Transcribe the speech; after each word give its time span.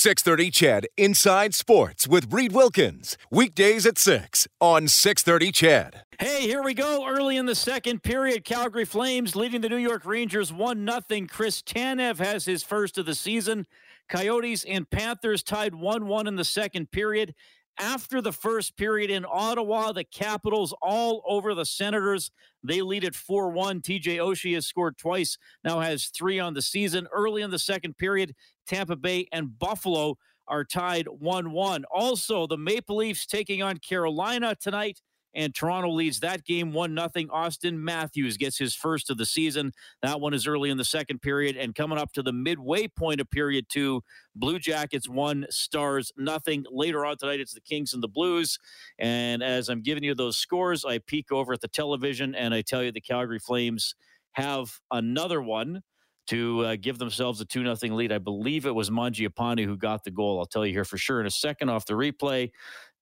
630 0.00 0.50
CHED 0.50 0.86
Inside 0.96 1.54
Sports 1.54 2.08
with 2.08 2.32
Reid 2.32 2.52
Wilkins. 2.52 3.18
Weekdays 3.30 3.84
at 3.84 3.98
6 3.98 4.48
on 4.58 4.88
630 4.88 5.52
CHED. 5.52 6.04
Hey, 6.18 6.46
here 6.46 6.62
we 6.62 6.72
go. 6.72 7.06
Early 7.06 7.36
in 7.36 7.44
the 7.44 7.54
second 7.54 8.02
period, 8.02 8.42
Calgary 8.42 8.86
Flames 8.86 9.36
leading 9.36 9.60
the 9.60 9.68
New 9.68 9.76
York 9.76 10.06
Rangers 10.06 10.54
1 10.54 10.88
0. 11.10 11.26
Chris 11.28 11.60
Tanev 11.60 12.16
has 12.16 12.46
his 12.46 12.62
first 12.62 12.96
of 12.96 13.04
the 13.04 13.14
season. 13.14 13.66
Coyotes 14.08 14.64
and 14.64 14.88
Panthers 14.88 15.42
tied 15.42 15.74
1 15.74 16.06
1 16.06 16.26
in 16.26 16.36
the 16.36 16.44
second 16.44 16.90
period. 16.90 17.34
After 17.78 18.22
the 18.22 18.32
first 18.32 18.78
period 18.78 19.10
in 19.10 19.26
Ottawa, 19.28 19.92
the 19.92 20.04
Capitals 20.04 20.74
all 20.80 21.22
over 21.26 21.54
the 21.54 21.66
Senators. 21.66 22.30
They 22.62 22.80
lead 22.80 23.04
at 23.04 23.14
4 23.14 23.50
1. 23.50 23.80
TJ 23.82 24.16
Oshie 24.16 24.54
has 24.54 24.66
scored 24.66 24.96
twice, 24.96 25.36
now 25.62 25.80
has 25.80 26.06
three 26.06 26.38
on 26.38 26.54
the 26.54 26.62
season. 26.62 27.06
Early 27.12 27.42
in 27.42 27.50
the 27.50 27.58
second 27.58 27.98
period, 27.98 28.34
Tampa 28.70 28.96
Bay 28.96 29.26
and 29.32 29.58
Buffalo 29.58 30.16
are 30.46 30.64
tied 30.64 31.06
1 31.08 31.50
1. 31.50 31.84
Also, 31.92 32.46
the 32.46 32.56
Maple 32.56 32.96
Leafs 32.96 33.26
taking 33.26 33.62
on 33.62 33.78
Carolina 33.78 34.54
tonight 34.54 35.00
and 35.34 35.54
Toronto 35.54 35.90
leads 35.90 36.20
that 36.20 36.44
game 36.44 36.72
1 36.72 36.94
0. 36.94 37.08
Auston 37.28 37.74
Matthews 37.74 38.36
gets 38.36 38.58
his 38.58 38.74
first 38.74 39.10
of 39.10 39.18
the 39.18 39.26
season. 39.26 39.72
That 40.02 40.20
one 40.20 40.34
is 40.34 40.46
early 40.46 40.70
in 40.70 40.76
the 40.76 40.84
second 40.84 41.20
period. 41.20 41.56
And 41.56 41.74
coming 41.74 41.98
up 41.98 42.12
to 42.12 42.22
the 42.22 42.32
midway 42.32 42.88
point 42.88 43.20
of 43.20 43.30
period 43.30 43.66
two, 43.68 44.02
Blue 44.34 44.58
Jackets 44.58 45.08
1, 45.08 45.46
Stars 45.50 46.12
nothing. 46.16 46.64
Later 46.70 47.04
on 47.04 47.16
tonight, 47.16 47.40
it's 47.40 47.54
the 47.54 47.60
Kings 47.60 47.92
and 47.92 48.02
the 48.02 48.08
Blues. 48.08 48.58
And 48.98 49.42
as 49.42 49.68
I'm 49.68 49.82
giving 49.82 50.04
you 50.04 50.14
those 50.14 50.36
scores, 50.36 50.84
I 50.84 50.98
peek 50.98 51.32
over 51.32 51.52
at 51.52 51.60
the 51.60 51.68
television 51.68 52.34
and 52.34 52.54
I 52.54 52.62
tell 52.62 52.82
you 52.82 52.92
the 52.92 53.00
Calgary 53.00 53.38
Flames 53.38 53.94
have 54.32 54.80
another 54.90 55.42
one 55.42 55.82
to 56.30 56.64
uh, 56.64 56.76
give 56.80 56.98
themselves 56.98 57.40
a 57.40 57.44
2 57.44 57.74
0 57.74 57.94
lead. 57.96 58.12
I 58.12 58.18
believe 58.18 58.64
it 58.64 58.74
was 58.74 58.88
Mangiapane 58.88 59.64
who 59.64 59.76
got 59.76 60.04
the 60.04 60.12
goal. 60.12 60.38
I'll 60.38 60.46
tell 60.46 60.64
you 60.64 60.72
here 60.72 60.84
for 60.84 60.96
sure 60.96 61.20
in 61.20 61.26
a 61.26 61.30
second 61.30 61.70
off 61.70 61.86
the 61.86 61.94
replay 61.94 62.52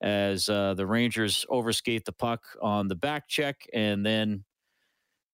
as 0.00 0.48
uh, 0.48 0.72
the 0.72 0.86
Rangers 0.86 1.44
overskate 1.50 2.06
the 2.06 2.12
puck 2.12 2.42
on 2.62 2.88
the 2.88 2.94
back 2.94 3.28
check 3.28 3.66
and 3.74 4.04
then 4.04 4.44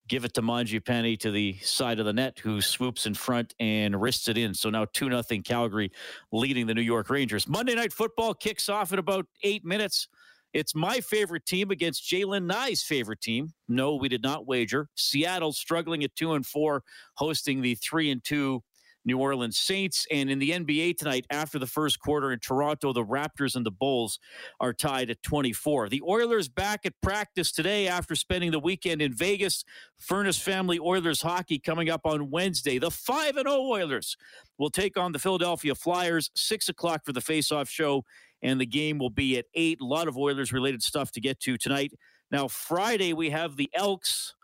give 0.08 0.24
it 0.24 0.34
to 0.34 0.42
Mangiapane 0.42 1.20
to 1.20 1.30
the 1.30 1.56
side 1.62 2.00
of 2.00 2.04
the 2.04 2.12
net, 2.12 2.40
who 2.40 2.60
swoops 2.60 3.06
in 3.06 3.14
front 3.14 3.54
and 3.60 4.00
wrists 4.00 4.26
it 4.28 4.36
in. 4.36 4.54
So 4.54 4.70
now 4.70 4.86
2 4.92 5.22
0 5.22 5.42
Calgary 5.44 5.92
leading 6.32 6.66
the 6.66 6.74
New 6.74 6.82
York 6.82 7.10
Rangers. 7.10 7.46
Monday 7.46 7.76
Night 7.76 7.92
Football 7.92 8.34
kicks 8.34 8.68
off 8.68 8.92
in 8.92 8.98
about 8.98 9.26
eight 9.44 9.64
minutes. 9.64 10.08
It's 10.54 10.72
my 10.72 11.00
favorite 11.00 11.46
team 11.46 11.72
against 11.72 12.08
Jalen 12.08 12.46
Nye's 12.46 12.80
favorite 12.80 13.20
team. 13.20 13.52
No, 13.66 13.96
we 13.96 14.08
did 14.08 14.22
not 14.22 14.46
wager. 14.46 14.88
Seattle 14.94 15.52
struggling 15.52 16.04
at 16.04 16.14
two 16.14 16.34
and 16.34 16.46
four, 16.46 16.84
hosting 17.14 17.60
the 17.60 17.74
three 17.74 18.08
and 18.08 18.22
two 18.22 18.62
New 19.04 19.18
Orleans 19.18 19.58
Saints. 19.58 20.06
And 20.12 20.30
in 20.30 20.38
the 20.38 20.50
NBA 20.50 20.96
tonight, 20.96 21.26
after 21.28 21.58
the 21.58 21.66
first 21.66 21.98
quarter 21.98 22.32
in 22.32 22.38
Toronto, 22.38 22.92
the 22.92 23.04
Raptors 23.04 23.56
and 23.56 23.66
the 23.66 23.72
Bulls 23.72 24.20
are 24.60 24.72
tied 24.72 25.10
at 25.10 25.22
24. 25.24 25.88
The 25.88 26.02
Oilers 26.08 26.48
back 26.48 26.86
at 26.86 26.94
practice 27.02 27.52
today 27.52 27.88
after 27.88 28.14
spending 28.14 28.52
the 28.52 28.60
weekend 28.60 29.02
in 29.02 29.12
Vegas. 29.12 29.64
Furnace 29.98 30.38
Family 30.38 30.78
Oilers 30.78 31.20
hockey 31.20 31.58
coming 31.58 31.90
up 31.90 32.02
on 32.04 32.30
Wednesday. 32.30 32.78
The 32.78 32.92
5 32.92 33.34
0 33.34 33.44
Oilers 33.48 34.16
will 34.56 34.70
take 34.70 34.96
on 34.96 35.12
the 35.12 35.18
Philadelphia 35.18 35.74
Flyers, 35.74 36.30
6 36.36 36.68
o'clock 36.68 37.04
for 37.04 37.12
the 37.12 37.20
face-off 37.20 37.68
show. 37.68 38.04
And 38.44 38.60
the 38.60 38.66
game 38.66 38.98
will 38.98 39.10
be 39.10 39.38
at 39.38 39.46
8. 39.54 39.80
A 39.80 39.84
lot 39.84 40.06
of 40.06 40.16
Oilers 40.16 40.52
related 40.52 40.82
stuff 40.82 41.10
to 41.12 41.20
get 41.20 41.40
to 41.40 41.56
tonight. 41.58 41.92
Now, 42.30 42.46
Friday, 42.46 43.12
we 43.12 43.30
have 43.30 43.56
the 43.56 43.68
Elks 43.74 44.34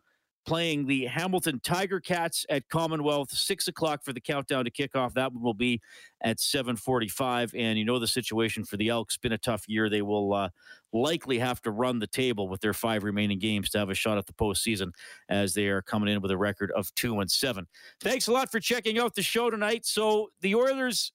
playing 0.46 0.86
the 0.86 1.06
Hamilton 1.06 1.60
Tiger 1.62 2.00
Cats 2.00 2.46
at 2.48 2.68
Commonwealth, 2.68 3.30
six 3.30 3.68
o'clock 3.68 4.02
for 4.02 4.12
the 4.12 4.20
countdown 4.20 4.64
to 4.64 4.70
kickoff. 4.70 5.12
That 5.12 5.32
one 5.32 5.42
will 5.42 5.54
be 5.54 5.80
at 6.22 6.40
seven 6.40 6.76
forty-five. 6.76 7.52
And 7.54 7.78
you 7.78 7.84
know 7.84 7.98
the 7.98 8.06
situation 8.06 8.64
for 8.64 8.76
the 8.76 8.88
Elks 8.88 9.16
been 9.16 9.32
a 9.32 9.38
tough 9.38 9.68
year. 9.68 9.88
They 9.88 10.02
will 10.02 10.32
uh, 10.32 10.48
likely 10.92 11.38
have 11.38 11.60
to 11.62 11.70
run 11.70 11.98
the 11.98 12.06
table 12.06 12.48
with 12.48 12.60
their 12.60 12.74
five 12.74 13.04
remaining 13.04 13.38
games 13.38 13.70
to 13.70 13.78
have 13.78 13.90
a 13.90 13.94
shot 13.94 14.18
at 14.18 14.26
the 14.26 14.32
postseason, 14.32 14.92
as 15.28 15.54
they 15.54 15.66
are 15.68 15.82
coming 15.82 16.12
in 16.12 16.20
with 16.20 16.30
a 16.30 16.36
record 16.36 16.72
of 16.72 16.92
two 16.94 17.20
and 17.20 17.30
seven. 17.30 17.66
Thanks 18.00 18.26
a 18.26 18.32
lot 18.32 18.50
for 18.50 18.60
checking 18.60 18.98
out 18.98 19.14
the 19.14 19.22
show 19.22 19.50
tonight. 19.50 19.86
So 19.86 20.30
the 20.40 20.54
Oilers, 20.54 21.12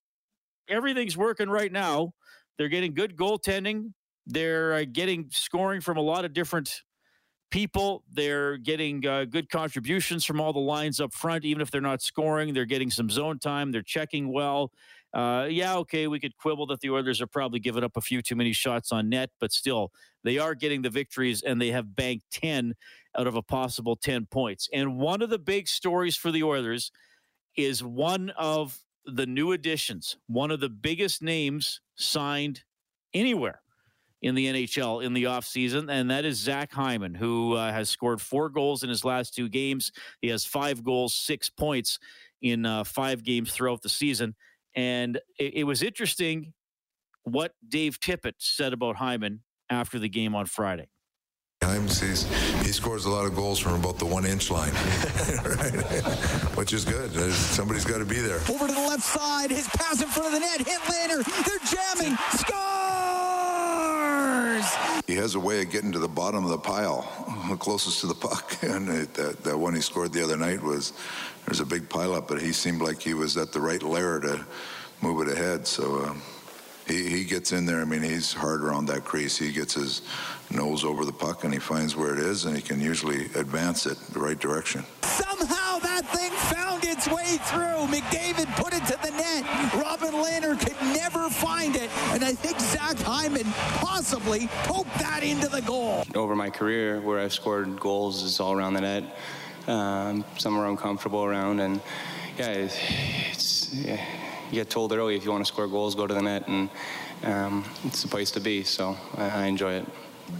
everything's 0.69 1.17
working 1.17 1.49
right 1.49 1.71
now. 1.71 2.13
They're 2.57 2.69
getting 2.69 2.93
good 2.93 3.15
goaltending. 3.15 3.93
They're 4.27 4.73
uh, 4.73 4.85
getting 4.91 5.27
scoring 5.31 5.81
from 5.81 5.97
a 5.97 6.01
lot 6.01 6.25
of 6.25 6.33
different 6.33 6.83
people. 7.51 8.03
They're 8.11 8.57
getting 8.57 9.05
uh, 9.05 9.25
good 9.25 9.49
contributions 9.49 10.25
from 10.25 10.41
all 10.41 10.53
the 10.53 10.59
lines 10.59 10.99
up 10.99 11.13
front, 11.13 11.45
even 11.45 11.61
if 11.61 11.71
they're 11.71 11.81
not 11.81 12.01
scoring. 12.01 12.53
They're 12.53 12.65
getting 12.65 12.89
some 12.89 13.09
zone 13.09 13.39
time. 13.39 13.71
They're 13.71 13.81
checking 13.81 14.31
well. 14.31 14.71
Uh, 15.13 15.47
yeah, 15.49 15.77
okay, 15.77 16.07
we 16.07 16.19
could 16.19 16.35
quibble 16.35 16.67
that 16.67 16.81
the 16.81 16.89
Oilers 16.89 17.21
are 17.21 17.27
probably 17.27 17.59
giving 17.59 17.85
up 17.85 17.95
a 17.95 18.01
few 18.01 18.21
too 18.21 18.35
many 18.35 18.51
shots 18.51 18.91
on 18.91 19.07
net, 19.07 19.29
but 19.39 19.53
still, 19.53 19.89
they 20.25 20.37
are 20.37 20.53
getting 20.53 20.81
the 20.81 20.89
victories 20.89 21.41
and 21.41 21.61
they 21.61 21.69
have 21.69 21.95
banked 21.95 22.25
10 22.31 22.73
out 23.17 23.25
of 23.25 23.35
a 23.35 23.41
possible 23.41 23.95
10 23.95 24.25
points. 24.25 24.67
And 24.73 24.97
one 24.97 25.21
of 25.21 25.29
the 25.29 25.39
big 25.39 25.69
stories 25.69 26.17
for 26.17 26.31
the 26.31 26.43
Oilers 26.43 26.91
is 27.55 27.81
one 27.81 28.31
of 28.31 28.77
the 29.05 29.25
new 29.25 29.51
additions, 29.51 30.17
one 30.27 30.51
of 30.51 30.59
the 30.59 30.69
biggest 30.69 31.21
names 31.21 31.81
signed 31.95 32.63
anywhere 33.13 33.61
in 34.21 34.33
the 34.33 34.47
NHL 34.47 35.03
in 35.03 35.13
the 35.13 35.25
offseason, 35.25 35.89
and 35.89 36.09
that 36.09 36.25
is 36.25 36.37
Zach 36.37 36.71
Hyman, 36.71 37.13
who 37.13 37.53
uh, 37.53 37.71
has 37.71 37.89
scored 37.89 38.21
four 38.21 38.49
goals 38.49 38.83
in 38.83 38.89
his 38.89 39.05
last 39.05 39.35
two 39.35 39.49
games. 39.49 39.91
He 40.21 40.29
has 40.29 40.45
five 40.45 40.83
goals, 40.83 41.13
six 41.13 41.49
points 41.49 41.99
in 42.41 42.65
uh, 42.65 42.83
five 42.83 43.23
games 43.23 43.51
throughout 43.51 43.81
the 43.81 43.89
season. 43.89 44.35
And 44.75 45.17
it, 45.37 45.53
it 45.55 45.63
was 45.65 45.83
interesting 45.83 46.53
what 47.23 47.53
Dave 47.67 47.99
Tippett 47.99 48.35
said 48.39 48.73
about 48.73 48.95
Hyman 48.95 49.41
after 49.69 49.99
the 49.99 50.09
game 50.09 50.35
on 50.35 50.45
Friday. 50.45 50.87
Times 51.65 51.99
he's, 51.99 52.23
he 52.63 52.71
scores 52.71 53.05
a 53.05 53.09
lot 53.09 53.25
of 53.25 53.35
goals 53.35 53.57
from 53.57 53.73
about 53.73 53.97
the 53.97 54.05
one 54.05 54.23
inch 54.23 54.51
line, 54.51 54.71
right? 55.43 55.73
which 56.55 56.73
is 56.73 56.85
good. 56.85 57.11
Somebody's 57.33 57.83
got 57.83 57.97
to 57.97 58.05
be 58.05 58.19
there. 58.19 58.39
Over 58.51 58.67
to 58.67 58.73
the 58.73 58.87
left 58.87 59.01
side, 59.01 59.49
his 59.49 59.67
pass 59.69 59.99
in 59.99 60.07
front 60.07 60.27
of 60.27 60.33
the 60.33 60.41
net, 60.41 60.59
hit 60.59 60.79
later. 60.87 61.23
They're 61.23 61.57
jamming, 61.65 62.15
scores! 62.33 62.65
He 65.07 65.15
has 65.15 65.33
a 65.33 65.39
way 65.39 65.63
of 65.63 65.71
getting 65.71 65.91
to 65.93 65.97
the 65.97 66.07
bottom 66.07 66.43
of 66.43 66.51
the 66.51 66.59
pile, 66.59 67.01
closest 67.59 68.01
to 68.01 68.07
the 68.07 68.13
puck. 68.13 68.55
And 68.63 68.87
it, 68.87 69.15
that, 69.15 69.43
that 69.43 69.57
one 69.57 69.73
he 69.73 69.81
scored 69.81 70.13
the 70.13 70.23
other 70.23 70.37
night 70.37 70.61
was 70.61 70.93
there's 71.47 71.61
a 71.61 71.65
big 71.65 71.89
pile 71.89 72.13
up, 72.13 72.27
but 72.27 72.39
he 72.39 72.53
seemed 72.53 72.83
like 72.83 73.01
he 73.01 73.15
was 73.15 73.37
at 73.37 73.51
the 73.51 73.59
right 73.59 73.81
layer 73.81 74.19
to 74.19 74.45
move 75.01 75.27
it 75.27 75.33
ahead. 75.33 75.65
So. 75.65 76.03
Uh, 76.03 76.13
he, 76.87 77.09
he 77.09 77.23
gets 77.23 77.51
in 77.51 77.65
there. 77.65 77.81
I 77.81 77.85
mean, 77.85 78.01
he's 78.01 78.33
hard 78.33 78.63
around 78.63 78.85
that 78.87 79.05
crease. 79.05 79.37
He 79.37 79.51
gets 79.51 79.73
his 79.73 80.01
nose 80.51 80.83
over 80.83 81.05
the 81.05 81.11
puck 81.11 81.43
and 81.43 81.53
he 81.53 81.59
finds 81.59 81.95
where 81.95 82.13
it 82.13 82.19
is, 82.19 82.45
and 82.45 82.55
he 82.55 82.61
can 82.61 82.79
usually 82.79 83.25
advance 83.35 83.85
it 83.85 83.97
the 84.13 84.19
right 84.19 84.39
direction. 84.39 84.83
Somehow 85.03 85.79
that 85.79 86.05
thing 86.13 86.31
found 86.31 86.83
its 86.85 87.07
way 87.07 87.37
through. 87.43 87.87
McDavid 87.87 88.53
put 88.55 88.73
it 88.73 88.85
to 88.85 88.97
the 89.01 89.11
net. 89.11 89.73
Robin 89.75 90.13
Lehner 90.13 90.59
could 90.59 90.79
never 90.93 91.29
find 91.29 91.75
it, 91.75 91.89
and 92.11 92.23
I 92.23 92.33
think 92.33 92.59
Zach 92.59 92.97
Hyman 92.99 93.45
possibly 93.79 94.47
poked 94.63 94.93
that 94.99 95.23
into 95.23 95.47
the 95.47 95.61
goal. 95.61 96.03
Over 96.13 96.35
my 96.35 96.49
career, 96.49 97.01
where 97.01 97.19
I've 97.19 97.33
scored 97.33 97.79
goals 97.79 98.23
is 98.23 98.39
all 98.39 98.53
around 98.53 98.73
the 98.73 98.81
net. 98.81 99.03
Um, 99.67 100.23
somewhere 100.37 100.65
I'm 100.65 100.77
comfortable 100.77 101.23
around, 101.23 101.59
and 101.59 101.81
yeah, 102.37 102.49
it's. 102.49 102.77
it's 103.31 103.73
yeah 103.73 104.24
you 104.55 104.61
get 104.61 104.69
told 104.69 104.93
early 104.93 105.15
if 105.15 105.25
you 105.25 105.31
want 105.31 105.45
to 105.45 105.53
score 105.53 105.67
goals, 105.67 105.95
go 105.95 106.07
to 106.07 106.13
the 106.13 106.21
net, 106.21 106.47
and 106.47 106.69
um, 107.23 107.65
it's 107.83 108.01
the 108.01 108.07
place 108.07 108.31
to 108.31 108.39
be. 108.39 108.63
So 108.63 108.97
I, 109.17 109.29
I, 109.29 109.45
enjoy 109.45 109.73
it. 109.73 109.85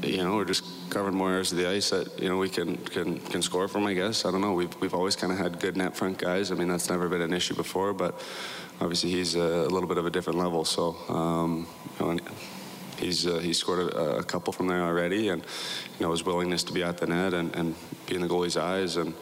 You 0.04 0.24
know, 0.24 0.36
we're 0.36 0.46
just 0.46 0.64
covered 0.90 1.14
more 1.14 1.32
areas 1.32 1.52
of 1.52 1.58
the 1.58 1.68
ice 1.68 1.90
that 1.90 2.20
you 2.20 2.30
know 2.30 2.38
we 2.38 2.50
can 2.50 2.78
can 2.78 3.20
can 3.20 3.42
score 3.42 3.68
from. 3.68 3.86
I 3.86 3.94
guess 3.94 4.26
I 4.26 4.32
don't 4.32 4.42
know. 4.42 4.54
We've 4.54 4.74
we've 4.80 4.94
always 4.94 5.16
kind 5.16 5.34
of 5.34 5.38
had 5.38 5.60
good 5.60 5.76
net 5.76 5.98
front 5.98 6.18
guys. 6.18 6.52
I 6.52 6.56
mean, 6.56 6.70
that's 6.70 6.90
never 6.90 7.10
been 7.10 7.22
an 7.22 7.34
issue 7.34 7.56
before, 7.56 7.94
but 7.94 8.20
obviously 8.80 9.12
he's 9.12 9.36
a, 9.36 9.68
little 9.68 9.88
bit 9.88 9.98
of 9.98 10.06
a 10.06 10.10
different 10.10 10.40
level. 10.40 10.64
So 10.64 10.96
um, 11.10 11.68
you 12.00 12.06
know, 12.06 12.20
he's 12.98 13.28
uh, 13.28 13.40
he's 13.40 13.58
scored 13.58 13.94
a, 13.94 14.18
a, 14.18 14.24
couple 14.24 14.54
from 14.54 14.68
there 14.68 14.82
already, 14.82 15.28
and 15.30 15.44
you 16.00 16.06
know 16.06 16.12
his 16.12 16.24
willingness 16.26 16.64
to 16.64 16.74
be 16.74 16.84
at 16.84 16.98
the 16.98 17.08
net 17.08 17.34
and, 17.34 17.54
and 17.56 17.76
be 18.08 18.16
in 18.16 18.22
the 18.22 18.30
goalie's 18.30 18.58
eyes 18.58 18.96
and 18.96 19.14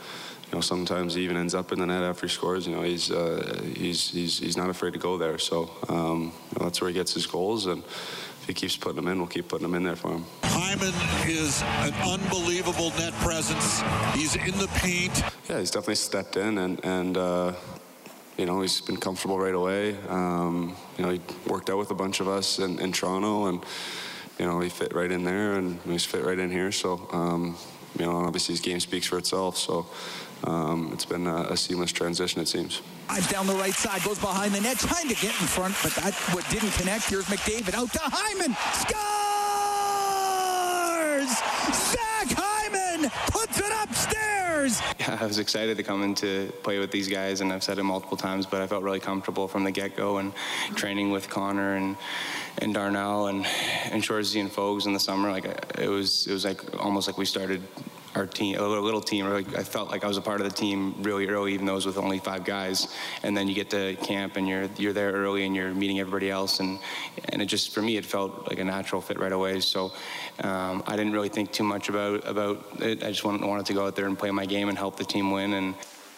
you 0.53 0.57
know, 0.57 0.61
sometimes 0.61 1.15
he 1.15 1.23
even 1.23 1.35
ends 1.35 1.55
up 1.55 1.71
in 1.71 1.79
the 1.79 1.87
net 1.87 2.03
after 2.03 2.27
he 2.27 2.31
scores. 2.31 2.67
You 2.67 2.75
know, 2.75 2.83
he's 2.83 3.09
uh, 3.09 3.59
he's 3.75 4.11
he's 4.11 4.37
he's 4.37 4.55
not 4.55 4.69
afraid 4.69 4.93
to 4.93 4.99
go 4.99 5.17
there. 5.17 5.39
So 5.39 5.71
um, 5.89 6.31
you 6.51 6.59
know, 6.59 6.65
that's 6.65 6.79
where 6.79 6.89
he 6.89 6.93
gets 6.93 7.11
his 7.11 7.25
goals, 7.25 7.65
and 7.65 7.83
if 7.83 8.43
he 8.45 8.53
keeps 8.53 8.77
putting 8.77 8.97
them 8.97 9.07
in, 9.07 9.17
we'll 9.17 9.25
keep 9.25 9.47
putting 9.47 9.63
them 9.63 9.73
in 9.73 9.81
there 9.81 9.95
for 9.95 10.11
him. 10.11 10.25
Hyman 10.43 10.93
is 11.27 11.63
an 11.63 11.93
unbelievable 12.07 12.91
net 12.99 13.13
presence. 13.13 13.81
He's 14.13 14.35
in 14.35 14.55
the 14.59 14.69
paint. 14.75 15.23
Yeah, 15.49 15.57
he's 15.57 15.71
definitely 15.71 15.95
stepped 15.95 16.37
in, 16.37 16.59
and 16.59 16.79
and. 16.85 17.17
Uh, 17.17 17.53
you 18.35 18.47
know, 18.47 18.61
he's 18.61 18.81
been 18.81 18.97
comfortable 18.97 19.37
right 19.37 19.53
away. 19.53 19.95
Um, 20.09 20.75
you 20.97 21.05
know, 21.05 21.11
he 21.11 21.21
worked 21.45 21.69
out 21.69 21.77
with 21.77 21.91
a 21.91 21.93
bunch 21.93 22.19
of 22.19 22.27
us 22.27 22.57
in, 22.57 22.79
in 22.79 22.91
Toronto, 22.91 23.45
and 23.45 23.63
you 24.39 24.47
know, 24.47 24.59
he 24.59 24.69
fit 24.69 24.95
right 24.95 25.11
in 25.11 25.23
there, 25.23 25.53
and 25.53 25.79
he's 25.81 26.03
fit 26.03 26.25
right 26.25 26.39
in 26.39 26.49
here. 26.49 26.71
So, 26.71 27.07
um, 27.11 27.55
you 27.97 28.05
know, 28.05 28.17
obviously 28.17 28.53
his 28.53 28.61
game 28.61 28.79
speaks 28.79 29.05
for 29.05 29.19
itself. 29.19 29.55
So, 29.57 29.85
um, 30.43 30.89
it's 30.91 31.05
been 31.05 31.25
a, 31.27 31.47
a, 31.49 31.57
seamless 31.57 31.91
transition, 31.91 32.41
it 32.41 32.47
seems. 32.47 32.81
Eyes 33.09 33.27
down 33.29 33.47
the 33.47 33.55
right 33.55 33.73
side, 33.73 34.03
goes 34.03 34.19
behind 34.19 34.53
the 34.53 34.59
net, 34.59 34.77
trying 34.77 35.07
to 35.07 35.15
get 35.15 35.39
in 35.39 35.47
front, 35.47 35.75
but 35.81 35.93
that 35.95 36.13
what 36.33 36.47
didn't 36.49 36.71
connect. 36.71 37.09
Here's 37.09 37.25
McDavid 37.25 37.73
out 37.73 37.91
to 37.93 37.99
Hyman, 38.01 38.53
scores! 38.73 39.23
Zach 41.73 42.27
Hyman 42.35 43.09
puts 43.27 43.59
it 43.59 43.71
upstairs. 43.83 44.81
Yeah, 44.99 45.17
I 45.21 45.25
was 45.25 45.39
excited 45.39 45.77
to 45.77 45.83
come 45.83 46.03
in 46.03 46.13
to 46.15 46.51
play 46.61 46.77
with 46.79 46.91
these 46.91 47.07
guys, 47.07 47.39
and 47.39 47.53
I've 47.53 47.63
said 47.63 47.79
it 47.79 47.83
multiple 47.83 48.17
times, 48.17 48.45
but 48.45 48.61
I 48.61 48.67
felt 48.67 48.83
really 48.83 48.99
comfortable 48.99 49.47
from 49.47 49.63
the 49.63 49.71
get-go 49.71 50.17
and 50.17 50.33
training 50.75 51.11
with 51.11 51.29
Connor 51.29 51.75
and 51.75 51.95
and 52.59 52.73
Darnell 52.73 53.27
and 53.27 53.45
and 53.91 54.03
Shoresy 54.03 54.39
and 54.41 54.51
Fogs 54.51 54.85
in 54.85 54.93
the 54.93 54.99
summer. 54.99 55.31
Like 55.31 55.45
it 55.77 55.89
was 55.89 56.27
it 56.27 56.33
was 56.33 56.43
like 56.45 56.61
almost 56.83 57.07
like 57.07 57.17
we 57.17 57.25
started 57.25 57.61
our 58.15 58.25
team, 58.25 58.57
a 58.57 58.67
little, 58.67 59.01
team. 59.01 59.27
Like 59.27 59.55
I 59.55 59.63
felt 59.63 59.89
like 59.89 60.03
I 60.03 60.07
was 60.07 60.17
a 60.17 60.21
part 60.21 60.39
of 60.39 60.49
the 60.49 60.55
team 60.55 60.95
really 61.01 61.27
early, 61.27 61.53
even 61.53 61.65
though 61.65 61.73
it 61.73 61.83
was 61.83 61.85
with 61.85 61.97
only 61.97 62.19
five 62.19 62.45
guys. 62.45 62.87
And 63.23 63.35
then 63.35 63.47
you 63.47 63.55
get 63.55 63.69
to 63.71 63.95
camp 63.95 64.37
and 64.37 64.47
you're 64.47 64.69
you're 64.77 64.93
there 64.93 65.11
early 65.11 65.45
and 65.45 65.55
you're 65.55 65.73
meeting 65.73 65.99
everybody 65.99 66.29
else, 66.29 66.59
and 66.59 66.79
and 67.29 67.41
it 67.41 67.45
just 67.45 67.73
for 67.73 67.81
me 67.81 67.97
it 67.97 68.05
felt 68.05 68.47
like 68.49 68.59
a 68.59 68.63
natural 68.63 69.01
fit 69.01 69.19
right 69.19 69.31
away. 69.31 69.59
So 69.59 69.91
um, 70.41 70.83
I 70.87 70.95
didn't 70.95 71.13
really 71.13 71.29
think 71.29 71.51
too 71.51 71.63
much 71.63 71.89
about 71.89 72.27
about 72.27 72.65
it. 72.79 73.03
I 73.03 73.09
just 73.09 73.23
wanted, 73.23 73.45
wanted 73.45 73.65
to 73.67 73.73
go 73.73 73.85
out 73.85 73.95
there 73.95 74.05
and 74.05 74.17
play 74.17 74.31
my 74.31 74.45
game 74.45 74.69
and 74.69 74.77
help 74.77 74.97
the 74.97 75.05
team 75.05 75.31
win. 75.31 75.53
And 75.53 75.75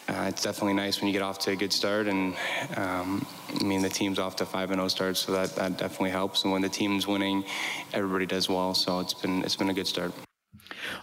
uh, 0.07 0.25
it's 0.27 0.43
definitely 0.43 0.73
nice 0.73 0.99
when 0.99 1.07
you 1.07 1.13
get 1.13 1.23
off 1.23 1.39
to 1.39 1.51
a 1.51 1.55
good 1.55 1.73
start. 1.73 2.07
And 2.07 2.35
um, 2.75 3.25
I 3.59 3.63
mean 3.63 3.81
the 3.81 3.89
team's 3.89 4.19
off 4.19 4.35
to 4.37 4.45
five 4.45 4.69
and 4.71 4.79
zero 4.79 4.85
oh 4.85 4.89
start, 4.89 5.17
so 5.17 5.31
that 5.31 5.55
that 5.55 5.77
definitely 5.77 6.11
helps. 6.11 6.43
And 6.43 6.51
when 6.51 6.61
the 6.61 6.69
team's 6.69 7.07
winning, 7.07 7.45
everybody 7.93 8.25
does 8.25 8.49
well. 8.49 8.73
So 8.73 8.99
it's 8.99 9.13
been 9.13 9.43
it's 9.43 9.55
been 9.55 9.69
a 9.69 9.73
good 9.73 9.87
start. 9.87 10.24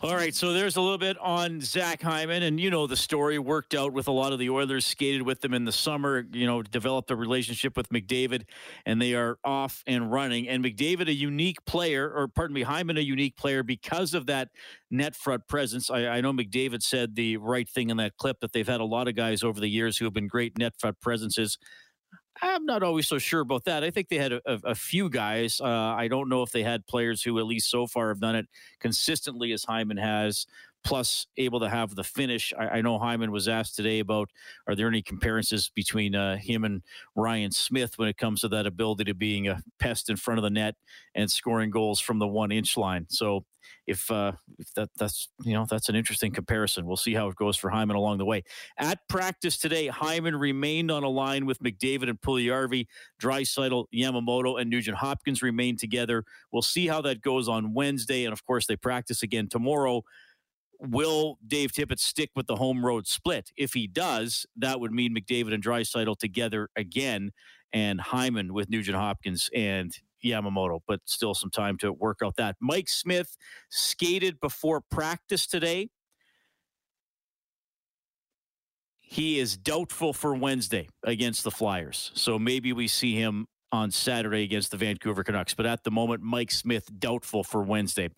All 0.02 0.14
right, 0.14 0.34
so 0.34 0.52
there's 0.52 0.76
a 0.76 0.81
little 0.81 0.99
bit 0.99 1.17
on 1.19 1.61
Zach 1.61 2.02
Hyman, 2.02 2.43
and 2.43 2.58
you 2.58 2.70
know 2.70 2.87
the 2.87 2.96
story 2.96 3.38
worked 3.38 3.75
out 3.75 3.93
with 3.93 4.08
a 4.08 4.12
lot 4.12 4.32
of 4.32 4.38
the 4.38 4.50
Oilers, 4.50 4.87
skated 4.87 5.23
with 5.23 5.40
them 5.40 5.55
in 5.55 5.64
the 5.64 5.73
summer, 5.73 6.26
you 6.32 6.46
know, 6.46 6.62
developed 6.62 7.11
a 7.11 7.17
relationship 7.17 7.76
with 7.76 7.88
McDavid, 7.88 8.44
and 8.87 9.00
they 9.00 9.14
are 9.14 9.38
off 9.44 9.82
and 9.87 10.11
running. 10.11 10.49
And 10.49 10.64
McDavid, 10.64 11.08
a 11.08 11.12
unique 11.12 11.64
player, 11.64 12.12
or 12.12 12.29
pardon 12.29 12.55
me, 12.55 12.62
Hyman, 12.62 12.96
a 12.96 13.00
unique 13.00 13.37
player 13.37 13.62
because 13.62 14.14
of 14.14 14.26
that 14.26 14.49
net 14.90 15.17
front 15.17 15.46
presence. 15.49 15.90
I, 15.90 16.06
I 16.06 16.20
know 16.20 16.32
McDavid 16.32 16.82
said 16.82 17.14
the 17.14 17.37
right 17.38 17.69
thing 17.69 17.90
in 17.90 17.96
that 17.99 18.17
clip 18.17 18.40
that 18.40 18.52
they've 18.52 18.67
had 18.67 18.81
a 18.81 18.85
lot 18.85 19.08
of 19.08 19.14
guys 19.14 19.43
over 19.43 19.61
the 19.61 19.69
years 19.69 19.99
who 19.99 20.05
have 20.05 20.14
been 20.14 20.28
great 20.28 20.58
net 20.58 20.75
front 20.78 21.00
presences. 21.00 21.58
I'm 22.40 22.64
not 22.64 22.82
always 22.82 23.06
so 23.06 23.19
sure 23.19 23.40
about 23.40 23.64
that. 23.64 23.84
I 23.84 23.90
think 23.90 24.08
they 24.08 24.17
had 24.17 24.32
a, 24.32 24.40
a, 24.46 24.58
a 24.70 24.75
few 24.75 25.11
guys. 25.11 25.61
Uh, 25.61 25.67
I 25.69 26.08
don't 26.08 26.29
know 26.29 26.43
if 26.43 26.50
they 26.50 26.62
had 26.62 26.87
players 26.87 27.23
who, 27.23 27.38
at 27.38 27.46
least 27.46 27.70
so 27.70 27.87
far, 27.87 28.08
have 28.08 28.20
done 28.20 28.37
it 28.37 28.46
consistently 28.81 29.52
as 29.52 29.64
Hyman 29.64 29.99
has 29.99 30.46
plus 30.84 31.26
able 31.37 31.61
to 31.61 31.69
have 31.69 31.94
the 31.94 32.05
finish. 32.05 32.52
I, 32.58 32.69
I, 32.69 32.81
know 32.81 32.99
Hyman 32.99 33.31
was 33.31 33.49
asked 33.49 33.76
today 33.76 34.00
about 34.00 34.31
are 34.67 34.75
there 34.75 34.88
any 34.88 35.02
comparisons 35.02 35.70
between 35.75 36.14
uh, 36.14 36.37
him 36.37 36.64
and 36.64 36.82
Ryan 37.14 37.52
Smyth 37.52 37.99
when 37.99 38.08
it 38.08 38.17
comes 38.17 38.40
to 38.40 38.49
that 38.49 38.67
ability 38.67 39.05
to 39.05 39.14
being 39.14 39.49
a 39.49 39.62
pest 39.79 40.11
in 40.11 40.17
front 40.17 40.38
of 40.38 40.43
the 40.43 40.50
net 40.50 40.75
and 41.14 41.31
scoring 41.31 41.70
goals 41.70 42.00
from 42.00 42.19
the 42.19 42.26
one 42.26 42.50
inch 42.50 42.76
line. 42.76 43.06
So 43.08 43.44
if 43.87 44.11
uh, 44.11 44.32
if 44.58 44.73
that 44.75 44.90
that's 44.96 45.29
you 45.43 45.55
know 45.55 45.67
that's 45.69 45.88
an 45.88 45.96
interesting 45.96 46.32
comparison. 46.32 46.87
We'll 46.87 46.96
see 46.96 47.14
how 47.14 47.28
it 47.28 47.37
goes 47.37 47.56
for 47.56 47.70
Hyman 47.70 47.96
along 47.96 48.19
the 48.19 48.25
way. 48.25 48.44
At 48.78 49.06
practice 49.08 49.58
today, 49.58 49.88
Hyman 49.88 50.37
remained 50.37 50.90
on 50.90 51.02
a 51.05 51.08
line 51.08 51.46
with 51.46 51.58
McDavid 51.61 52.08
and 52.08 52.20
Puljujarvi, 52.20 52.87
Draisaitl, 53.20 53.87
Yamamoto, 53.94 54.61
and 54.61 54.70
Nugent 54.70 54.99
Hopkins 54.99 55.43
remained 55.43 55.78
together. 55.78 56.25
We'll 56.52 56.62
see 56.62 56.87
how 56.87 57.00
that 57.02 57.23
goes 57.23 57.49
on 57.49 57.75
Wednesday, 57.75 58.25
and 58.25 58.32
of 58.32 58.44
course 58.44 58.67
they 58.67 58.76
practice 58.76 59.23
again 59.23 59.49
tomorrow 59.49 60.02
will 60.82 61.38
Dave 61.46 61.73
Tippett 61.73 62.00
stick 62.00 62.31
with 62.34 62.46
the 62.46 62.56
home 62.56 62.84
road 62.84 63.06
split? 63.06 63.50
If 63.56 63.73
he 63.73 63.87
does, 63.87 64.46
that 64.56 64.81
would 64.81 64.93
mean 64.93 65.14
McDavid 65.14 65.55
and 65.55 65.62
Draisaitl 65.62 66.19
together 66.19 66.69
again, 66.76 67.31
and 67.73 68.00
Hyman 68.00 68.52
with 68.52 68.69
Nugent 68.69 68.96
Hopkins 68.96 69.49
and 69.55 69.96
Yamamoto, 70.25 70.81
but 70.87 71.00
still 71.05 71.34
some 71.34 71.50
time 71.50 71.79
to 71.79 71.93
work 71.93 72.19
out 72.25 72.37
that. 72.37 72.56
Mike 72.61 72.88
Smith 72.88 73.37
skated 73.70 74.40
before 74.40 74.81
practice 74.81 75.46
today. 75.46 75.88
He 79.00 79.38
is 79.38 79.56
doubtful 79.56 80.12
for 80.12 80.35
Wednesday 80.35 80.88
against 81.05 81.44
the 81.44 81.50
Flyers. 81.50 82.11
So 82.14 82.38
maybe 82.38 82.73
we 82.73 82.88
see 82.88 83.14
him 83.14 83.46
on 83.72 83.90
Saturday 83.90 84.44
against 84.44 84.70
the 84.70 84.76
Vancouver 84.76 85.24
Canucks. 85.24 85.54
But 85.54 85.64
at 85.66 85.82
the 85.82 85.90
moment, 85.90 86.22
Mike 86.22 86.50
Smith 86.50 86.88
doubtful 86.98 87.42
for 87.42 87.62
Wednesday 87.62 88.10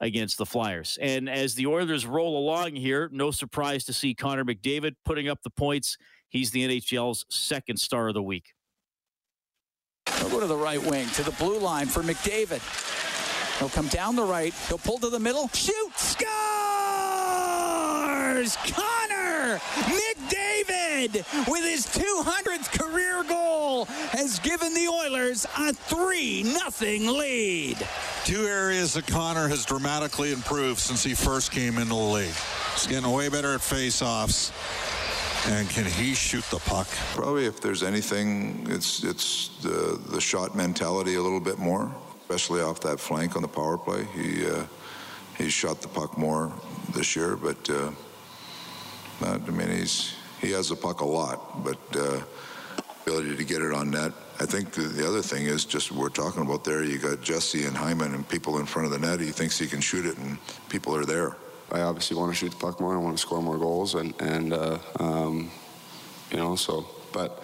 against 0.00 0.38
the 0.38 0.46
Flyers. 0.46 0.98
And 1.00 1.28
as 1.28 1.54
the 1.54 1.66
Oilers 1.66 2.06
roll 2.06 2.38
along 2.38 2.76
here, 2.76 3.10
no 3.12 3.30
surprise 3.30 3.84
to 3.84 3.92
see 3.92 4.14
Connor 4.14 4.44
McDavid 4.44 4.94
putting 5.04 5.28
up 5.28 5.42
the 5.42 5.50
points. 5.50 5.98
He's 6.30 6.50
the 6.50 6.66
NHL's 6.66 7.26
second 7.28 7.76
star 7.78 8.08
of 8.08 8.14
the 8.14 8.22
week. 8.22 8.54
He'll 10.18 10.30
go 10.30 10.40
to 10.40 10.46
the 10.46 10.56
right 10.56 10.82
wing, 10.82 11.06
to 11.10 11.22
the 11.22 11.32
blue 11.32 11.58
line 11.58 11.86
for 11.86 12.02
McDavid. 12.02 12.62
He'll 13.58 13.68
come 13.68 13.88
down 13.88 14.16
the 14.16 14.24
right. 14.24 14.54
He'll 14.68 14.78
pull 14.78 14.98
to 14.98 15.10
the 15.10 15.20
middle. 15.20 15.48
Shoot! 15.48 15.92
Scores! 15.96 16.26
Connor 18.56 19.58
McDavid 19.58 20.81
with 20.92 21.64
his 21.64 21.86
200th 21.86 22.78
career 22.78 23.24
goal 23.24 23.86
has 24.12 24.38
given 24.40 24.74
the 24.74 24.88
Oilers 24.88 25.46
a 25.58 25.72
3 25.72 26.44
0 26.44 27.12
lead. 27.12 27.78
Two 28.24 28.44
areas 28.46 28.94
that 28.94 29.06
Connor 29.06 29.48
has 29.48 29.64
dramatically 29.64 30.32
improved 30.32 30.78
since 30.78 31.02
he 31.02 31.14
first 31.14 31.50
came 31.50 31.78
into 31.78 31.94
the 31.94 31.94
league. 31.94 32.34
He's 32.74 32.86
getting 32.86 33.10
way 33.10 33.28
better 33.28 33.54
at 33.54 33.60
face-offs 33.60 34.52
and 35.46 35.68
can 35.70 35.84
he 35.84 36.14
shoot 36.14 36.44
the 36.50 36.58
puck? 36.58 36.86
Probably, 37.14 37.46
if 37.46 37.60
there's 37.60 37.82
anything, 37.82 38.64
it's 38.70 39.02
it's 39.02 39.48
the 39.60 40.00
the 40.10 40.20
shot 40.20 40.54
mentality 40.54 41.16
a 41.16 41.20
little 41.20 41.40
bit 41.40 41.58
more, 41.58 41.92
especially 42.20 42.60
off 42.60 42.80
that 42.82 43.00
flank 43.00 43.34
on 43.34 43.42
the 43.42 43.48
power 43.48 43.76
play. 43.76 44.04
He 44.14 44.46
uh, 44.46 44.64
he 45.36 45.48
shot 45.50 45.82
the 45.82 45.88
puck 45.88 46.16
more 46.16 46.52
this 46.94 47.16
year, 47.16 47.36
but 47.36 47.68
uh, 47.68 47.90
I 49.22 49.38
mean 49.38 49.68
he's 49.68 50.14
he 50.42 50.50
has 50.50 50.68
the 50.68 50.76
puck 50.76 51.00
a 51.00 51.04
lot, 51.04 51.64
but 51.64 51.78
uh, 51.96 52.20
ability 53.06 53.36
to 53.36 53.44
get 53.44 53.62
it 53.62 53.72
on 53.72 53.90
net. 53.90 54.12
I 54.40 54.44
think 54.44 54.72
the, 54.72 54.82
the 54.82 55.06
other 55.06 55.22
thing 55.22 55.46
is 55.46 55.64
just 55.64 55.92
we're 55.92 56.08
talking 56.08 56.42
about 56.42 56.64
there. 56.64 56.82
You 56.82 56.98
got 56.98 57.22
Jesse 57.22 57.64
and 57.64 57.76
Hyman 57.76 58.14
and 58.14 58.28
people 58.28 58.58
in 58.58 58.66
front 58.66 58.86
of 58.86 58.92
the 58.92 58.98
net. 58.98 59.20
He 59.20 59.30
thinks 59.30 59.58
he 59.58 59.68
can 59.68 59.80
shoot 59.80 60.04
it, 60.04 60.18
and 60.18 60.36
people 60.68 60.94
are 60.96 61.04
there. 61.04 61.36
I 61.70 61.82
obviously 61.82 62.16
want 62.16 62.32
to 62.32 62.36
shoot 62.36 62.50
the 62.50 62.56
puck 62.56 62.80
more. 62.80 62.94
I 62.94 62.98
want 62.98 63.16
to 63.16 63.22
score 63.22 63.40
more 63.40 63.56
goals, 63.56 63.94
and 63.94 64.14
and 64.20 64.52
uh, 64.52 64.78
um, 64.98 65.50
you 66.30 66.38
know 66.38 66.56
so. 66.56 66.86
But 67.12 67.42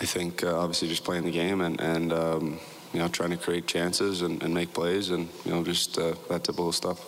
I 0.00 0.04
think 0.04 0.42
uh, 0.42 0.58
obviously 0.58 0.88
just 0.88 1.04
playing 1.04 1.24
the 1.24 1.30
game 1.30 1.60
and 1.60 1.80
and 1.80 2.12
um, 2.12 2.58
you 2.92 2.98
know 2.98 3.08
trying 3.08 3.30
to 3.30 3.36
create 3.36 3.66
chances 3.66 4.22
and, 4.22 4.42
and 4.42 4.52
make 4.52 4.74
plays 4.74 5.10
and 5.10 5.28
you 5.44 5.52
know 5.52 5.62
just 5.62 5.96
uh, 5.96 6.14
that 6.28 6.44
typical 6.44 6.72
stuff. 6.72 6.98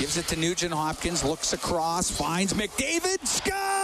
Gives 0.00 0.16
it 0.16 0.26
to 0.28 0.36
Nugent 0.36 0.74
Hopkins. 0.74 1.22
Looks 1.22 1.52
across, 1.52 2.10
finds 2.10 2.52
McDavid, 2.52 3.24
scores. 3.26 3.81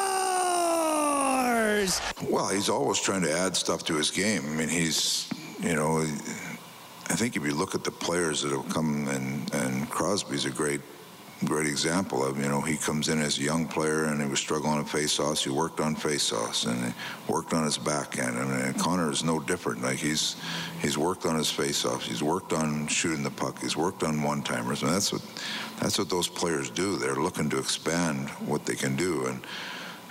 Well, 2.29 2.49
he's 2.49 2.69
always 2.69 3.01
trying 3.01 3.23
to 3.23 3.33
add 3.33 3.57
stuff 3.57 3.85
to 3.85 3.95
his 3.95 4.11
game. 4.11 4.43
I 4.47 4.51
mean, 4.51 4.69
he's 4.69 5.29
you 5.61 5.75
know. 5.75 6.05
I 7.11 7.15
think 7.15 7.37
if 7.37 7.45
you 7.45 7.55
look 7.55 7.75
at 7.75 7.85
the 7.85 7.91
players 7.91 8.43
that 8.43 8.53
have 8.53 8.69
come 8.69 9.09
and, 9.09 9.55
and 9.55 9.89
Crosby's 9.89 10.45
a 10.45 10.51
great 10.51 10.83
great 11.45 11.67
example 11.67 12.25
of, 12.25 12.37
you 12.37 12.49
know, 12.49 12.61
he 12.61 12.77
comes 12.77 13.09
in 13.09 13.21
as 13.21 13.39
a 13.39 13.43
young 13.43 13.67
player 13.67 14.05
and 14.05 14.21
he 14.21 14.29
was 14.29 14.41
struggling 14.41 14.73
on 14.75 14.85
face-offs. 14.85 15.45
He 15.45 15.51
worked 15.51 15.79
on 15.79 15.95
face-offs 15.95 16.65
and 16.65 16.93
worked 17.29 17.55
on 17.55 17.65
his 17.65 17.79
backhand. 17.79 18.37
I 18.37 18.45
mean, 18.45 18.75
Connor 18.75 19.11
is 19.11 19.23
no 19.23 19.39
different. 19.39 19.83
Like 19.83 19.99
he's 19.99 20.37
he's 20.81 20.99
worked 20.99 21.27
on 21.27 21.37
his 21.37 21.51
face-offs. 21.51 22.07
He's 22.07 22.23
worked 22.23 22.53
on 22.53 22.89
shooting 22.89 23.23
the 23.23 23.31
puck. 23.31 23.61
He's 23.61 23.77
worked 23.77 24.03
on 24.03 24.23
one-timers. 24.23 24.83
And 24.83 24.91
that's 24.91 25.13
what 25.13 25.23
that's 25.81 25.99
what 25.99 26.11
those 26.11 26.29
players 26.29 26.71
do. 26.71 26.97
They're 26.97 27.15
looking 27.15 27.49
to 27.51 27.59
expand 27.59 28.29
what 28.47 28.65
they 28.67 28.75
can 28.75 28.97
do 28.97 29.27
and 29.27 29.41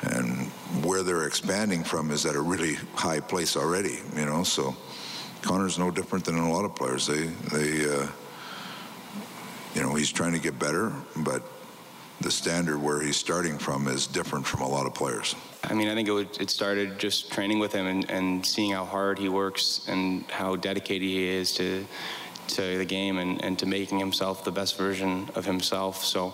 and 0.02 0.48
where 0.84 1.04
they're 1.04 1.28
expanding 1.28 1.84
from 1.84 2.12
is 2.12 2.26
at 2.26 2.36
a 2.36 2.42
really 2.42 2.76
high 2.94 3.20
place 3.20 3.58
already. 3.58 4.00
You 4.16 4.26
know, 4.26 4.44
so 4.44 4.76
Connor's 5.42 5.80
no 5.80 5.92
different 5.92 6.26
than 6.26 6.38
a 6.38 6.52
lot 6.52 6.66
of 6.66 6.76
players. 6.76 7.08
They 7.08 7.26
they. 7.26 7.90
Uh, 7.90 8.08
you 9.78 9.84
know, 9.84 9.94
he's 9.94 10.12
trying 10.12 10.34
to 10.34 10.40
get 10.40 10.58
better, 10.58 10.92
but 11.18 11.44
the 12.22 12.32
standard 12.32 12.82
where 12.82 13.00
he's 13.00 13.16
starting 13.16 13.60
from 13.60 13.88
is 13.88 14.08
different 14.08 14.44
from 14.48 14.62
a 14.62 14.68
lot 14.68 14.88
of 14.88 14.96
players. 14.96 15.36
I 15.64 15.76
mean, 15.76 15.88
I 15.88 15.94
think 15.94 16.08
it, 16.08 16.12
would, 16.12 16.42
it 16.42 16.50
started 16.50 16.98
just 16.98 17.32
training 17.32 17.60
with 17.60 17.74
him 17.74 17.86
and, 17.86 18.10
and 18.10 18.44
seeing 18.44 18.72
how 18.72 18.86
hard 18.86 19.20
he 19.20 19.30
works 19.30 19.86
and 19.88 20.26
how 20.32 20.56
dedicated 20.56 21.04
he 21.04 21.28
is 21.28 21.52
to 21.54 21.86
to 22.48 22.78
the 22.78 22.86
game 22.86 23.18
and, 23.18 23.44
and 23.44 23.60
to 23.60 23.66
making 23.66 24.00
himself 24.00 24.46
the 24.46 24.52
best 24.52 24.78
version 24.78 25.30
of 25.36 25.46
himself. 25.46 26.04
So 26.04 26.34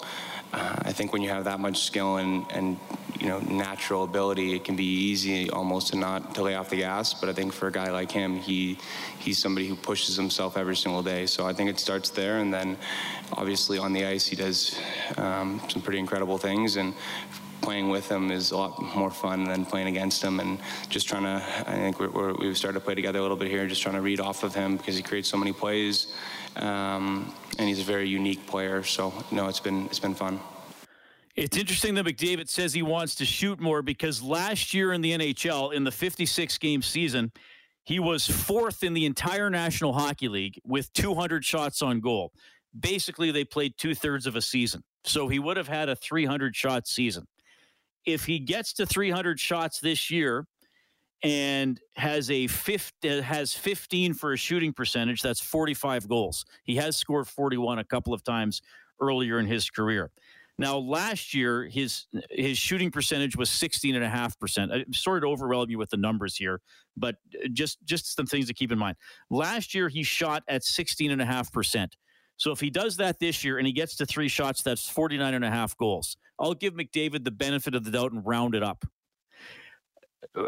uh, 0.54 0.76
I 0.84 0.92
think 0.92 1.12
when 1.14 1.24
you 1.24 1.30
have 1.30 1.46
that 1.46 1.60
much 1.60 1.80
skill 1.80 2.18
and, 2.18 2.46
and 2.52 2.78
you 3.20 3.28
know 3.28 3.40
natural 3.40 4.04
ability, 4.04 4.54
it 4.54 4.64
can 4.64 4.76
be 4.76 4.86
easy 4.86 5.50
almost 5.50 5.88
to 5.94 5.98
not 5.98 6.36
to 6.36 6.44
lay 6.44 6.54
off 6.56 6.70
the 6.70 6.78
gas. 6.78 7.14
But 7.14 7.30
I 7.30 7.34
think 7.34 7.54
for 7.54 7.68
a 7.68 7.72
guy 7.72 7.90
like 7.90 8.12
him, 8.12 8.38
he 8.38 8.78
he's 9.18 9.40
somebody 9.40 9.68
who 9.68 9.76
pushes 9.76 10.16
himself 10.16 10.56
every 10.56 10.76
single 10.76 11.02
day. 11.02 11.26
So 11.26 11.48
I 11.48 11.54
think 11.54 11.70
it 11.70 11.80
starts 11.80 12.12
there, 12.12 12.38
and 12.38 12.54
then 12.54 12.78
obviously 13.32 13.80
on 13.80 13.94
the 13.94 14.06
ice 14.06 14.28
he 14.28 14.36
does 14.36 14.80
um, 15.18 15.60
some 15.70 15.82
pretty 15.82 16.00
incredible 16.00 16.38
things. 16.38 16.76
And 16.76 16.94
playing 17.64 17.90
with 17.90 18.10
him 18.10 18.30
is 18.30 18.52
a 18.52 18.58
lot 18.58 18.80
more 18.96 19.10
fun 19.10 19.46
than 19.46 19.66
playing 19.66 19.88
against 19.88 20.22
him. 20.22 20.40
And 20.40 20.60
just 20.90 21.08
trying 21.08 21.24
to, 21.24 21.44
I 21.68 21.76
think 21.76 22.00
we're, 22.00 22.34
we've 22.34 22.58
started 22.58 22.80
to 22.80 22.86
play 22.86 22.94
together 22.94 23.20
a 23.20 23.22
little 23.22 23.38
bit 23.38 23.48
here, 23.48 23.66
just 23.68 23.82
trying 23.82 23.96
to 23.96 24.02
read 24.02 24.20
off 24.20 24.44
of 24.44 24.54
him 24.54 24.78
because 24.78 24.96
he 24.96 25.02
creates 25.02 25.30
so 25.30 25.38
many 25.38 25.54
plays, 25.54 26.14
um, 26.58 27.34
and 27.58 27.68
he's 27.68 27.80
a 27.80 27.84
very 27.84 28.08
unique 28.08 28.46
player. 28.46 28.84
So 28.84 29.14
no, 29.32 29.48
it's 29.48 29.62
been 29.62 29.86
it's 29.86 30.00
been 30.00 30.14
fun. 30.14 30.40
It's 31.36 31.58
interesting 31.58 31.96
that 31.96 32.06
McDavid 32.06 32.48
says 32.48 32.74
he 32.74 32.84
wants 32.84 33.16
to 33.16 33.26
shoot 33.26 33.60
more 33.60 33.82
because 33.82 34.22
last 34.22 34.72
year 34.72 34.94
in 34.94 35.02
the 35.02 35.14
NHL, 35.14 35.74
in 35.74 35.84
the 35.84 35.92
56 35.92 36.60
game 36.60 36.84
season, 36.84 37.32
he 37.86 38.00
was 38.00 38.28
fourth 38.28 38.84
in 38.84 38.94
the 38.94 39.08
entire 39.08 39.50
National 39.50 39.94
Hockey 39.94 40.28
League 40.28 40.62
with 40.64 40.94
200 40.94 41.44
shots 41.44 41.82
on 41.82 42.02
goal. 42.02 42.32
Basically, 42.80 43.32
they 43.32 43.44
played 43.44 43.74
two 43.80 43.96
thirds 43.96 44.28
of 44.28 44.36
a 44.36 44.42
season. 44.42 44.84
So 45.06 45.28
he 45.28 45.40
would 45.40 45.58
have 45.58 45.68
had 45.68 45.90
a 45.90 45.96
300 45.96 46.56
shot 46.56 46.88
season. 46.88 47.26
If 48.06 48.26
he 48.26 48.40
gets 48.40 48.74
to 48.74 48.86
300 48.86 49.40
shots 49.40 49.80
this 49.80 50.12
year 50.12 50.46
and 51.24 51.80
has 51.96 52.30
a 52.30 52.48
fifth, 52.48 52.94
uh, 53.06 53.22
has 53.22 53.54
15 53.54 54.14
for 54.14 54.34
a 54.34 54.38
shooting 54.38 54.74
percentage, 54.74 55.22
that's 55.22 55.40
45 55.40 56.08
goals. 56.10 56.46
He 56.64 56.76
has 56.76 56.98
scored 56.98 57.28
41 57.28 57.80
a 57.80 57.84
couple 57.84 58.14
of 58.14 58.24
times 58.24 58.62
earlier 59.00 59.40
in 59.40 59.46
his 59.46 59.70
career. 59.70 60.12
Now, 60.60 60.78
last 60.78 61.34
year, 61.34 61.66
his 61.66 62.06
his 62.30 62.60
shooting 62.60 62.92
percentage 62.92 63.36
was 63.36 63.50
16.5%. 63.50 64.72
I'm 64.72 64.94
sorry 64.94 65.22
to 65.22 65.28
overwhelm 65.28 65.70
you 65.70 65.80
with 65.80 65.90
the 65.90 65.98
numbers 65.98 66.36
here, 66.36 66.62
but 66.96 67.16
uh, 67.34 67.48
just, 67.52 67.84
just 67.86 68.16
some 68.16 68.28
things 68.28 68.48
to 68.48 68.54
keep 68.54 68.72
in 68.72 68.78
mind. 68.78 68.96
Last 69.32 69.74
year, 69.74 69.90
he 69.90 70.04
shot 70.04 70.44
at 70.48 70.62
16.5%. 70.62 71.88
So 72.38 72.52
if 72.52 72.60
he 72.60 72.70
does 72.70 72.98
that 72.98 73.20
this 73.20 73.44
year 73.44 73.58
and 73.58 73.68
he 73.68 73.74
gets 73.74 73.96
to 73.98 74.06
three 74.06 74.28
shots, 74.28 74.64
that's 74.64 74.90
49 74.90 75.34
and 75.34 75.46
a 75.46 75.50
half 75.50 75.78
goals. 75.78 76.18
I'll 76.40 76.54
give 76.54 76.74
McDavid 76.74 77.24
the 77.24 77.32
benefit 77.32 77.76
of 77.76 77.84
the 77.84 77.92
doubt 77.92 78.12
and 78.12 78.26
round 78.26 78.56
it 78.56 78.64
up. 78.64 78.84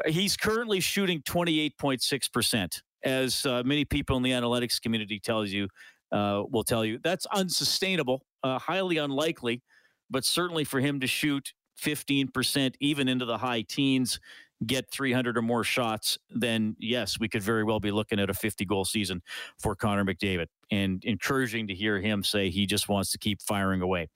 He's 0.08 0.36
currently 0.36 0.80
shooting 0.80 1.22
28.6%, 1.22 2.82
as 3.04 3.46
uh, 3.46 3.62
many 3.64 3.86
people 3.86 4.18
in 4.18 4.24
the 4.24 4.32
analytics 4.32 4.82
community 4.82 5.20
tells 5.20 5.52
you, 5.52 5.68
uh, 6.12 6.44
will 6.50 6.64
tell 6.64 6.84
you. 6.84 7.00
That's 7.04 7.26
unsustainable, 7.28 8.26
uh, 8.44 8.58
highly 8.58 8.98
unlikely 8.98 9.62
but 10.10 10.26
certainly 10.26 10.64
for 10.64 10.80
him 10.80 11.00
to 11.00 11.08
shoot 11.08 11.54
15%, 11.82 12.76
even 12.80 13.08
into 13.08 13.26
the 13.26 13.38
high 13.38 13.62
teens, 13.62 14.20
get 14.66 14.90
300 14.92 15.38
or 15.38 15.42
more 15.42 15.64
shots, 15.64 16.18
then 16.30 16.76
yes, 16.80 17.20
we 17.20 17.28
could 17.28 17.44
very 17.44 17.64
well 17.64 17.80
be 17.80 17.92
looking 17.92 18.20
at 18.20 18.30
a 18.30 18.34
50 18.34 18.66
goal 18.66 18.86
season 18.86 19.22
for 19.60 19.76
Connor 19.76 20.06
McDavid. 20.06 20.48
And 20.72 21.04
encouraging 21.04 21.68
to 21.68 21.76
hear 21.76 22.00
him 22.00 22.24
say 22.24 22.50
he 22.50 22.66
just 22.66 22.90
wants 22.90 23.12
to 23.12 23.18
keep 23.18 23.42
firing 23.42 23.82
away. 23.82 24.10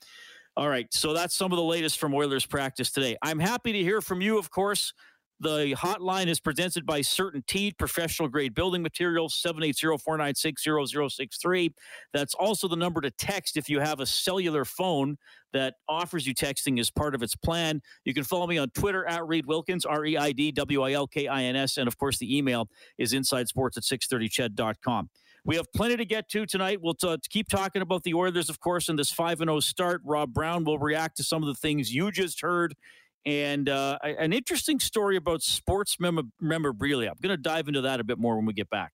All 0.58 0.68
right, 0.68 0.88
so 0.91 1.13
that's 1.13 1.36
some 1.36 1.51
of 1.51 1.58
the 1.58 1.63
latest 1.63 2.00
from 2.00 2.13
Oilers 2.13 2.46
practice 2.46 2.91
today. 2.91 3.15
I'm 3.22 3.39
happy 3.39 3.72
to 3.72 3.79
hear 3.79 4.01
from 4.01 4.20
you, 4.20 4.38
of 4.38 4.50
course. 4.50 4.94
The 5.41 5.74
hotline 5.77 6.27
is 6.27 6.41
presented 6.41 6.86
by 6.86 7.00
CertainTeed 7.00 7.77
Professional 7.77 8.27
Grade 8.27 8.53
Building 8.53 8.82
Materials, 8.82 9.41
780-496-0063. 9.41 11.74
That's 12.12 12.34
also 12.34 12.68
the 12.68 12.75
number 12.75 13.00
to 13.00 13.10
text 13.12 13.56
if 13.56 13.70
you 13.70 13.79
have 13.79 14.01
a 14.01 14.06
cellular 14.06 14.65
phone 14.65 15.18
that 15.53 15.75
offers 15.88 16.27
you 16.27 16.36
texting 16.36 16.77
as 16.77 16.91
part 16.91 17.15
of 17.15 17.24
its 17.24 17.38
plan. 17.38 17.82
You 18.03 18.13
can 18.13 18.25
follow 18.25 18.48
me 18.48 18.58
on 18.58 18.70
Twitter 18.72 19.06
at 19.06 19.25
Reid 19.25 19.46
Wilkins, 19.46 19.86
R-E-I-D-W-I-L-K-I-N-S. 19.86 21.77
And 21.77 21.88
of 21.88 21.98
course, 21.98 22.18
the 22.18 22.38
email 22.38 22.68
is 22.98 23.13
insidesports 23.13 23.77
at 23.77 23.84
630ched.com. 23.84 25.10
We 25.46 25.55
have 25.55 25.72
plenty 25.74 25.98
to 25.98 26.05
get 26.05 26.29
to 26.29 26.46
tonight. 26.46 26.79
We'll 26.81 26.93
t- 26.93 27.15
keep 27.29 27.48
talking 27.50 27.81
about 27.81 28.03
the 28.03 28.13
Oilers, 28.13 28.50
of 28.50 28.60
course, 28.60 28.89
in 28.89 28.96
this 28.96 29.12
5 29.12 29.39
0 29.39 29.60
start. 29.62 30.01
Rob 30.03 30.34
Brown 30.34 30.63
will 30.63 30.79
react 30.79 31.17
to 31.17 31.24
some 31.24 31.41
of 31.43 31.48
the 31.48 31.55
things 31.55 31.93
you 31.93 32.12
just 32.12 32.41
heard 32.41 32.75
and 33.25 33.67
uh, 33.69 33.98
an 34.01 34.34
interesting 34.34 34.79
story 34.79 35.15
about 35.15 35.41
sports 35.41 35.98
mem- 36.00 36.31
memorabilia. 36.39 37.10
I'm 37.10 37.17
going 37.22 37.36
to 37.36 37.41
dive 37.41 37.67
into 37.67 37.81
that 37.81 38.00
a 38.00 38.03
bit 38.03 38.17
more 38.17 38.36
when 38.38 38.46
we 38.46 38.53
get 38.53 38.69
back. 38.69 38.91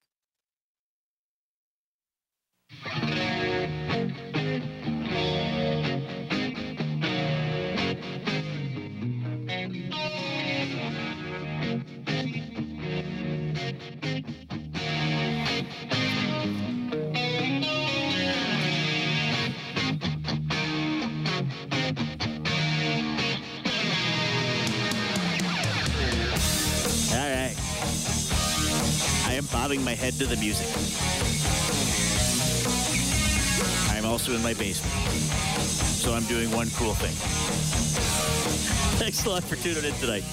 Bobbing 29.52 29.84
my 29.84 29.94
head 29.94 30.14
to 30.16 30.26
the 30.26 30.36
music. 30.38 30.68
I'm 33.96 34.06
also 34.06 34.34
in 34.34 34.44
my 34.44 34.54
basement, 34.54 34.94
so 35.72 36.14
I'm 36.14 36.24
doing 36.26 36.52
one 36.52 36.70
cool 36.76 36.94
thing. 36.94 37.16
Thanks 39.00 39.26
a 39.26 39.30
lot 39.30 39.44
for 39.44 39.56
tuning 39.56 39.84
in 39.84 39.94
tonight. 40.00 40.24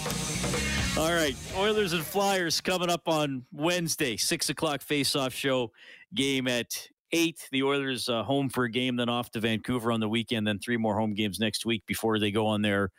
All 0.99 1.13
right, 1.13 1.35
Oilers 1.57 1.95
and 1.95 2.05
Flyers 2.05 2.61
coming 2.61 2.91
up 2.91 3.09
on 3.09 3.45
Wednesday, 3.51 4.17
six 4.17 4.51
o'clock 4.51 4.83
face-off 4.83 5.33
show 5.33 5.73
game 6.15 6.47
at 6.47 6.89
eight. 7.13 7.49
The 7.51 7.63
Oilers 7.63 8.09
uh, 8.09 8.23
home 8.23 8.49
for 8.49 8.65
a 8.65 8.71
game, 8.71 8.97
then 8.97 9.09
off 9.09 9.31
to 9.33 9.41
Vancouver 9.41 9.91
on 9.93 10.01
the 10.01 10.09
weekend, 10.09 10.47
then 10.47 10.59
three 10.59 10.77
more 10.77 10.99
home 10.99 11.15
games 11.15 11.41
next 11.41 11.65
week 11.65 11.85
before 11.87 12.19
they 12.19 12.31
go 12.31 12.47
on 12.47 12.63
their 12.63 12.91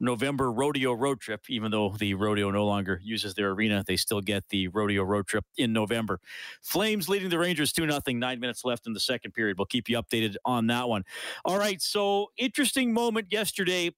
November 0.00 0.52
rodeo 0.52 0.92
road 0.92 1.20
trip. 1.20 1.42
Even 1.48 1.70
though 1.70 1.94
the 1.98 2.14
rodeo 2.14 2.50
no 2.50 2.64
longer 2.66 3.00
uses 3.02 3.34
their 3.34 3.50
arena, 3.50 3.84
they 3.86 3.96
still 3.96 4.20
get 4.20 4.48
the 4.50 4.68
rodeo 4.68 5.02
road 5.02 5.26
trip 5.26 5.44
in 5.56 5.72
November. 5.72 6.20
Flames 6.62 7.08
leading 7.08 7.30
the 7.30 7.38
Rangers 7.38 7.72
2 7.72 7.88
0. 7.88 8.00
Nine 8.08 8.40
minutes 8.40 8.64
left 8.64 8.86
in 8.86 8.92
the 8.92 9.00
second 9.00 9.32
period. 9.32 9.58
We'll 9.58 9.66
keep 9.66 9.88
you 9.88 10.00
updated 10.00 10.36
on 10.44 10.66
that 10.68 10.88
one. 10.88 11.04
All 11.44 11.58
right. 11.58 11.80
So, 11.80 12.28
interesting 12.36 12.92
moment 12.92 13.28
yesterday. 13.30 13.94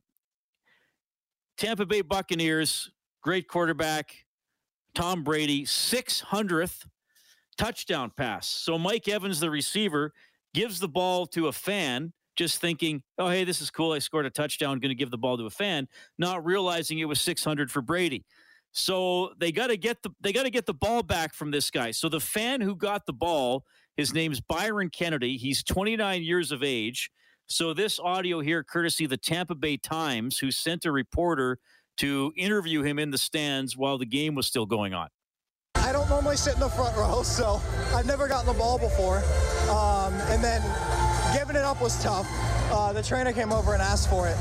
Tampa 1.56 1.84
Bay 1.84 2.00
Buccaneers, 2.00 2.90
great 3.22 3.46
quarterback, 3.46 4.24
Tom 4.94 5.22
Brady, 5.22 5.66
600th 5.66 6.86
touchdown 7.58 8.10
pass. 8.16 8.48
So, 8.48 8.78
Mike 8.78 9.08
Evans, 9.08 9.40
the 9.40 9.50
receiver, 9.50 10.14
gives 10.54 10.80
the 10.80 10.88
ball 10.88 11.26
to 11.26 11.48
a 11.48 11.52
fan 11.52 12.12
just 12.40 12.58
thinking, 12.58 13.02
oh, 13.18 13.28
hey, 13.28 13.44
this 13.44 13.60
is 13.60 13.70
cool. 13.70 13.92
I 13.92 13.98
scored 13.98 14.24
a 14.24 14.30
touchdown, 14.30 14.78
going 14.78 14.88
to 14.88 14.94
give 14.94 15.10
the 15.10 15.18
ball 15.18 15.36
to 15.36 15.44
a 15.44 15.50
fan, 15.50 15.86
not 16.16 16.42
realizing 16.42 16.98
it 16.98 17.04
was 17.04 17.20
600 17.20 17.70
for 17.70 17.82
Brady. 17.82 18.24
So 18.72 19.34
they 19.38 19.52
got 19.52 19.66
to 19.66 19.76
get 19.76 20.02
the 20.02 20.10
they 20.22 20.32
got 20.32 20.44
to 20.44 20.50
get 20.50 20.64
the 20.64 20.72
ball 20.72 21.02
back 21.02 21.34
from 21.34 21.50
this 21.50 21.70
guy. 21.70 21.90
So 21.90 22.08
the 22.08 22.18
fan 22.18 22.62
who 22.62 22.74
got 22.74 23.04
the 23.04 23.12
ball, 23.12 23.64
his 23.98 24.14
name's 24.14 24.40
Byron 24.40 24.88
Kennedy. 24.88 25.36
He's 25.36 25.62
29 25.62 26.22
years 26.22 26.50
of 26.50 26.62
age. 26.62 27.10
So 27.46 27.74
this 27.74 28.00
audio 28.00 28.40
here, 28.40 28.64
courtesy 28.64 29.04
the 29.04 29.18
Tampa 29.18 29.54
Bay 29.54 29.76
Times, 29.76 30.38
who 30.38 30.50
sent 30.50 30.86
a 30.86 30.92
reporter 30.92 31.58
to 31.98 32.32
interview 32.38 32.82
him 32.82 32.98
in 32.98 33.10
the 33.10 33.18
stands 33.18 33.76
while 33.76 33.98
the 33.98 34.06
game 34.06 34.34
was 34.34 34.46
still 34.46 34.64
going 34.64 34.94
on. 34.94 35.08
I 35.74 35.92
don't 35.92 36.08
normally 36.08 36.36
sit 36.38 36.54
in 36.54 36.60
the 36.60 36.70
front 36.70 36.96
row, 36.96 37.22
so 37.24 37.60
I've 37.94 38.06
never 38.06 38.28
gotten 38.28 38.46
the 38.46 38.58
ball 38.58 38.78
before. 38.78 39.18
Um, 39.68 40.14
and 40.30 40.42
then 40.42 40.62
giving 41.32 41.56
it 41.56 41.62
up 41.62 41.80
was 41.80 42.02
tough. 42.02 42.26
Uh, 42.72 42.92
the 42.92 43.02
trainer 43.02 43.32
came 43.32 43.52
over 43.52 43.72
and 43.72 43.82
asked 43.82 44.08
for 44.08 44.28
it. 44.28 44.36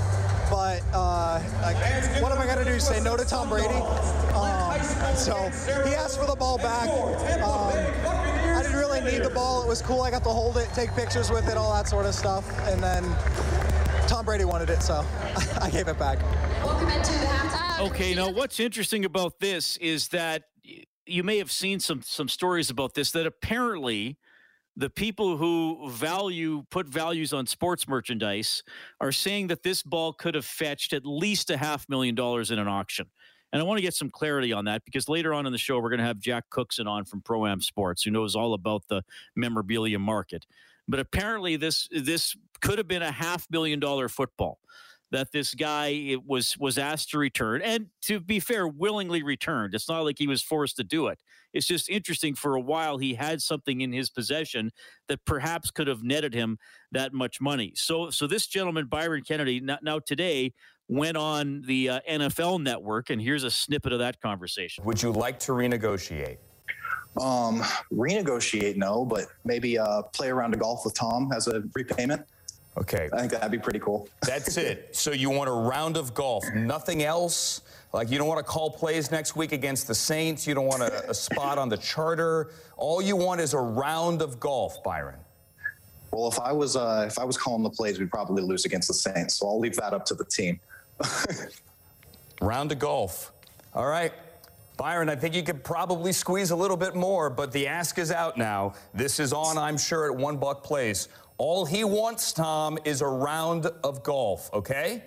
But 0.49 0.81
uh, 0.93 1.41
like, 1.61 1.75
what 2.21 2.31
am 2.31 2.39
I 2.39 2.45
going 2.45 2.57
to 2.57 2.65
do? 2.65 2.79
Say 2.79 3.01
no 3.01 3.15
to 3.15 3.23
Tom 3.23 3.49
Brady? 3.49 3.67
Um, 3.67 5.15
so 5.15 5.35
he 5.85 5.93
asked 5.93 6.19
for 6.19 6.25
the 6.25 6.35
ball 6.35 6.57
back. 6.57 6.89
Um, 6.89 7.73
I 8.55 8.61
didn't 8.63 8.77
really 8.77 9.01
need 9.01 9.23
the 9.23 9.29
ball. 9.29 9.63
It 9.63 9.67
was 9.67 9.81
cool. 9.81 10.01
I 10.01 10.09
got 10.09 10.23
to 10.23 10.29
hold 10.29 10.57
it, 10.57 10.67
take 10.73 10.91
pictures 10.93 11.29
with 11.29 11.47
it, 11.47 11.55
all 11.55 11.71
that 11.73 11.87
sort 11.87 12.07
of 12.07 12.15
stuff. 12.15 12.45
And 12.67 12.81
then 12.81 13.03
Tom 14.07 14.25
Brady 14.25 14.45
wanted 14.45 14.71
it, 14.71 14.81
so 14.81 15.05
I 15.61 15.69
gave 15.69 15.87
it 15.87 15.99
back. 15.99 16.19
Welcome 16.63 16.89
into 16.89 17.11
the 17.11 17.25
halftime. 17.25 17.87
Okay, 17.89 18.15
now 18.15 18.31
what's 18.31 18.59
interesting 18.59 19.05
about 19.05 19.39
this 19.39 19.77
is 19.77 20.07
that 20.09 20.45
you 21.05 21.23
may 21.23 21.37
have 21.37 21.51
seen 21.51 21.79
some 21.79 22.01
some 22.03 22.27
stories 22.27 22.69
about 22.69 22.95
this 22.95 23.11
that 23.11 23.25
apparently 23.25 24.17
the 24.79 24.89
people 24.89 25.35
who 25.35 25.89
value 25.89 26.63
put 26.71 26.87
values 26.87 27.33
on 27.33 27.45
sports 27.45 27.85
merchandise 27.85 28.63
are 29.01 29.11
saying 29.11 29.47
that 29.47 29.61
this 29.61 29.83
ball 29.83 30.13
could 30.13 30.35
have 30.35 30.45
fetched 30.45 30.93
at 30.93 31.05
least 31.05 31.49
a 31.49 31.57
half 31.57 31.87
million 31.89 32.15
dollars 32.15 32.49
in 32.49 32.59
an 32.59 32.67
auction. 32.69 33.05
And 33.51 33.61
I 33.61 33.65
want 33.65 33.77
to 33.77 33.81
get 33.81 33.93
some 33.93 34.09
clarity 34.09 34.53
on 34.53 34.65
that 34.65 34.85
because 34.85 35.09
later 35.09 35.33
on 35.33 35.45
in 35.45 35.51
the 35.51 35.57
show 35.57 35.79
we're 35.79 35.89
going 35.89 35.99
to 35.99 36.05
have 36.05 36.19
Jack 36.19 36.45
Cookson 36.49 36.87
on 36.87 37.03
from 37.03 37.21
Pro 37.21 37.45
Am 37.45 37.59
Sports 37.59 38.03
who 38.03 38.11
knows 38.11 38.37
all 38.37 38.53
about 38.53 38.83
the 38.87 39.03
memorabilia 39.35 39.99
market. 39.99 40.45
But 40.87 41.01
apparently 41.01 41.57
this 41.57 41.89
this 41.91 42.37
could 42.61 42.77
have 42.77 42.87
been 42.87 43.01
a 43.01 43.11
half 43.11 43.47
million 43.51 43.81
dollar 43.81 44.07
football. 44.07 44.59
That 45.11 45.31
this 45.31 45.53
guy 45.55 46.15
was 46.25 46.57
was 46.57 46.77
asked 46.77 47.09
to 47.11 47.17
return, 47.17 47.61
and 47.61 47.87
to 48.03 48.19
be 48.19 48.39
fair, 48.39 48.67
willingly 48.67 49.23
returned. 49.23 49.73
It's 49.73 49.89
not 49.89 50.01
like 50.01 50.17
he 50.17 50.27
was 50.27 50.41
forced 50.41 50.77
to 50.77 50.83
do 50.83 51.07
it. 51.07 51.19
It's 51.53 51.65
just 51.65 51.89
interesting. 51.89 52.35
For 52.35 52.55
a 52.55 52.61
while, 52.61 52.97
he 52.97 53.13
had 53.13 53.41
something 53.41 53.81
in 53.81 53.91
his 53.91 54.09
possession 54.09 54.71
that 55.07 55.23
perhaps 55.25 55.71
could 55.71 55.87
have 55.87 56.03
netted 56.03 56.33
him 56.33 56.57
that 56.91 57.13
much 57.13 57.41
money. 57.41 57.73
So, 57.75 58.09
so 58.09 58.27
this 58.27 58.47
gentleman, 58.47 58.85
Byron 58.85 59.23
Kennedy, 59.23 59.59
now, 59.59 59.79
now 59.81 59.99
today 59.99 60.53
went 60.87 61.17
on 61.17 61.61
the 61.65 61.89
uh, 61.89 61.99
NFL 62.09 62.61
Network, 62.61 63.09
and 63.09 63.21
here's 63.21 63.43
a 63.43 63.51
snippet 63.51 63.93
of 63.93 63.99
that 63.99 64.19
conversation. 64.21 64.83
Would 64.85 65.01
you 65.01 65.11
like 65.11 65.39
to 65.41 65.53
renegotiate? 65.53 66.37
Um, 67.19 67.63
renegotiate, 67.91 68.75
no, 68.75 69.05
but 69.05 69.25
maybe 69.43 69.77
uh, 69.77 70.03
play 70.13 70.29
around 70.29 70.53
a 70.53 70.57
golf 70.57 70.85
with 70.85 70.93
Tom 70.93 71.31
as 71.35 71.47
a 71.47 71.63
repayment. 71.73 72.21
Okay. 72.77 73.09
I 73.11 73.19
think 73.19 73.31
that'd 73.31 73.51
be 73.51 73.57
pretty 73.57 73.79
cool. 73.79 74.07
That's 74.21 74.57
it. 74.57 74.95
So 74.95 75.11
you 75.11 75.29
want 75.29 75.49
a 75.49 75.53
round 75.53 75.97
of 75.97 76.13
golf, 76.13 76.45
nothing 76.53 77.03
else? 77.03 77.61
Like 77.91 78.09
you 78.11 78.17
don't 78.17 78.27
want 78.27 78.39
to 78.39 78.43
call 78.43 78.69
plays 78.69 79.11
next 79.11 79.35
week 79.35 79.51
against 79.51 79.87
the 79.87 79.95
Saints. 79.95 80.45
You 80.45 80.53
don't 80.53 80.67
want 80.67 80.83
a, 80.83 81.09
a 81.09 81.13
spot 81.13 81.57
on 81.57 81.69
the 81.69 81.77
charter. 81.77 82.51
All 82.77 83.01
you 83.01 83.15
want 83.15 83.41
is 83.41 83.53
a 83.53 83.59
round 83.59 84.21
of 84.21 84.39
golf, 84.39 84.83
Byron. 84.83 85.19
Well, 86.11 86.27
if 86.27 86.39
I 86.39 86.51
was 86.51 86.75
uh, 86.75 87.05
if 87.07 87.19
I 87.19 87.23
was 87.23 87.37
calling 87.37 87.63
the 87.63 87.69
plays, 87.69 87.99
we'd 87.99 88.11
probably 88.11 88.43
lose 88.43 88.65
against 88.65 88.87
the 88.87 88.93
Saints. 88.93 89.35
So 89.35 89.47
I'll 89.47 89.59
leave 89.59 89.75
that 89.75 89.93
up 89.93 90.05
to 90.05 90.13
the 90.13 90.25
team. 90.25 90.59
round 92.41 92.71
of 92.71 92.79
golf. 92.79 93.31
All 93.73 93.87
right. 93.87 94.11
Byron, 94.77 95.09
I 95.09 95.15
think 95.15 95.35
you 95.35 95.43
could 95.43 95.61
probably 95.61 96.13
squeeze 96.13 96.51
a 96.51 96.55
little 96.55 96.77
bit 96.77 96.95
more, 96.95 97.29
but 97.29 97.51
the 97.51 97.67
ask 97.67 97.99
is 97.99 98.11
out 98.11 98.37
now. 98.37 98.75
This 98.93 99.19
is 99.19 99.33
on, 99.33 99.57
I'm 99.57 99.77
sure, 99.77 100.09
at 100.09 100.17
one 100.17 100.37
buck 100.37 100.63
place. 100.63 101.09
All 101.39 101.65
he 101.65 101.85
wants, 101.85 102.33
Tom, 102.33 102.77
is 102.83 103.01
a 103.01 103.07
round 103.07 103.65
of 103.65 104.03
golf, 104.03 104.49
okay? 104.53 105.03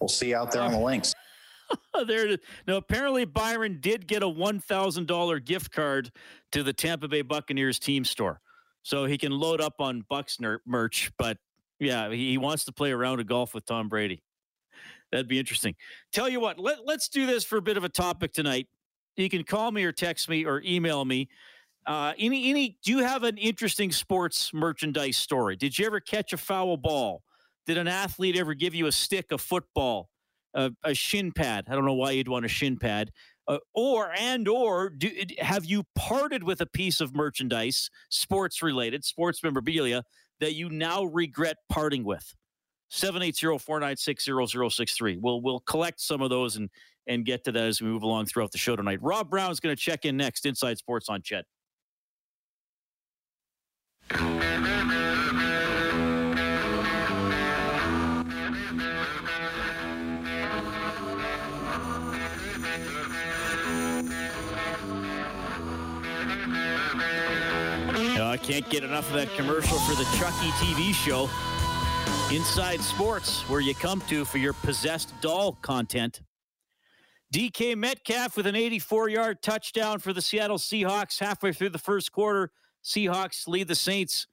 We'll 0.00 0.08
see 0.08 0.30
you 0.30 0.36
out 0.36 0.50
there 0.50 0.62
on 0.62 0.72
the 0.72 0.78
links. 0.84 1.14
there 2.06 2.24
it 2.24 2.30
is. 2.32 2.38
now 2.66 2.76
apparently 2.76 3.26
Byron 3.26 3.78
did 3.80 4.06
get 4.06 4.22
a 4.22 4.26
$1,000 4.26 5.44
gift 5.44 5.70
card 5.70 6.10
to 6.52 6.62
the 6.62 6.72
Tampa 6.72 7.06
Bay 7.06 7.20
Buccaneers 7.20 7.78
team 7.78 8.04
store. 8.04 8.40
So 8.82 9.04
he 9.04 9.18
can 9.18 9.30
load 9.30 9.60
up 9.60 9.74
on 9.78 10.04
Bucs 10.10 10.40
merch, 10.66 11.12
but 11.18 11.36
yeah, 11.78 12.10
he 12.10 12.38
wants 12.38 12.64
to 12.64 12.72
play 12.72 12.90
a 12.90 12.96
round 12.96 13.20
of 13.20 13.26
golf 13.26 13.54
with 13.54 13.66
Tom 13.66 13.88
Brady. 13.90 14.22
That'd 15.12 15.28
be 15.28 15.38
interesting. 15.38 15.74
Tell 16.12 16.30
you 16.30 16.40
what, 16.40 16.58
let, 16.58 16.86
let's 16.86 17.08
do 17.08 17.26
this 17.26 17.44
for 17.44 17.58
a 17.58 17.62
bit 17.62 17.76
of 17.76 17.84
a 17.84 17.90
topic 17.90 18.32
tonight. 18.32 18.68
You 19.16 19.28
can 19.28 19.44
call 19.44 19.70
me 19.70 19.84
or 19.84 19.92
text 19.92 20.30
me 20.30 20.46
or 20.46 20.62
email 20.64 21.04
me. 21.04 21.28
Uh, 21.86 22.12
any 22.18 22.50
any 22.50 22.76
do 22.84 22.92
you 22.92 22.98
have 22.98 23.22
an 23.22 23.38
interesting 23.38 23.90
sports 23.90 24.52
merchandise 24.52 25.16
story? 25.16 25.56
Did 25.56 25.78
you 25.78 25.86
ever 25.86 26.00
catch 26.00 26.32
a 26.32 26.36
foul 26.36 26.76
ball? 26.76 27.22
Did 27.66 27.78
an 27.78 27.88
athlete 27.88 28.36
ever 28.36 28.54
give 28.54 28.74
you 28.74 28.86
a 28.86 28.92
stick, 28.92 29.26
a 29.32 29.38
football, 29.38 30.08
a, 30.54 30.70
a 30.84 30.94
shin 30.94 31.32
pad? 31.32 31.66
I 31.68 31.74
don't 31.74 31.86
know 31.86 31.94
why 31.94 32.12
you'd 32.12 32.28
want 32.28 32.44
a 32.44 32.48
shin 32.48 32.78
pad. 32.78 33.10
Uh, 33.48 33.58
or 33.74 34.12
and 34.16 34.46
or 34.46 34.90
do, 34.90 35.10
have 35.38 35.64
you 35.64 35.84
parted 35.96 36.44
with 36.44 36.60
a 36.60 36.66
piece 36.66 37.00
of 37.00 37.14
merchandise, 37.14 37.90
sports 38.08 38.62
related, 38.62 39.04
sports 39.04 39.42
memorabilia 39.42 40.04
that 40.38 40.54
you 40.54 40.68
now 40.68 41.04
regret 41.04 41.56
parting 41.68 42.04
with? 42.04 42.34
780-496-0063. 42.92 45.18
We'll 45.20 45.40
we'll 45.40 45.60
collect 45.60 46.00
some 46.00 46.22
of 46.22 46.30
those 46.30 46.56
and 46.56 46.68
and 47.06 47.24
get 47.24 47.44
to 47.44 47.52
that 47.52 47.64
as 47.64 47.80
we 47.80 47.88
move 47.88 48.02
along 48.02 48.26
throughout 48.26 48.52
the 48.52 48.58
show 48.58 48.76
tonight. 48.76 48.98
Rob 49.02 49.30
Brown 49.30 49.50
is 49.50 49.60
going 49.60 49.74
to 49.74 49.80
check 49.80 50.04
in 50.04 50.16
next 50.16 50.46
inside 50.46 50.78
sports 50.78 51.08
on 51.08 51.22
CHED. 51.22 51.44
I 68.30 68.36
can't 68.36 68.68
get 68.70 68.84
enough 68.84 69.08
of 69.08 69.14
that 69.14 69.28
commercial 69.36 69.78
for 69.80 69.94
the 69.94 70.04
Chucky 70.16 70.50
TV 70.58 70.94
show. 70.94 71.28
Inside 72.34 72.80
Sports, 72.80 73.42
where 73.48 73.60
you 73.60 73.74
come 73.74 74.00
to 74.02 74.24
for 74.24 74.38
your 74.38 74.52
possessed 74.52 75.12
doll 75.20 75.58
content. 75.62 76.20
DK 77.34 77.76
Metcalf 77.76 78.36
with 78.36 78.46
an 78.46 78.56
84 78.56 79.08
yard 79.08 79.42
touchdown 79.42 79.98
for 79.98 80.12
the 80.12 80.22
Seattle 80.22 80.58
Seahawks 80.58 81.18
halfway 81.18 81.52
through 81.52 81.70
the 81.70 81.78
first 81.78 82.12
quarter. 82.12 82.52
Seahawks 82.84 83.46
lead 83.46 83.68
the 83.68 83.74
Saints 83.74 84.26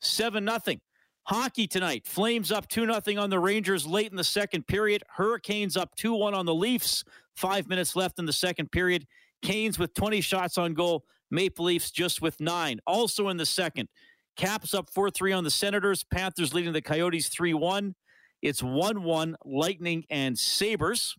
7 0.00 0.46
0. 0.46 0.76
Hockey 1.24 1.66
tonight. 1.66 2.06
Flames 2.06 2.52
up 2.52 2.68
2 2.68 2.86
0 3.02 3.20
on 3.22 3.30
the 3.30 3.38
Rangers 3.38 3.86
late 3.86 4.10
in 4.10 4.16
the 4.16 4.24
second 4.24 4.66
period. 4.66 5.02
Hurricanes 5.16 5.76
up 5.76 5.94
2 5.96 6.14
1 6.14 6.34
on 6.34 6.46
the 6.46 6.54
Leafs. 6.54 7.04
Five 7.34 7.68
minutes 7.68 7.96
left 7.96 8.18
in 8.18 8.26
the 8.26 8.32
second 8.32 8.70
period. 8.70 9.06
Canes 9.42 9.78
with 9.78 9.92
20 9.94 10.20
shots 10.20 10.56
on 10.56 10.74
goal. 10.74 11.04
Maple 11.30 11.64
Leafs 11.64 11.90
just 11.90 12.22
with 12.22 12.40
nine. 12.40 12.78
Also 12.86 13.28
in 13.28 13.36
the 13.36 13.46
second, 13.46 13.88
Caps 14.36 14.74
up 14.74 14.90
4 14.90 15.10
3 15.10 15.32
on 15.32 15.44
the 15.44 15.50
Senators. 15.50 16.04
Panthers 16.04 16.52
leading 16.52 16.72
the 16.72 16.82
Coyotes 16.82 17.28
3 17.28 17.54
1. 17.54 17.94
It's 18.42 18.62
1 18.62 19.02
1 19.02 19.36
Lightning 19.44 20.04
and 20.10 20.38
Sabres. 20.38 21.16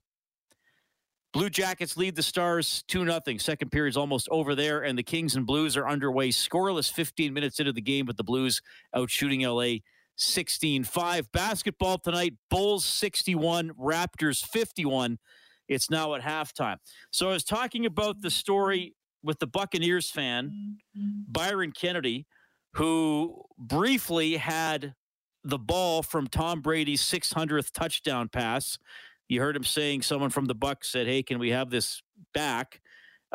Blue 1.38 1.52
Jackets 1.52 1.95
lead 1.95 2.15
the 2.15 2.23
Stars 2.23 2.84
2 2.88 3.06
0. 3.06 3.38
Second 3.38 3.69
period's 3.71 3.95
almost 3.95 4.28
over 4.32 4.56
there, 4.56 4.82
and 4.82 4.97
the 4.97 5.04
Kings 5.04 5.36
and 5.36 5.45
Blues 5.45 5.78
are 5.78 5.88
underway 5.88 6.30
scoreless 6.30 6.91
15 6.91 7.32
minutes 7.32 7.60
into 7.60 7.71
the 7.71 7.80
game, 7.80 8.08
but 8.08 8.17
the 8.17 8.23
Blues 8.23 8.60
out 8.95 9.12
shooting 9.12 9.41
LA 9.41 9.76
16 10.15 10.84
5. 10.84 11.32
Basketball 11.32 12.00
tonight 12.00 12.34
Bulls 12.50 12.86
61, 12.86 13.69
Raptors 13.80 14.43
51. 14.47 15.19
It's 15.67 15.91
now 15.91 16.15
at 16.15 16.23
halftime. 16.23 16.78
So 17.12 17.30
I 17.30 17.34
was 17.34 17.43
talking 17.43 17.86
about 17.86 18.23
the 18.23 18.32
story 18.32 18.95
with 19.21 19.38
the 19.38 19.45
Buccaneers 19.45 20.10
fan, 20.10 20.80
Byron 20.95 21.71
Kennedy, 21.71 22.26
who 22.73 23.43
briefly 23.60 24.38
had 24.38 24.95
the 25.43 25.60
ball 25.60 26.02
from 26.02 26.26
Tom 26.26 26.62
Brady's 26.62 27.04
600th 27.04 27.71
touchdown 27.73 28.28
pass. 28.28 28.80
You 29.27 29.41
heard 29.41 29.55
him 29.55 29.63
saying 29.63 30.03
someone 30.03 30.29
from 30.29 30.45
the 30.45 30.55
Bucs 30.55 30.85
said, 30.85 31.07
"Hey, 31.07 31.23
can 31.23 31.39
we 31.39 31.49
have 31.51 31.69
this 31.69 32.01
back?" 32.33 32.81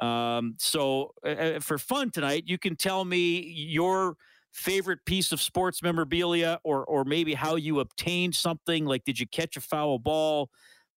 Um, 0.00 0.54
so, 0.58 1.14
uh, 1.24 1.60
for 1.60 1.78
fun 1.78 2.10
tonight, 2.10 2.44
you 2.46 2.58
can 2.58 2.76
tell 2.76 3.04
me 3.04 3.40
your 3.40 4.16
favorite 4.52 5.04
piece 5.06 5.32
of 5.32 5.40
sports 5.40 5.82
memorabilia, 5.82 6.60
or 6.64 6.84
or 6.84 7.04
maybe 7.04 7.34
how 7.34 7.56
you 7.56 7.80
obtained 7.80 8.34
something. 8.34 8.84
Like, 8.86 9.04
did 9.04 9.20
you 9.20 9.26
catch 9.26 9.56
a 9.56 9.60
foul 9.60 9.98
ball? 9.98 10.50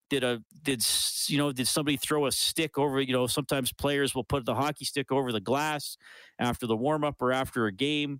did 0.09 0.23
a 0.23 0.41
did 0.61 0.85
you 1.27 1.37
know 1.37 1.51
did 1.51 1.67
somebody 1.67 1.97
throw 1.97 2.25
a 2.27 2.31
stick 2.31 2.77
over 2.77 3.01
you 3.01 3.13
know 3.13 3.27
sometimes 3.27 3.73
players 3.73 4.13
will 4.13 4.23
put 4.23 4.45
the 4.45 4.53
hockey 4.53 4.85
stick 4.85 5.11
over 5.11 5.31
the 5.31 5.39
glass 5.41 5.97
after 6.39 6.67
the 6.67 6.75
warm 6.75 7.03
up 7.03 7.21
or 7.21 7.31
after 7.31 7.65
a 7.65 7.71
game 7.71 8.19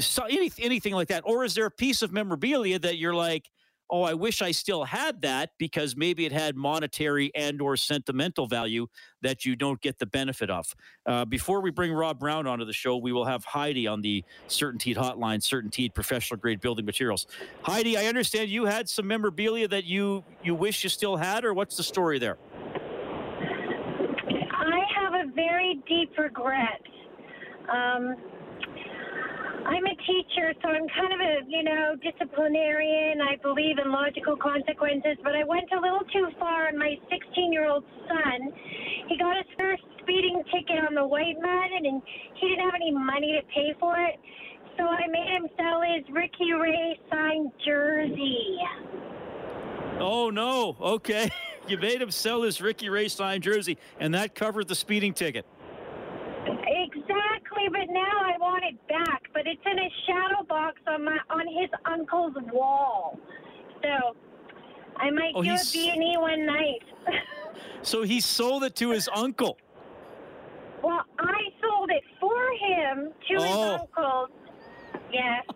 so 0.00 0.24
anything 0.24 0.94
like 0.94 1.08
that 1.08 1.22
or 1.26 1.44
is 1.44 1.54
there 1.54 1.66
a 1.66 1.70
piece 1.70 2.02
of 2.02 2.12
memorabilia 2.12 2.78
that 2.78 2.98
you're 2.98 3.14
like 3.14 3.50
oh, 3.92 4.02
I 4.02 4.14
wish 4.14 4.40
I 4.40 4.50
still 4.52 4.84
had 4.84 5.20
that 5.20 5.50
because 5.58 5.94
maybe 5.96 6.24
it 6.24 6.32
had 6.32 6.56
monetary 6.56 7.30
and 7.34 7.60
or 7.60 7.76
sentimental 7.76 8.46
value 8.46 8.86
that 9.20 9.44
you 9.44 9.54
don't 9.54 9.80
get 9.82 9.98
the 9.98 10.06
benefit 10.06 10.48
of. 10.48 10.74
Uh, 11.04 11.26
before 11.26 11.60
we 11.60 11.70
bring 11.70 11.92
Rob 11.92 12.18
Brown 12.18 12.46
onto 12.46 12.64
the 12.64 12.72
show, 12.72 12.96
we 12.96 13.12
will 13.12 13.26
have 13.26 13.44
Heidi 13.44 13.86
on 13.86 14.00
the 14.00 14.24
CertainTeed 14.48 14.96
hotline, 14.96 15.40
CertainTeed 15.40 15.92
professional 15.94 16.40
grade 16.40 16.60
building 16.60 16.86
materials. 16.86 17.26
Heidi, 17.62 17.98
I 17.98 18.06
understand 18.06 18.48
you 18.48 18.64
had 18.64 18.88
some 18.88 19.06
memorabilia 19.06 19.68
that 19.68 19.84
you 19.84 20.24
you 20.42 20.54
wish 20.54 20.82
you 20.82 20.90
still 20.90 21.16
had, 21.16 21.44
or 21.44 21.52
what's 21.52 21.76
the 21.76 21.82
story 21.82 22.18
there? 22.18 22.38
I 24.50 24.80
have 24.96 25.12
a 25.12 25.30
very 25.34 25.82
deep 25.86 26.16
regret. 26.18 26.80
Um, 27.70 28.16
I'm 29.66 29.86
a 29.86 29.96
teacher, 30.06 30.54
so 30.62 30.68
I'm 30.68 30.88
kind 30.88 31.12
of 31.12 31.20
a, 31.20 31.34
you 31.48 31.62
know, 31.62 31.94
disciplinarian. 32.02 33.20
I 33.20 33.36
believe 33.42 33.78
in 33.78 33.92
logical 33.92 34.36
consequences, 34.36 35.16
but 35.22 35.36
I 35.36 35.44
went 35.44 35.70
a 35.72 35.80
little 35.80 36.02
too 36.12 36.28
far 36.38 36.68
on 36.68 36.78
my 36.78 36.94
16 37.10 37.52
year 37.52 37.68
old 37.68 37.84
son. 38.08 38.52
He 39.08 39.16
got 39.18 39.36
his 39.36 39.46
first 39.56 39.82
speeding 40.02 40.42
ticket 40.50 40.84
on 40.88 40.94
the 40.94 41.06
white 41.06 41.38
mountain, 41.40 41.86
and 41.86 42.02
he 42.40 42.48
didn't 42.48 42.64
have 42.64 42.74
any 42.74 42.90
money 42.90 43.38
to 43.38 43.46
pay 43.54 43.74
for 43.78 43.96
it. 43.98 44.18
So 44.76 44.84
I 44.84 45.06
made 45.06 45.30
him 45.30 45.46
sell 45.56 45.82
his 45.82 46.04
Ricky 46.10 46.52
Ray 46.52 46.98
signed 47.10 47.52
jersey. 47.64 48.58
Oh, 49.98 50.30
no. 50.30 50.76
Okay. 50.80 51.30
You 51.68 51.78
made 51.78 52.02
him 52.02 52.10
sell 52.10 52.42
his 52.42 52.60
Ricky 52.60 52.88
Ray 52.88 53.06
signed 53.06 53.44
jersey, 53.44 53.78
and 54.00 54.14
that 54.14 54.34
covered 54.34 54.66
the 54.66 54.74
speeding 54.74 55.14
ticket. 55.14 55.46
Exactly, 57.62 57.86
but 57.86 57.92
now 57.92 58.00
I 58.00 58.38
want 58.38 58.64
it 58.64 58.88
back. 58.88 59.22
But 59.32 59.46
it's 59.46 59.60
in 59.64 59.78
a 59.78 59.90
shadow 60.06 60.44
box 60.48 60.80
on 60.86 61.04
my 61.04 61.18
on 61.30 61.46
his 61.46 61.70
uncle's 61.84 62.34
wall. 62.52 63.18
So 63.82 64.16
I 64.96 65.10
might 65.10 65.32
oh, 65.34 65.42
do 65.42 65.50
a 65.50 65.58
B 65.72 65.90
and 65.90 66.02
E 66.02 66.16
one 66.16 66.46
night. 66.46 66.82
so 67.82 68.02
he 68.02 68.20
sold 68.20 68.64
it 68.64 68.76
to 68.76 68.90
his 68.90 69.08
uncle. 69.14 69.58
Well, 70.82 71.02
I 71.18 71.38
sold 71.60 71.90
it 71.90 72.02
for 72.20 72.42
him 72.60 73.12
to 73.28 73.36
oh. 73.38 73.42
his 73.42 73.80
uncle. 73.80 74.28
Yes. 75.12 75.44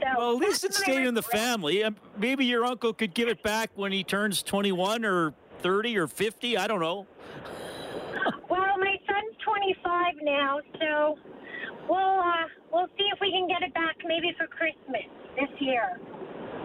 So 0.00 0.06
Well, 0.16 0.30
at 0.30 0.36
least 0.36 0.62
it 0.62 0.74
stayed 0.74 1.04
in 1.08 1.14
the 1.14 1.24
family. 1.24 1.84
Maybe 2.16 2.44
your 2.44 2.64
uncle 2.64 2.92
could 2.92 3.14
give 3.14 3.26
it 3.26 3.42
back 3.42 3.70
when 3.74 3.90
he 3.90 4.04
turns 4.04 4.44
21 4.44 5.04
or 5.04 5.34
30 5.58 5.98
or 5.98 6.06
50. 6.06 6.56
I 6.56 6.68
don't 6.68 6.78
know. 6.78 7.08
Well, 10.08 10.14
my 10.14 10.14
son's 10.14 10.20
25 10.20 10.24
now, 10.24 10.60
so 10.80 11.18
we'll 11.88 11.98
uh, 11.98 12.46
we'll 12.72 12.86
see 12.98 13.04
if 13.12 13.18
we 13.20 13.30
can 13.30 13.48
get 13.48 13.62
it 13.62 13.74
back 13.74 13.96
maybe 14.04 14.34
for 14.38 14.46
Christmas 14.46 15.02
this 15.36 15.60
year. 15.60 16.00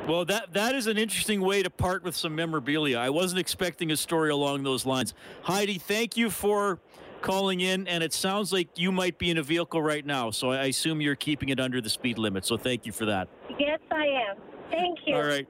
Well, 0.07 0.25
that 0.25 0.53
that 0.53 0.75
is 0.75 0.87
an 0.87 0.97
interesting 0.97 1.41
way 1.41 1.63
to 1.63 1.69
part 1.69 2.03
with 2.03 2.15
some 2.15 2.35
memorabilia. 2.35 2.97
I 2.97 3.09
wasn't 3.09 3.39
expecting 3.39 3.91
a 3.91 3.97
story 3.97 4.31
along 4.31 4.63
those 4.63 4.85
lines. 4.85 5.13
Heidi, 5.43 5.77
thank 5.77 6.17
you 6.17 6.29
for 6.29 6.79
calling 7.21 7.61
in, 7.61 7.87
and 7.87 8.03
it 8.03 8.11
sounds 8.13 8.51
like 8.51 8.77
you 8.77 8.91
might 8.91 9.17
be 9.17 9.31
in 9.31 9.37
a 9.37 9.43
vehicle 9.43 9.81
right 9.81 10.05
now, 10.05 10.29
so 10.29 10.51
I 10.51 10.65
assume 10.65 10.99
you're 10.99 11.15
keeping 11.15 11.49
it 11.49 11.59
under 11.59 11.79
the 11.79 11.89
speed 11.89 12.17
limit. 12.17 12.45
So 12.45 12.57
thank 12.57 12.85
you 12.85 12.91
for 12.91 13.05
that. 13.05 13.29
Yes, 13.57 13.79
I 13.91 14.05
am. 14.05 14.37
Thank 14.69 14.99
you. 15.05 15.15
All 15.15 15.23
right. 15.23 15.47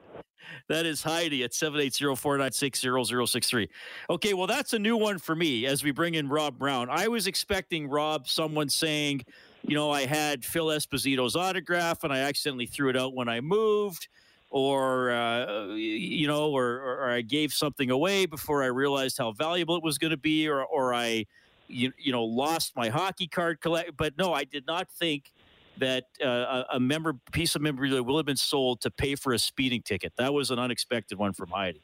That 0.68 0.86
is 0.86 1.02
Heidi 1.04 1.44
at 1.44 1.52
780-496-0063. 1.52 3.70
Okay, 4.10 4.34
well, 4.34 4.48
that's 4.48 4.74
a 4.74 4.80
new 4.80 4.98
one 4.98 5.20
for 5.20 5.36
me 5.36 5.66
as 5.66 5.84
we 5.84 5.92
bring 5.92 6.16
in 6.16 6.30
Rob 6.30 6.58
Brown. 6.58 6.90
I 6.90 7.08
was 7.08 7.28
expecting 7.28 7.88
Rob, 7.88 8.28
someone 8.28 8.70
saying, 8.70 9.24
you 9.66 9.76
know, 9.76 9.92
I 9.92 10.06
had 10.06 10.44
Phil 10.44 10.68
Esposito's 10.68 11.36
autograph 11.36 12.04
and 12.04 12.14
I 12.14 12.20
accidentally 12.20 12.66
threw 12.66 12.90
it 12.90 12.98
out 12.98 13.14
when 13.14 13.30
I 13.30 13.42
moved, 13.42 14.08
or, 14.50 15.12
uh, 15.12 15.68
you 15.74 16.28
know, 16.28 16.52
or, 16.52 16.82
or, 16.82 17.10
I 17.10 17.22
gave 17.22 17.54
something 17.54 17.90
away 17.90 18.28
before 18.28 18.62
I 18.62 18.68
realized 18.68 19.18
how 19.18 19.32
valuable 19.32 19.76
it 19.76 19.84
was 19.84 19.98
going 19.98 20.12
to 20.12 20.18
be, 20.18 20.48
or, 20.48 20.64
or 20.64 20.94
I, 20.94 21.26
you, 21.68 21.92
you 21.98 22.12
know, 22.12 22.24
lost 22.24 22.76
my 22.76 22.90
hockey 22.90 23.26
card 23.26 23.62
collect. 23.62 23.98
But 23.98 24.16
no, 24.18 24.32
I 24.32 24.44
did 24.44 24.68
not 24.68 24.92
think 24.92 25.33
that 25.78 26.06
uh, 26.24 26.64
a 26.72 26.76
a 26.76 26.80
member 26.80 27.14
piece 27.32 27.56
of 27.56 27.62
memorabilia 27.62 28.04
will 28.04 28.18
have 28.18 28.26
been 28.26 28.36
sold 28.38 28.82
to 28.82 28.92
pay 28.92 29.16
for 29.16 29.34
a 29.34 29.40
speeding 29.40 29.82
ticket. 29.82 30.14
That 30.18 30.34
was 30.34 30.52
an 30.52 30.60
unexpected 30.60 31.18
one 31.18 31.34
from 31.34 31.50
Heidi. 31.50 31.82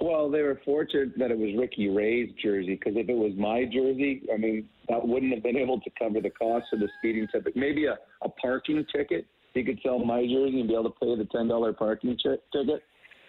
Well, 0.00 0.30
they 0.30 0.42
were 0.42 0.60
fortunate 0.64 1.18
that 1.18 1.30
it 1.30 1.38
was 1.38 1.50
Ricky 1.58 1.88
Ray's 1.88 2.30
jersey 2.42 2.74
because 2.74 2.94
if 2.96 3.08
it 3.08 3.16
was 3.16 3.32
my 3.36 3.64
jersey, 3.64 4.22
I 4.32 4.36
mean, 4.36 4.68
that 4.88 5.06
wouldn't 5.06 5.32
have 5.32 5.42
been 5.42 5.56
able 5.64 5.80
to 5.80 5.90
cover 5.98 6.20
the 6.20 6.30
cost 6.30 6.66
of 6.72 6.80
the 6.80 6.88
speeding 6.98 7.26
ticket. 7.32 7.56
Maybe 7.56 7.86
a, 7.86 7.96
a 8.22 8.28
parking 8.28 8.84
ticket. 8.94 9.26
He 9.54 9.64
could 9.64 9.80
sell 9.82 9.98
my 9.98 10.20
jersey 10.20 10.60
and 10.60 10.68
be 10.68 10.74
able 10.74 10.84
to 10.84 11.00
pay 11.00 11.16
the 11.16 11.26
ten 11.32 11.48
dollar 11.48 11.72
parking 11.72 12.16
ch- 12.16 12.38
ticket. 12.52 12.82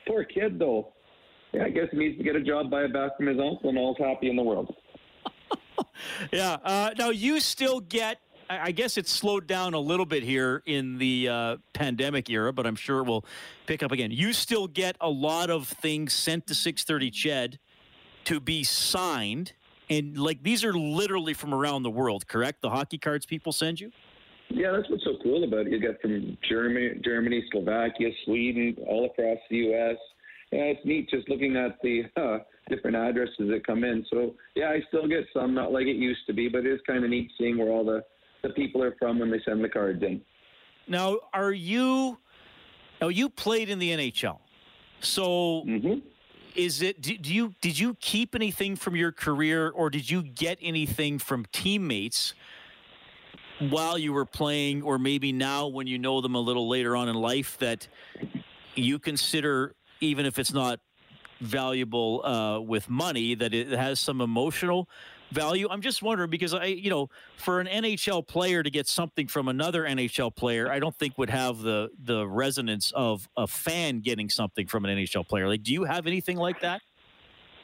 Poor 0.08 0.24
kid, 0.26 0.60
though. 0.60 0.94
Yeah, 1.54 1.64
I 1.64 1.70
guess 1.70 1.86
he 1.92 1.98
needs 1.98 2.18
to 2.18 2.24
get 2.24 2.36
a 2.36 2.44
job, 2.44 2.70
buy 2.70 2.84
it 2.84 2.94
back 2.94 3.16
from 3.16 3.28
his 3.28 3.40
uncle, 3.40 3.70
and 3.70 3.78
all's 3.78 3.98
happy 3.98 4.30
in 4.30 4.36
the 4.36 4.44
world. 4.44 4.74
Yeah. 6.32 6.58
Uh, 6.64 6.92
now 6.98 7.10
you 7.10 7.40
still 7.40 7.80
get. 7.80 8.20
I 8.50 8.72
guess 8.72 8.98
it's 8.98 9.12
slowed 9.12 9.46
down 9.46 9.74
a 9.74 9.80
little 9.80 10.06
bit 10.06 10.24
here 10.24 10.64
in 10.66 10.98
the 10.98 11.28
uh, 11.28 11.58
pandemic 11.74 12.30
era, 12.30 12.54
but 12.54 12.66
I'm 12.66 12.76
sure 12.76 13.00
it 13.00 13.04
will 13.04 13.26
pick 13.66 13.84
up 13.84 13.92
again. 13.92 14.12
You 14.12 14.32
still 14.32 14.68
get 14.68 14.96
a 15.02 15.10
lot 15.10 15.50
of 15.50 15.68
things 15.68 16.14
sent 16.14 16.48
to 16.48 16.56
630 16.56 17.12
Ched 17.12 17.58
to 18.26 18.40
be 18.40 18.64
signed, 18.64 19.54
and 19.90 20.18
like 20.18 20.44
these 20.44 20.64
are 20.64 20.74
literally 20.74 21.34
from 21.34 21.54
around 21.54 21.84
the 21.84 21.90
world, 21.90 22.28
correct? 22.28 22.62
The 22.62 22.70
hockey 22.70 22.98
cards 22.98 23.26
people 23.26 23.52
send 23.52 23.82
you. 23.82 23.92
Yeah, 24.50 24.72
that's 24.72 24.90
what's 24.90 25.04
so 25.04 25.16
cool 25.22 25.44
about 25.44 25.68
it. 25.68 25.74
You 25.74 25.80
get 25.80 26.02
from 26.02 26.38
Germany, 26.48 27.02
Germany, 27.04 27.44
Slovakia, 27.52 28.12
Sweden, 28.24 28.78
all 28.88 29.06
across 29.06 29.40
the 29.50 29.58
U.S. 29.58 29.98
Yeah, 30.54 30.60
it's 30.60 30.86
neat 30.86 31.10
just 31.10 31.28
looking 31.28 31.58
at 31.58 31.78
the 31.84 32.04
uh, 32.16 32.40
different 32.70 32.96
addresses 32.96 33.50
that 33.50 33.68
come 33.68 33.84
in. 33.84 34.06
So 34.10 34.36
yeah, 34.56 34.70
I 34.70 34.82
still 34.88 35.06
get 35.06 35.26
some, 35.34 35.54
not 35.54 35.74
like 35.74 35.88
it 35.88 35.98
used 35.98 36.26
to 36.28 36.34
be, 36.34 36.48
but 36.48 36.66
it 36.66 36.72
is 36.72 36.80
kind 36.88 37.04
of 37.04 37.10
neat 37.10 37.30
seeing 37.38 37.58
where 37.58 37.68
all 37.68 37.84
the 37.84 38.04
the 38.48 38.54
people 38.54 38.84
are 38.84 38.96
from 39.00 39.20
when 39.20 39.30
they 39.30 39.42
send 39.46 39.64
the 39.64 39.70
cards 39.70 40.02
in. 40.04 40.22
Now, 40.88 41.18
are 41.34 41.52
you? 41.52 42.18
Now 43.02 43.10
you 43.10 43.30
played 43.30 43.70
in 43.70 43.78
the 43.80 43.92
NHL, 43.92 44.40
so 45.02 45.64
is 46.56 46.82
it? 46.82 47.02
Do, 47.02 47.18
do 47.18 47.34
you 47.34 47.54
did 47.62 47.78
you 47.78 47.96
keep 48.00 48.34
anything 48.34 48.76
from 48.76 48.96
your 48.96 49.12
career, 49.12 49.70
or 49.70 49.90
did 49.90 50.10
you 50.10 50.24
get 50.24 50.58
anything 50.62 51.20
from 51.20 51.46
teammates 51.52 52.34
while 53.60 53.98
you 53.98 54.14
were 54.14 54.26
playing, 54.26 54.82
or 54.82 54.98
maybe 54.98 55.32
now 55.32 55.68
when 55.68 55.88
you 55.88 56.00
know 56.00 56.22
them 56.22 56.36
a 56.36 56.40
little 56.40 56.68
later 56.68 56.96
on 56.96 57.10
in 57.10 57.16
life 57.16 57.58
that 57.60 57.88
you 58.76 58.98
consider, 58.98 59.76
even 60.00 60.26
if 60.26 60.40
it's 60.40 60.54
not 60.54 60.80
valuable 61.42 62.26
uh, 62.26 62.60
with 62.60 62.90
money, 62.90 63.36
that 63.36 63.54
it 63.54 63.70
has 63.70 64.00
some 64.00 64.22
emotional 64.22 64.88
value. 65.32 65.68
I'm 65.70 65.82
just 65.82 66.02
wondering 66.02 66.30
because 66.30 66.54
I, 66.54 66.66
you 66.66 66.90
know, 66.90 67.10
for 67.38 67.60
an 67.60 67.68
NHL 67.68 68.26
player 68.28 68.64
to 68.64 68.70
get 68.70 68.88
something 68.88 69.28
from 69.28 69.48
another 69.48 69.84
NHL 69.84 70.36
player, 70.36 70.72
I 70.72 70.80
don't 70.80 70.96
think 70.96 71.18
would 71.18 71.30
have 71.30 71.60
the 71.60 71.90
the 72.04 72.28
resonance 72.28 72.92
of 72.96 73.28
a 73.38 73.48
fan 73.48 74.00
getting 74.00 74.30
something 74.30 74.68
from 74.68 74.86
an 74.86 74.98
NHL 74.98 75.28
player. 75.28 75.48
Like, 75.48 75.64
do 75.64 75.74
you 75.74 75.84
have 75.84 76.08
anything 76.08 76.38
like 76.38 76.62
that? 76.62 76.82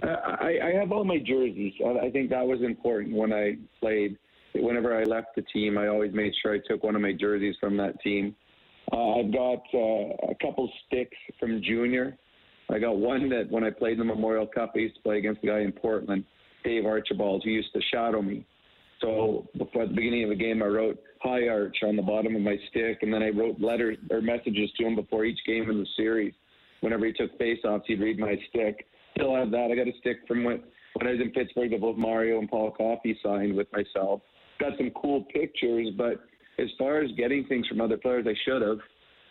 Uh, 0.02 0.08
I, 0.08 0.60
I 0.64 0.72
have 0.80 0.92
all 0.92 1.06
my 1.06 1.20
jerseys. 1.20 1.74
I 2.02 2.10
think 2.10 2.30
that 2.32 2.46
was 2.46 2.62
important 2.62 3.16
when 3.16 3.32
I 3.32 3.58
played. 3.80 4.18
Whenever 4.56 4.96
I 4.96 5.04
left 5.04 5.30
the 5.36 5.42
team, 5.54 5.80
I 5.80 5.88
always 5.88 6.14
made 6.14 6.32
sure 6.42 6.54
I 6.54 6.60
took 6.68 6.84
one 6.84 6.96
of 6.96 7.02
my 7.02 7.12
jerseys 7.12 7.56
from 7.60 7.76
that 7.78 8.00
team. 8.02 8.36
Uh, 8.92 9.20
I've 9.20 9.34
got 9.34 9.64
uh, 9.74 10.30
a 10.30 10.36
couple 10.42 10.70
sticks 10.86 11.18
from 11.40 11.62
junior. 11.64 12.18
I 12.70 12.80
got 12.80 12.98
one 12.98 13.30
that 13.30 13.50
when 13.50 13.64
I 13.64 13.72
played 13.72 13.94
in 13.94 14.00
the 14.00 14.06
Memorial 14.06 14.46
Cup, 14.46 14.74
I 14.76 14.80
used 14.80 14.96
to 14.96 15.02
play 15.02 15.18
against 15.18 15.42
the 15.42 15.48
guy 15.48 15.60
in 15.62 15.72
Portland, 15.72 16.24
Dave 16.64 16.86
Archibald, 16.86 17.44
who 17.44 17.52
used 17.52 17.74
to 17.74 17.82
shadow 17.92 18.22
me. 18.22 18.46
So 19.02 19.48
before 19.58 19.84
at 19.84 19.90
the 19.90 19.96
beginning 19.96 20.24
of 20.24 20.30
the 20.30 20.36
game, 20.36 20.64
I 20.64 20.68
wrote 20.68 20.98
"Hi 21.22 21.48
Arch" 21.48 21.78
on 21.84 21.96
the 21.96 22.02
bottom 22.02 22.36
of 22.36 22.42
my 22.42 22.58
stick, 22.70 23.00
and 23.02 23.14
then 23.14 23.22
I 23.22 23.30
wrote 23.30 23.60
letters 23.60 23.98
or 24.10 24.22
messages 24.22 24.72
to 24.78 24.86
him 24.86 24.96
before 24.96 25.26
each 25.26 25.40
game 25.46 25.70
in 25.70 25.80
the 25.80 25.88
series. 25.98 26.34
Whenever 26.82 27.06
he 27.06 27.14
took 27.14 27.38
faceoffs, 27.40 27.84
he'd 27.88 28.02
read 28.02 28.20
my 28.20 28.36
stick. 28.50 28.86
Still 29.16 29.36
have 29.36 29.52
that. 29.52 29.70
I 29.72 29.76
got 29.76 29.88
a 29.88 29.98
stick 30.00 30.20
from 30.28 30.44
when 30.44 30.64
when 30.94 31.08
I 31.08 31.12
was 31.12 31.22
in 31.22 31.32
Pittsburgh 31.32 31.72
that 31.72 31.82
both 31.82 31.98
Mario 31.98 32.40
and 32.40 32.50
Paul 32.50 32.72
Coffey 32.72 33.18
signed 33.24 33.56
with 33.56 33.68
myself. 33.74 34.22
Got 34.60 34.78
some 34.78 34.92
cool 34.92 35.26
pictures, 35.34 35.90
but 35.98 36.24
as 36.60 36.70
far 36.78 37.02
as 37.02 37.12
getting 37.18 37.46
things 37.48 37.68
from 37.68 37.82
other 37.82 37.98
players, 37.98 38.26
I 38.28 38.36
should 38.46 38.62
have. 38.62 38.80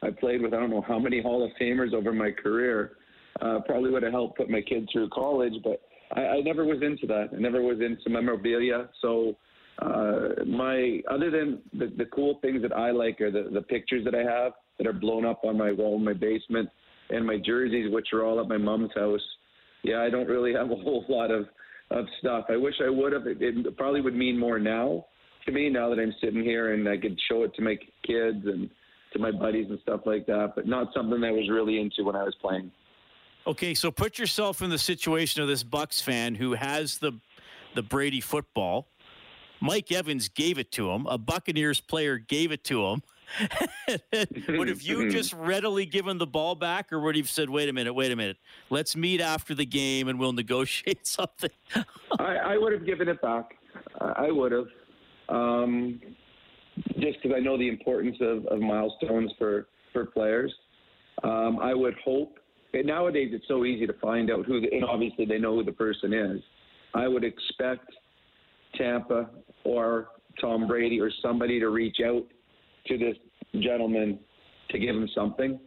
I 0.03 0.11
played 0.11 0.43
with 0.43 0.53
I 0.53 0.61
don't 0.61 0.71
know 0.71 0.85
how 0.87 0.99
many 0.99 1.23
Hall 1.23 1.45
of 1.45 1.51
Famers 1.61 1.95
over 1.95 2.13
my 2.13 2.31
career. 2.31 2.93
Uh, 3.41 3.61
probably 3.65 3.91
would 3.91 4.03
have 4.03 4.13
helped 4.13 4.37
put 4.37 4.51
my 4.51 4.61
kid 4.61 4.89
through 4.93 5.09
college, 5.11 5.55
but 5.65 5.81
I, 6.13 6.21
I 6.21 6.41
never 6.41 6.65
was 6.65 6.83
into 6.83 7.07
that. 7.07 7.31
I 7.35 7.41
never 7.41 7.63
was 7.63 7.81
into 7.81 8.11
memorabilia. 8.11 8.89
So 9.01 9.37
uh, 9.81 10.45
my 10.47 11.01
other 11.11 11.31
than 11.31 11.61
the, 11.73 11.93
the 11.97 12.07
cool 12.07 12.39
things 12.43 12.63
that 12.63 12.73
I 12.73 12.91
like 12.91 13.21
are 13.21 13.31
the, 13.31 13.51
the 13.53 13.63
pictures 13.63 14.05
that 14.05 14.15
I 14.15 14.23
have 14.23 14.53
that 14.79 14.87
are 14.87 14.93
blown 14.93 15.25
up 15.25 15.45
on 15.45 15.57
my 15.57 15.73
wall 15.73 15.97
in 15.97 16.05
my 16.05 16.13
basement, 16.13 16.69
and 17.11 17.27
my 17.27 17.39
jerseys, 17.45 17.93
which 17.93 18.09
are 18.13 18.25
all 18.25 18.41
at 18.41 18.49
my 18.49 18.59
mom's 18.59 18.91
house. 18.95 19.21
Yeah, 19.83 20.01
I 20.01 20.11
don't 20.11 20.29
really 20.29 20.53
have 20.59 20.71
a 20.71 20.77
whole 20.77 21.05
lot 21.09 21.31
of 21.31 21.47
of 21.91 22.07
stuff. 22.21 22.47
I 22.49 22.57
wish 22.57 22.75
I 22.85 22.89
would 22.89 23.13
have. 23.13 23.27
It, 23.27 23.39
it 23.41 23.77
probably 23.77 24.01
would 24.01 24.17
mean 24.17 24.39
more 24.39 24.59
now 24.59 25.07
to 25.47 25.53
me 25.53 25.69
now 25.69 25.89
that 25.91 25.99
I'm 26.01 26.15
sitting 26.21 26.43
here 26.43 26.73
and 26.75 26.89
I 26.89 26.97
could 26.97 27.19
show 27.29 27.43
it 27.43 27.55
to 27.57 27.63
my 27.63 27.77
kids 28.07 28.45
and 28.45 28.71
to 29.13 29.19
my 29.19 29.31
buddies 29.31 29.67
and 29.69 29.79
stuff 29.83 30.01
like 30.07 30.27
that. 30.27 30.53
But 30.55 30.67
not 30.67 30.89
something 30.95 31.23
I 31.23 31.31
was 31.31 31.49
really 31.51 31.81
into 31.81 32.05
when 32.05 32.17
I 32.17 32.23
was 32.23 32.35
playing. 32.41 32.71
Okay, 33.47 33.75
so 33.75 33.91
put 33.91 34.19
yourself 34.19 34.63
in 34.63 34.71
the 34.71 34.79
situation 34.79 35.43
of 35.43 35.49
this 35.49 35.65
Bucs 35.65 36.01
fan 36.01 36.35
who 36.35 36.53
has 36.55 36.99
the 36.99 37.13
the 37.75 37.83
Brady 37.83 38.21
football. 38.21 38.89
Mike 39.61 39.91
Evans 39.91 40.29
gave 40.29 40.59
it 40.59 40.71
to 40.73 40.91
him. 40.91 41.07
A 41.07 41.17
Buccaneers 41.17 41.81
player 41.81 42.19
gave 42.19 42.53
it 42.53 42.65
to 42.65 42.85
him. 42.87 43.03
would 44.49 44.69
have 44.69 44.83
you 44.83 45.11
just 45.11 45.33
readily 45.33 45.87
given 45.87 46.19
the 46.19 46.27
ball 46.27 46.55
back, 46.55 46.93
or 46.93 47.01
would 47.01 47.17
you 47.17 47.23
have 47.23 47.31
said, 47.31 47.49
"Wait 47.49 47.69
a 47.69 47.73
minute, 47.73 47.95
wait 47.95 48.13
a 48.13 48.17
minute, 48.17 48.37
let's 48.71 48.95
meet 48.95 49.21
after 49.21 49.55
the 49.55 49.65
game 49.65 50.09
and 50.09 50.19
we'll 50.19 50.33
negotiate 50.33 51.07
something"? 51.07 51.51
I, 52.19 52.37
I 52.37 52.59
would 52.59 52.73
have 52.73 52.85
given 52.85 53.09
it 53.09 53.21
back. 53.23 53.57
I 54.01 54.31
would 54.31 54.53
have, 54.53 54.67
um, 55.29 56.01
just 56.99 57.23
because 57.23 57.37
I 57.37 57.41
know 57.41 57.57
the 57.57 57.69
importance 57.69 58.17
of, 58.21 58.47
of 58.47 58.61
milestones 58.61 59.33
for 59.39 59.67
for 59.93 60.07
players. 60.07 60.53
Um, 61.25 61.59
I 61.61 61.75
would 61.75 61.95
hope. 62.05 62.39
Nowadays, 62.75 63.31
it's 63.33 63.47
so 63.49 63.65
easy 63.65 63.87
to 63.87 63.93
find 63.95 64.31
out 64.31 64.47
who, 64.47 64.61
the, 64.61 64.69
and 64.73 64.85
obviously 64.85 65.25
they 65.27 65.39
know 65.39 65.57
who 65.57 65.65
the 65.65 65.73
person 65.73 66.13
is. 66.13 66.41
I 66.95 67.07
would 67.07 67.25
expect 67.25 67.87
Tampa 68.75 69.29
or 69.65 70.09
Tom 70.41 70.67
Brady 70.67 71.01
or 71.01 71.11
somebody 71.23 71.61
to 71.61 71.69
reach 71.69 71.99
out 72.05 72.25
to 72.87 72.99
this 72.99 73.17
gentleman 73.61 74.19
to 74.71 74.79
give 74.79 74.97
him 74.97 75.09
something, 75.15 75.61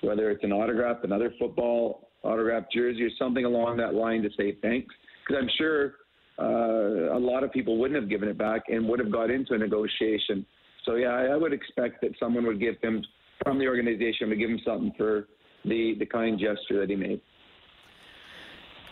whether 0.00 0.30
it's 0.30 0.42
an 0.42 0.52
autograph, 0.52 0.98
another 1.04 1.32
football 1.38 2.08
autograph 2.22 2.64
jersey, 2.72 3.04
or 3.04 3.10
something 3.18 3.44
along 3.44 3.76
that 3.76 3.94
line 3.94 4.22
to 4.22 4.30
say 4.36 4.56
thanks. 4.62 4.94
Because 5.26 5.42
I'm 5.42 5.50
sure 5.58 5.94
uh, 6.38 7.16
a 7.16 7.20
lot 7.20 7.44
of 7.44 7.52
people 7.52 7.78
wouldn't 7.78 8.00
have 8.00 8.08
given 8.08 8.28
it 8.28 8.38
back 8.38 8.62
and 8.68 8.88
would 8.88 8.98
have 8.98 9.12
got 9.12 9.30
into 9.30 9.54
a 9.54 9.58
negotiation. 9.58 10.46
So 10.84 10.94
yeah, 10.94 11.08
I, 11.08 11.24
I 11.26 11.36
would 11.36 11.52
expect 11.52 12.00
that 12.00 12.12
someone 12.18 12.46
would 12.46 12.60
give 12.60 12.76
him 12.82 13.02
from 13.44 13.58
the 13.58 13.66
organization 13.66 14.28
would 14.30 14.38
give 14.38 14.50
him 14.50 14.60
something 14.64 14.92
for 14.96 15.28
the 15.68 15.96
the 15.98 16.06
kind 16.06 16.38
gesture 16.38 16.80
that 16.80 16.90
he 16.90 16.96
made. 16.96 17.20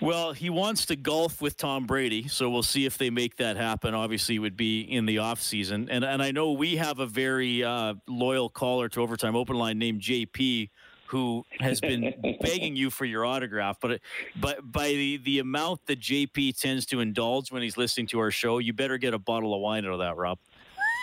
Well, 0.01 0.35
he 0.35 0.51
wants 0.51 0.85
to 0.87 0.97
golf 0.97 1.41
with 1.41 1.57
Tom 1.57 1.87
Brady, 1.87 2.29
so 2.29 2.51
we'll 2.51 2.63
see 2.63 2.85
if 2.85 2.99
they 2.99 3.09
make 3.09 3.37
that 3.37 3.57
happen. 3.57 3.95
Obviously, 3.95 4.35
it 4.37 4.41
would 4.41 4.57
be 4.57 4.83
in 4.83 5.07
the 5.07 5.19
off 5.19 5.41
season, 5.41 5.89
and 5.91 6.05
and 6.05 6.23
I 6.23 6.33
know 6.33 6.53
we 6.53 6.77
have 6.77 6.99
a 6.99 7.07
very 7.07 7.65
uh, 7.65 7.95
loyal 8.07 8.51
caller 8.51 8.89
to 8.91 9.01
Overtime 9.01 9.35
Open 9.35 9.57
Line 9.57 9.79
named 9.79 10.03
JP, 10.03 10.69
who 11.07 11.45
has 11.61 11.81
been 11.81 12.13
begging 12.43 12.77
you 12.77 12.91
for 12.91 13.07
your 13.07 13.25
autograph. 13.25 13.79
But 13.81 14.01
but 14.39 14.71
by 14.71 14.89
the 14.89 15.17
the 15.19 15.39
amount 15.39 15.87
that 15.87 15.99
JP 15.99 16.61
tends 16.61 16.85
to 16.87 17.01
indulge 17.01 17.51
when 17.51 17.63
he's 17.63 17.79
listening 17.79 18.07
to 18.09 18.19
our 18.19 18.31
show, 18.31 18.59
you 18.59 18.75
better 18.75 18.99
get 18.99 19.15
a 19.15 19.19
bottle 19.19 19.55
of 19.55 19.63
wine 19.63 19.87
out 19.87 19.93
of 19.93 19.99
that, 20.01 20.17
Rob. 20.17 20.39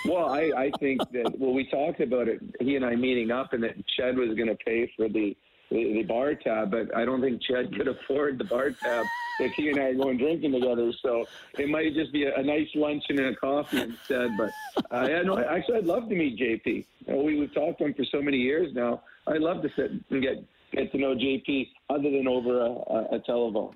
Well, 0.06 0.30
I, 0.30 0.52
I 0.56 0.72
think 0.80 1.00
that 1.14 1.34
well, 1.40 1.54
we 1.54 1.66
talked 1.66 2.02
about 2.02 2.28
it. 2.28 2.42
He 2.60 2.76
and 2.76 2.86
I 2.86 2.96
meeting 2.96 3.32
up, 3.32 3.54
and 3.54 3.64
that 3.64 3.76
Ched 3.98 4.16
was 4.16 4.36
going 4.36 4.50
to 4.50 4.58
pay 4.64 4.92
for 4.96 5.08
the 5.08 5.36
the, 5.74 5.94
the 5.94 6.04
bar 6.04 6.36
tab, 6.36 6.72
but 6.72 6.96
I 6.96 7.04
don't 7.04 7.20
think 7.20 7.42
Ched 7.42 7.76
could 7.76 7.88
afford 7.88 8.38
the 8.38 8.44
bar 8.44 8.72
tab 8.72 9.06
if 9.40 9.52
he 9.54 9.70
and 9.70 9.80
I 9.80 9.86
are 9.86 9.94
going 9.96 10.18
drinking 10.18 10.52
together. 10.52 10.92
So 11.02 11.26
it 11.58 11.68
might 11.68 11.94
just 11.96 12.14
be 12.14 12.26
a, 12.26 12.36
a 12.36 12.44
nice 12.44 12.68
luncheon 12.76 13.20
and 13.20 13.36
a 13.36 13.36
coffee 13.36 13.82
instead. 13.82 14.38
But 14.38 14.52
uh, 14.92 15.08
yeah, 15.10 15.24
no, 15.24 15.40
actually, 15.40 15.80
I'd 15.80 15.86
love 15.86 16.08
to 16.10 16.16
meet 16.16 16.40
JP. 16.40 16.66
You 16.66 16.86
know, 17.08 17.24
we, 17.24 17.40
we've 17.40 17.54
talked 17.54 17.80
to 17.80 17.86
him 17.86 17.94
for 17.96 18.06
so 18.06 18.22
many 18.22 18.38
years 18.38 18.74
now. 18.74 19.02
I'd 19.28 19.42
love 19.42 19.64
to 19.64 19.70
sit 19.76 19.92
and 19.92 20.22
get 20.22 20.46
get 20.72 20.92
to 20.92 20.98
know 20.98 21.16
JP 21.16 21.70
other 21.90 22.10
than 22.10 22.28
over 22.28 22.60
a, 22.60 22.70
a, 22.70 23.16
a 23.16 23.20
telephone. 23.26 23.76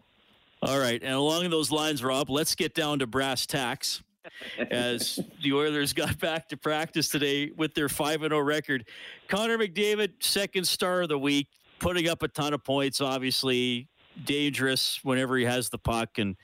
All 0.63 0.79
right, 0.79 1.01
and 1.01 1.13
along 1.13 1.49
those 1.49 1.71
lines, 1.71 2.03
Rob, 2.03 2.29
let's 2.29 2.55
get 2.55 2.73
down 2.73 2.99
to 2.99 3.07
brass 3.07 3.45
tacks. 3.45 4.03
as 4.71 5.21
the 5.41 5.53
Oilers 5.53 5.93
got 5.93 6.19
back 6.19 6.49
to 6.49 6.57
practice 6.57 7.07
today 7.07 7.49
with 7.55 7.73
their 7.73 7.87
5 7.87 8.19
0 8.19 8.39
record. 8.39 8.85
Connor 9.29 9.57
McDavid, 9.57 10.11
second 10.19 10.67
star 10.67 11.03
of 11.03 11.07
the 11.07 11.17
week, 11.17 11.47
putting 11.79 12.07
up 12.07 12.23
a 12.23 12.27
ton 12.27 12.53
of 12.53 12.63
points, 12.63 13.01
obviously 13.01 13.87
dangerous 14.25 14.99
whenever 15.03 15.37
he 15.37 15.45
has 15.45 15.69
the 15.69 15.77
puck 15.77 16.17
and 16.17 16.35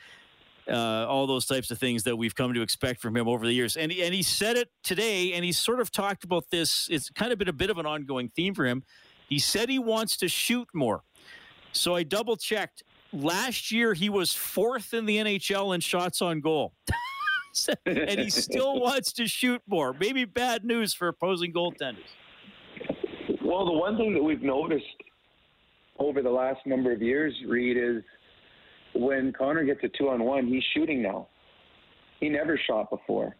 uh, 0.70 1.06
all 1.08 1.28
those 1.28 1.46
types 1.46 1.72
of 1.72 1.78
things 1.78 2.04
that 2.04 2.16
we've 2.16 2.36
come 2.36 2.54
to 2.54 2.62
expect 2.62 3.02
from 3.02 3.18
him 3.18 3.28
over 3.28 3.46
the 3.46 3.54
years. 3.54 3.76
And 3.76 3.92
he, 3.92 4.04
and 4.04 4.14
he 4.14 4.24
said 4.24 4.56
it 4.56 4.70
today, 4.84 5.34
and 5.34 5.44
he's 5.44 5.60
sort 5.60 5.80
of 5.80 5.92
talked 5.92 6.24
about 6.24 6.46
this. 6.52 6.88
It's 6.90 7.10
kind 7.10 7.32
of 7.32 7.40
been 7.40 7.50
a 7.50 7.54
bit 7.54 7.70
of 7.70 7.78
an 7.78 7.86
ongoing 7.86 8.30
theme 8.36 8.54
for 8.54 8.66
him. 8.66 8.84
He 9.28 9.40
said 9.40 9.70
he 9.70 9.80
wants 9.80 10.18
to 10.18 10.28
shoot 10.28 10.68
more. 10.74 11.04
So 11.72 11.96
I 11.96 12.04
double 12.04 12.38
checked. 12.38 12.84
Last 13.12 13.72
year, 13.72 13.94
he 13.94 14.10
was 14.10 14.34
fourth 14.34 14.94
in 14.94 15.06
the 15.06 15.18
NHL 15.18 15.76
in 15.76 15.82
shots 15.82 16.22
on 16.22 16.40
goal. 16.40 16.74
and 17.86 18.20
he 18.20 18.30
still 18.30 18.80
wants 18.80 19.14
to 19.14 19.28
shoot 19.28 19.62
more. 19.68 19.94
Maybe 19.94 20.26
bad 20.26 20.64
news 20.64 20.94
for 20.94 21.08
opposing 21.08 21.54
goaltenders. 21.54 21.98
Well, 23.44 23.66
the 23.66 23.74
one 23.74 23.98
thing 23.98 24.14
that 24.14 24.24
we've 24.24 24.42
noticed 24.42 24.86
over 26.00 26.22
the 26.22 26.30
last 26.30 26.66
number 26.66 26.92
of 26.92 27.02
years, 27.02 27.34
Reid, 27.48 27.78
is 27.78 28.04
when 28.96 29.34
Connor 29.34 29.64
gets 29.64 29.80
a 29.84 29.90
two 29.98 30.10
on 30.10 30.24
one, 30.24 30.48
he's 30.48 30.64
shooting 30.74 31.02
now. 31.02 31.28
He 32.20 32.30
never 32.30 32.60
shot 32.68 32.90
before. 32.90 33.36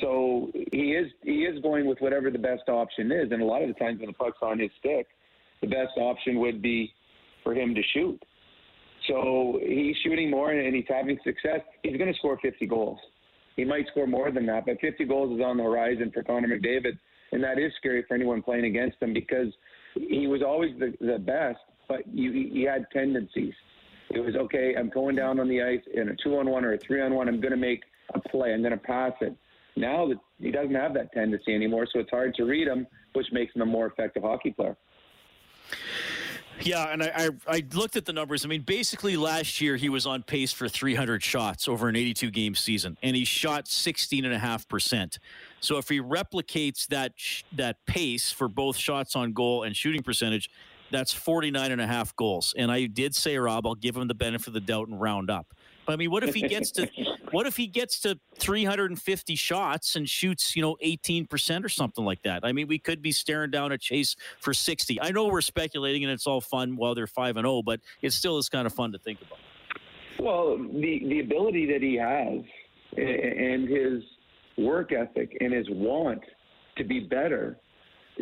So 0.00 0.50
he 0.54 0.92
is 0.92 1.10
he 1.22 1.42
is 1.42 1.60
going 1.62 1.86
with 1.86 1.98
whatever 1.98 2.30
the 2.30 2.38
best 2.38 2.68
option 2.68 3.10
is, 3.10 3.32
and 3.32 3.42
a 3.42 3.44
lot 3.44 3.62
of 3.62 3.68
the 3.68 3.74
times 3.74 3.98
when 3.98 4.06
the 4.06 4.12
puck's 4.12 4.38
on 4.40 4.58
his 4.58 4.70
stick, 4.78 5.08
the 5.60 5.66
best 5.66 5.96
option 5.96 6.38
would 6.38 6.62
be 6.62 6.92
for 7.42 7.54
him 7.54 7.74
to 7.74 7.82
shoot. 7.92 8.22
So 9.08 9.58
he's 9.66 9.96
shooting 10.04 10.30
more 10.30 10.52
and 10.52 10.74
he's 10.74 10.84
having 10.88 11.18
success. 11.24 11.60
He's 11.82 11.96
going 11.96 12.12
to 12.12 12.18
score 12.18 12.38
50 12.40 12.66
goals. 12.66 12.98
He 13.56 13.64
might 13.64 13.86
score 13.90 14.06
more 14.06 14.30
than 14.30 14.46
that, 14.46 14.66
but 14.66 14.80
50 14.80 15.04
goals 15.06 15.36
is 15.36 15.44
on 15.44 15.56
the 15.56 15.64
horizon 15.64 16.10
for 16.14 16.22
Connor 16.22 16.48
McDavid, 16.48 16.98
and 17.32 17.42
that 17.42 17.58
is 17.58 17.72
scary 17.78 18.04
for 18.06 18.14
anyone 18.14 18.42
playing 18.42 18.64
against 18.64 19.02
him 19.02 19.12
because 19.12 19.52
he 19.94 20.26
was 20.26 20.42
always 20.42 20.78
the, 20.78 20.94
the 21.00 21.18
best, 21.18 21.58
but 21.88 22.06
you, 22.12 22.32
he 22.32 22.62
had 22.62 22.86
tendencies. 22.92 23.54
It 24.10 24.20
was 24.20 24.34
okay. 24.34 24.74
I'm 24.76 24.90
going 24.90 25.16
down 25.16 25.38
on 25.38 25.48
the 25.48 25.62
ice 25.62 25.82
in 25.94 26.08
a 26.08 26.16
two 26.16 26.38
on 26.38 26.50
one 26.50 26.64
or 26.64 26.72
a 26.72 26.78
three 26.78 27.00
on 27.00 27.14
one. 27.14 27.28
I'm 27.28 27.40
going 27.40 27.52
to 27.52 27.56
make 27.56 27.82
a 28.14 28.20
play. 28.20 28.52
I'm 28.52 28.60
going 28.60 28.72
to 28.72 28.78
pass 28.78 29.12
it. 29.20 29.36
Now 29.76 30.08
that 30.08 30.18
he 30.40 30.50
doesn't 30.50 30.74
have 30.74 30.94
that 30.94 31.12
tendency 31.12 31.54
anymore, 31.54 31.86
so 31.92 32.00
it's 32.00 32.10
hard 32.10 32.34
to 32.34 32.44
read 32.44 32.66
him, 32.66 32.86
which 33.12 33.26
makes 33.32 33.54
him 33.54 33.62
a 33.62 33.66
more 33.66 33.86
effective 33.86 34.22
hockey 34.22 34.50
player. 34.50 34.76
Yeah, 36.62 36.92
and 36.92 37.02
I, 37.02 37.10
I, 37.14 37.30
I 37.56 37.62
looked 37.72 37.96
at 37.96 38.04
the 38.04 38.12
numbers. 38.12 38.44
I 38.44 38.48
mean, 38.48 38.62
basically 38.62 39.16
last 39.16 39.60
year 39.60 39.76
he 39.76 39.88
was 39.88 40.06
on 40.06 40.22
pace 40.22 40.52
for 40.52 40.68
300 40.68 41.22
shots 41.22 41.68
over 41.68 41.88
an 41.88 41.96
82 41.96 42.30
game 42.30 42.54
season, 42.54 42.96
and 43.02 43.16
he 43.16 43.24
shot 43.24 43.66
16 43.66 44.24
and 44.24 44.34
a 44.34 44.38
half 44.38 44.68
percent. 44.68 45.18
So 45.60 45.78
if 45.78 45.88
he 45.88 46.00
replicates 46.00 46.86
that 46.88 47.12
that 47.52 47.84
pace 47.86 48.30
for 48.30 48.48
both 48.48 48.76
shots 48.76 49.16
on 49.16 49.32
goal 49.32 49.62
and 49.62 49.74
shooting 49.74 50.02
percentage, 50.02 50.50
that's 50.90 51.12
49 51.12 51.72
and 51.72 51.80
a 51.80 51.86
half 51.86 52.14
goals. 52.16 52.54
And 52.56 52.70
I 52.70 52.86
did 52.86 53.14
say, 53.14 53.36
Rob, 53.38 53.66
I'll 53.66 53.74
give 53.74 53.96
him 53.96 54.08
the 54.08 54.14
benefit 54.14 54.48
of 54.48 54.54
the 54.54 54.60
doubt 54.60 54.88
and 54.88 55.00
round 55.00 55.30
up. 55.30 55.54
I 55.88 55.96
mean, 55.96 56.10
what 56.10 56.22
if 56.22 56.34
he 56.34 56.42
gets 56.42 56.70
to 56.72 56.88
what 57.30 57.46
if 57.46 57.56
he 57.56 57.66
gets 57.66 58.00
to 58.00 58.18
350 58.38 59.34
shots 59.34 59.96
and 59.96 60.08
shoots, 60.08 60.54
you 60.54 60.62
know, 60.62 60.76
18% 60.84 61.64
or 61.64 61.68
something 61.68 62.04
like 62.04 62.22
that? 62.22 62.40
I 62.44 62.52
mean, 62.52 62.68
we 62.68 62.78
could 62.78 63.02
be 63.02 63.12
staring 63.12 63.50
down 63.50 63.72
a 63.72 63.78
chase 63.78 64.16
for 64.40 64.54
60. 64.54 65.00
I 65.00 65.10
know 65.10 65.26
we're 65.28 65.40
speculating 65.40 66.04
and 66.04 66.12
it's 66.12 66.26
all 66.26 66.40
fun 66.40 66.76
while 66.76 66.94
they're 66.94 67.06
5 67.06 67.36
and 67.36 67.44
0, 67.44 67.62
but 67.62 67.80
it 68.02 68.12
still 68.12 68.38
is 68.38 68.48
kind 68.48 68.66
of 68.66 68.72
fun 68.72 68.92
to 68.92 68.98
think 68.98 69.20
about. 69.22 69.38
Well, 70.18 70.58
the 70.58 71.02
the 71.08 71.20
ability 71.20 71.66
that 71.72 71.82
he 71.82 71.96
has 71.96 72.42
and 72.96 73.68
his 73.68 74.02
work 74.58 74.92
ethic 74.92 75.36
and 75.40 75.52
his 75.52 75.66
want 75.70 76.20
to 76.76 76.84
be 76.84 77.00
better 77.00 77.56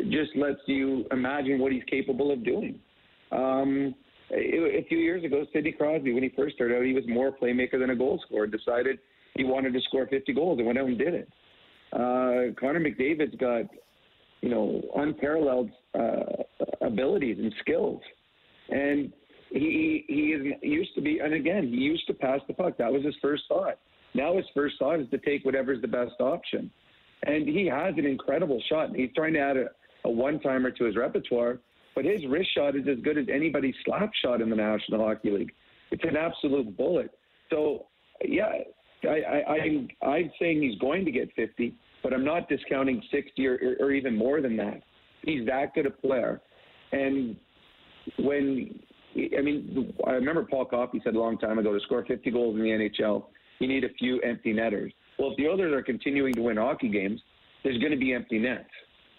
just 0.09 0.35
lets 0.35 0.59
you 0.67 1.05
imagine 1.11 1.59
what 1.59 1.71
he's 1.71 1.83
capable 1.89 2.31
of 2.31 2.43
doing. 2.45 2.79
Um, 3.31 3.93
a 4.31 4.85
few 4.87 4.97
years 4.97 5.23
ago, 5.23 5.45
Sidney 5.51 5.71
Crosby, 5.71 6.13
when 6.13 6.23
he 6.23 6.29
first 6.29 6.55
started 6.55 6.77
out, 6.77 6.85
he 6.85 6.93
was 6.93 7.03
more 7.07 7.29
a 7.29 7.31
playmaker 7.31 7.79
than 7.79 7.89
a 7.89 7.95
goal 7.95 8.21
scorer. 8.25 8.47
Decided 8.47 8.99
he 9.35 9.43
wanted 9.43 9.73
to 9.73 9.81
score 9.81 10.07
50 10.07 10.33
goals 10.33 10.59
and 10.59 10.67
went 10.67 10.77
out 10.77 10.87
and 10.87 10.97
did 10.97 11.13
it. 11.13 11.29
Uh, 11.93 12.53
Connor 12.59 12.79
McDavid's 12.79 13.35
got, 13.35 13.63
you 14.41 14.49
know, 14.49 14.81
unparalleled 14.95 15.71
uh, 15.97 16.43
abilities 16.81 17.37
and 17.39 17.53
skills, 17.61 18.01
and 18.69 19.11
he 19.49 20.05
he 20.07 20.33
is 20.33 20.53
used 20.61 20.93
to 20.95 21.01
be. 21.01 21.19
And 21.19 21.33
again, 21.33 21.67
he 21.67 21.77
used 21.77 22.05
to 22.07 22.13
pass 22.13 22.39
the 22.47 22.53
puck. 22.53 22.77
That 22.77 22.91
was 22.91 23.03
his 23.03 23.15
first 23.21 23.43
thought. 23.47 23.79
Now 24.13 24.37
his 24.37 24.45
first 24.53 24.75
thought 24.77 24.99
is 24.99 25.09
to 25.09 25.17
take 25.19 25.43
whatever's 25.45 25.81
the 25.81 25.87
best 25.87 26.19
option, 26.19 26.69
and 27.23 27.47
he 27.47 27.65
has 27.65 27.95
an 27.97 28.05
incredible 28.05 28.61
shot. 28.69 28.95
He's 28.95 29.09
trying 29.15 29.33
to 29.33 29.39
add 29.39 29.57
a, 29.57 29.65
a 30.05 30.09
one 30.09 30.39
timer 30.39 30.69
to 30.71 30.83
his 30.83 30.95
repertoire 30.95 31.59
but 31.99 32.05
his 32.05 32.25
wrist 32.29 32.49
shot 32.55 32.77
is 32.77 32.87
as 32.89 32.97
good 33.03 33.17
as 33.17 33.25
anybody's 33.29 33.75
slap 33.83 34.09
shot 34.23 34.39
in 34.39 34.49
the 34.49 34.55
National 34.55 35.05
Hockey 35.05 35.31
League. 35.31 35.51
It's 35.91 36.03
an 36.05 36.15
absolute 36.15 36.77
bullet. 36.77 37.11
So, 37.49 37.87
yeah, 38.23 38.53
I, 39.03 39.07
I, 39.07 39.53
I'm, 39.55 39.89
I'm 40.01 40.31
saying 40.39 40.61
he's 40.61 40.79
going 40.79 41.03
to 41.03 41.11
get 41.11 41.29
50, 41.35 41.75
but 42.01 42.13
I'm 42.13 42.23
not 42.23 42.47
discounting 42.47 43.03
60 43.11 43.45
or, 43.45 43.75
or, 43.81 43.91
even 43.91 44.15
more 44.15 44.39
than 44.39 44.55
that. 44.55 44.81
He's 45.23 45.45
that 45.47 45.73
good 45.75 45.87
a 45.87 45.89
player. 45.89 46.39
And 46.93 47.35
when, 48.19 48.79
I 49.37 49.41
mean, 49.41 49.93
I 50.07 50.11
remember 50.11 50.47
Paul 50.49 50.63
Coffey 50.63 51.01
said 51.03 51.15
a 51.15 51.19
long 51.19 51.37
time 51.37 51.59
ago 51.59 51.73
to 51.73 51.81
score 51.81 52.05
50 52.05 52.31
goals 52.31 52.55
in 52.55 52.61
the 52.61 52.69
NHL, 52.69 53.25
you 53.59 53.67
need 53.67 53.83
a 53.83 53.93
few 53.99 54.21
empty 54.21 54.53
netters. 54.53 54.93
Well, 55.17 55.31
if 55.31 55.37
the 55.37 55.49
others 55.49 55.73
are 55.73 55.83
continuing 55.83 56.33
to 56.35 56.43
win 56.43 56.55
hockey 56.55 56.87
games, 56.87 57.19
there's 57.65 57.79
going 57.79 57.91
to 57.91 57.97
be 57.97 58.13
empty 58.13 58.39
nets, 58.39 58.69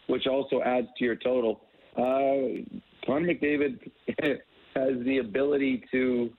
which 0.06 0.26
also 0.26 0.62
adds 0.62 0.86
to 0.96 1.04
your 1.04 1.16
total 1.16 1.60
uh, 1.96 2.62
Connor 3.06 3.34
McDavid 3.34 3.78
has 4.74 5.04
the 5.04 5.18
ability 5.18 5.84
to 5.90 6.30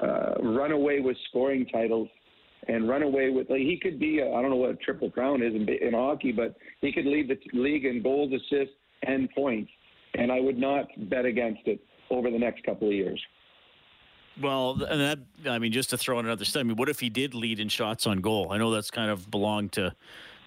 uh, 0.00 0.34
run 0.42 0.72
away 0.72 1.00
with 1.00 1.16
scoring 1.28 1.66
titles 1.66 2.08
and 2.66 2.88
run 2.88 3.02
away 3.02 3.30
with. 3.30 3.48
Like, 3.50 3.60
he 3.60 3.78
could 3.80 3.98
be. 3.98 4.20
I 4.22 4.40
don't 4.40 4.50
know 4.50 4.56
what 4.56 4.70
a 4.70 4.76
triple 4.76 5.10
crown 5.10 5.42
is 5.42 5.54
in, 5.54 5.68
in 5.68 5.94
hockey, 5.94 6.32
but 6.32 6.56
he 6.80 6.92
could 6.92 7.06
lead 7.06 7.28
the 7.28 7.38
league 7.58 7.84
in 7.84 8.02
goals, 8.02 8.32
assists, 8.32 8.74
and 9.02 9.30
points. 9.30 9.70
And 10.14 10.32
I 10.32 10.40
would 10.40 10.58
not 10.58 10.86
bet 11.10 11.24
against 11.24 11.62
it 11.66 11.80
over 12.10 12.30
the 12.30 12.38
next 12.38 12.64
couple 12.64 12.88
of 12.88 12.94
years. 12.94 13.20
Well, 14.40 14.82
and 14.88 15.00
that 15.00 15.18
I 15.50 15.58
mean, 15.58 15.72
just 15.72 15.90
to 15.90 15.98
throw 15.98 16.18
in 16.20 16.26
another 16.26 16.44
step. 16.44 16.60
I 16.60 16.62
mean, 16.62 16.76
what 16.76 16.88
if 16.88 17.00
he 17.00 17.10
did 17.10 17.34
lead 17.34 17.58
in 17.58 17.68
shots 17.68 18.06
on 18.06 18.20
goal? 18.20 18.48
I 18.50 18.58
know 18.58 18.70
that's 18.70 18.90
kind 18.90 19.10
of 19.10 19.30
belonged 19.30 19.72
to 19.72 19.94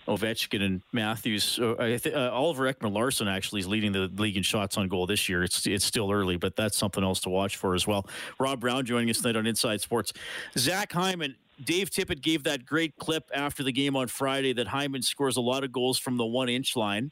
Ovechkin 0.08 0.62
and 0.62 0.82
Matthews. 0.92 1.60
Uh, 1.60 1.76
th- 1.76 2.08
uh, 2.08 2.32
Oliver 2.34 2.72
Ekman-Larsson 2.72 3.28
actually 3.28 3.62
is 3.62 3.68
leading 3.68 3.92
the 3.92 4.08
league 4.16 4.36
in 4.36 4.44
shots 4.44 4.78
on 4.78 4.88
goal 4.88 5.06
this 5.06 5.30
year. 5.30 5.44
It's 5.44 5.66
it's 5.68 5.86
still 5.86 6.12
early, 6.12 6.38
but 6.38 6.56
that's 6.56 6.78
something 6.78 7.04
else 7.04 7.20
to 7.22 7.30
watch 7.30 7.58
for 7.58 7.76
as 7.76 7.86
well. 7.86 8.08
Rob 8.40 8.60
Brown 8.60 8.86
joining 8.86 9.10
us 9.10 9.20
tonight 9.20 9.36
on 9.38 9.46
Inside 9.46 9.82
Sports. 9.82 10.12
Zach 10.58 10.92
Hyman, 10.92 11.36
Dave 11.64 11.92
Tippett 11.92 12.22
gave 12.22 12.44
that 12.44 12.66
great 12.66 12.96
clip 12.98 13.30
after 13.34 13.64
the 13.64 13.72
game 13.72 13.96
on 13.96 14.08
Friday 14.08 14.54
that 14.54 14.68
Hyman 14.68 15.04
scores 15.04 15.38
a 15.38 15.42
lot 15.42 15.64
of 15.64 15.72
goals 15.72 16.00
from 16.00 16.18
the 16.18 16.26
one 16.26 16.50
inch 16.50 16.76
line. 16.76 17.12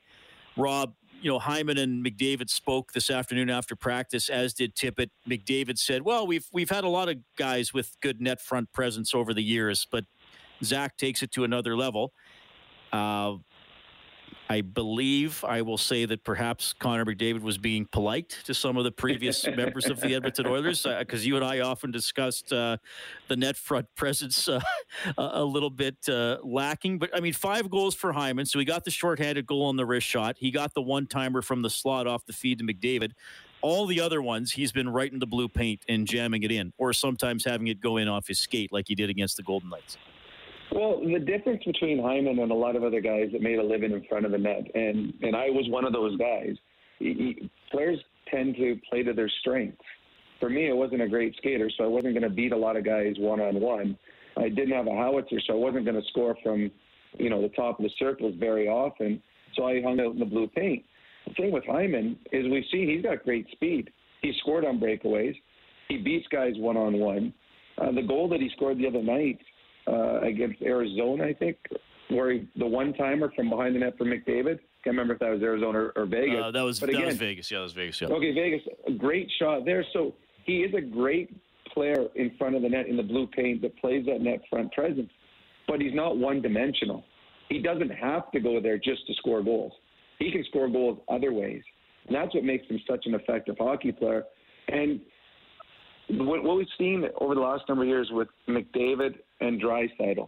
Rob, 0.58 0.94
you 1.22 1.30
know, 1.30 1.38
Hyman 1.38 1.78
and 1.78 2.04
McDavid 2.04 2.50
spoke 2.50 2.94
this 2.94 3.10
afternoon 3.10 3.50
after 3.50 3.76
practice, 3.76 4.30
as 4.30 4.54
did 4.54 4.76
Tippett. 4.76 5.10
McDavid 5.28 5.78
said, 5.78 6.02
"Well, 6.02 6.26
we've 6.26 6.48
we've 6.52 6.70
had 6.70 6.84
a 6.84 6.90
lot 6.90 7.08
of 7.08 7.18
guys 7.38 7.74
with 7.74 7.96
good 8.02 8.20
net 8.20 8.42
front 8.42 8.72
presence 8.74 9.14
over 9.14 9.34
the 9.34 9.44
years, 9.44 9.86
but 9.92 10.06
Zach 10.64 10.98
takes 10.98 11.22
it 11.22 11.32
to 11.34 11.44
another 11.44 11.78
level." 11.78 12.14
Uh, 12.92 13.38
I 14.52 14.62
believe 14.62 15.44
I 15.44 15.62
will 15.62 15.78
say 15.78 16.06
that 16.06 16.24
perhaps 16.24 16.74
Connor 16.74 17.06
McDavid 17.06 17.42
was 17.42 17.60
being 17.60 17.86
polite 17.86 18.36
to 18.46 18.56
some 18.56 18.78
of 18.78 18.84
the 18.84 18.92
previous 18.92 19.46
members 19.56 19.86
of 19.86 20.02
the 20.02 20.16
Edmonton 20.16 20.48
Oilers 20.48 20.88
because 20.98 21.22
uh, 21.22 21.28
you 21.28 21.36
and 21.36 21.46
I 21.46 21.60
often 21.60 21.92
discussed 21.92 22.52
uh, 22.52 22.78
the 23.28 23.36
net 23.36 23.58
front 23.58 23.86
presence 23.96 24.48
uh, 24.48 24.60
a 25.20 25.44
little 25.44 25.70
bit 25.70 25.98
uh, 26.10 26.38
lacking. 26.44 26.98
But 26.98 27.12
I 27.16 27.20
mean, 27.20 27.34
five 27.34 27.70
goals 27.70 27.94
for 27.94 28.12
Hyman. 28.12 28.48
So 28.48 28.58
he 28.58 28.66
got 28.66 28.86
the 28.86 28.92
shorthanded 28.92 29.46
goal 29.46 29.66
on 29.68 29.76
the 29.76 29.86
wrist 29.86 30.08
shot. 30.08 30.36
He 30.40 30.50
got 30.50 30.74
the 30.74 30.82
one 30.82 31.06
timer 31.06 31.44
from 31.44 31.62
the 31.62 31.70
slot 31.70 32.08
off 32.08 32.26
the 32.26 32.34
feed 32.34 32.58
to 32.58 32.64
McDavid. 32.64 33.12
All 33.62 33.86
the 33.86 34.02
other 34.02 34.22
ones, 34.22 34.54
he's 34.54 34.72
been 34.72 34.90
right 34.90 35.12
in 35.12 35.20
the 35.20 35.28
blue 35.28 35.50
paint 35.50 35.84
and 35.88 36.08
jamming 36.08 36.42
it 36.42 36.52
in, 36.52 36.74
or 36.80 36.94
sometimes 36.94 37.46
having 37.46 37.68
it 37.68 37.82
go 37.82 37.98
in 37.98 38.08
off 38.08 38.28
his 38.28 38.40
skate 38.40 38.72
like 38.72 38.86
he 38.88 38.96
did 38.96 39.12
against 39.12 39.38
the 39.38 39.44
Golden 39.44 39.70
Knights. 39.70 39.98
Well, 40.72 41.02
the 41.02 41.20
difference 41.20 41.64
between 41.64 42.02
Hyman 42.02 42.40
and 42.40 42.52
a 42.52 42.56
lot 42.56 42.76
of 42.76 42.84
other 42.84 43.02
guys 43.02 43.30
that 43.32 43.42
made 43.42 43.58
a 43.58 43.64
living 43.64 43.92
in 43.92 44.04
front 44.08 44.26
of 44.26 44.32
the 44.32 44.38
net, 44.38 44.70
and 44.76 45.14
and 45.22 45.36
I 45.36 45.50
was 45.50 45.68
one 45.70 45.86
of 45.86 45.94
those 45.94 46.16
guys. 46.18 46.56
Players 47.72 48.00
tend 48.30 48.56
to 48.58 48.80
play 48.90 49.04
to 49.04 49.14
their 49.14 49.30
strengths. 49.42 49.82
For 50.40 50.50
me, 50.50 50.70
I 50.70 50.74
wasn't 50.74 51.02
a 51.02 51.08
great 51.08 51.36
skater, 51.38 51.70
so 51.76 51.84
I 51.84 51.88
wasn't 51.88 52.14
going 52.14 52.30
to 52.30 52.30
beat 52.30 52.52
a 52.52 52.58
lot 52.58 52.78
of 52.78 52.86
guys 52.86 53.16
one 53.18 53.42
on 53.42 53.60
one. 53.60 53.98
I 54.38 54.48
didn't 54.48 54.72
have 54.72 54.88
a 54.88 54.96
howitzer, 54.96 55.40
so 55.48 55.54
I 55.54 55.58
wasn't 55.58 55.86
going 55.86 56.00
to 56.02 56.08
score 56.10 56.36
from, 56.44 56.72
you 57.18 57.30
know, 57.30 57.42
the 57.42 57.50
top 57.50 57.80
of 57.80 57.84
the 57.84 57.92
circles 57.98 58.36
very 58.40 58.68
often. 58.68 59.22
So 59.56 59.66
I 59.66 59.82
hung 59.82 60.00
out 60.00 60.14
in 60.14 60.20
the 60.20 60.26
blue 60.26 60.48
paint. 60.48 60.86
The 61.28 61.34
thing 61.34 61.52
with 61.52 61.66
Hyman 61.66 62.18
is 62.32 62.46
we 62.46 62.66
see 62.72 62.86
he's 62.86 63.04
got 63.04 63.24
great 63.24 63.48
speed. 63.52 63.92
He 64.22 64.34
scored 64.42 64.66
on 64.66 64.80
breakaways. 64.80 65.36
He 65.88 65.98
beats 65.98 66.28
guys 66.32 66.54
one 66.58 66.78
on 66.78 67.00
one. 67.00 67.34
The 67.78 68.04
goal 68.08 68.30
that 68.30 68.40
he 68.40 68.50
scored 68.56 68.78
the 68.78 68.88
other 68.88 69.02
night 69.02 69.40
uh, 69.90 70.22
against 70.22 70.62
Arizona, 70.62 71.26
I 71.26 71.34
think, 71.34 71.58
where 72.10 72.32
he, 72.32 72.48
the 72.56 72.66
one 72.66 72.94
timer 72.94 73.32
from 73.36 73.50
behind 73.50 73.76
the 73.76 73.80
net 73.80 73.98
for 73.98 74.06
McDavid. 74.06 74.60
Can't 74.84 74.96
remember 74.96 75.14
if 75.14 75.20
that 75.20 75.32
was 75.32 75.42
Arizona 75.42 75.78
or, 75.78 75.94
or 75.96 76.06
Vegas. 76.06 76.42
Uh, 76.42 76.52
that 76.52 76.62
was 76.62 76.80
but 76.80 76.88
that 76.88 76.96
again, 76.96 77.08
was 77.08 77.18
Vegas. 77.18 77.52
Yeah, 77.52 77.58
that 77.60 77.64
was 77.64 77.74
Vegas. 77.74 78.02
Yeah. 78.02 78.08
Okay, 78.08 78.34
Vegas. 78.34 78.62
A 78.88 78.92
great 78.92 79.30
shot 79.40 79.66
there. 79.66 79.84
So 79.92 80.14
he 80.46 80.60
is 80.60 80.74
a 80.74 80.82
great 80.82 81.36
player 81.74 82.08
in 82.16 82.32
front 82.38 82.56
of 82.56 82.62
the 82.62 82.70
net 82.70 82.88
in 82.88 82.96
the 82.96 83.04
blue 83.04 83.28
paint 83.28 83.62
that 83.62 83.78
plays 83.78 84.06
that 84.06 84.22
net 84.22 84.42
front 84.50 84.72
presence, 84.72 85.12
but 85.68 85.82
he's 85.82 85.94
not 85.94 86.18
one 86.18 86.42
dimensional. 86.42 87.04
He 87.50 87.60
doesn't 87.60 87.90
have 87.90 88.32
to 88.32 88.40
go 88.40 88.62
there 88.62 88.78
just 88.78 89.06
to 89.08 89.14
score 89.16 89.44
goals. 89.44 89.74
He 90.20 90.32
can 90.32 90.44
score 90.46 90.70
goals 90.70 91.00
other 91.10 91.34
ways. 91.34 91.64
And 92.08 92.16
that's 92.16 92.34
what 92.34 92.44
makes 92.44 92.68
him 92.68 92.80
such 92.90 93.06
an 93.06 93.16
effective 93.16 93.56
hockey 93.60 93.92
player. 93.92 94.24
And 94.68 95.02
what, 96.12 96.44
what 96.44 96.58
we've 96.58 96.68
seen 96.78 97.06
over 97.20 97.36
the 97.36 97.42
last 97.42 97.64
number 97.68 97.84
of 97.84 97.90
years 97.90 98.10
with 98.12 98.28
McDavid 98.48 99.16
and 99.42 99.62
Draisaitl, 99.62 100.28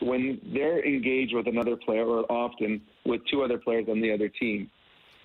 when 0.00 0.40
they're 0.52 0.84
engaged 0.86 1.34
with 1.34 1.48
another 1.48 1.76
player, 1.76 2.06
or 2.06 2.30
often 2.30 2.80
with 3.04 3.20
two 3.30 3.42
other 3.42 3.58
players 3.58 3.86
on 3.88 4.00
the 4.00 4.12
other 4.12 4.28
team, 4.28 4.70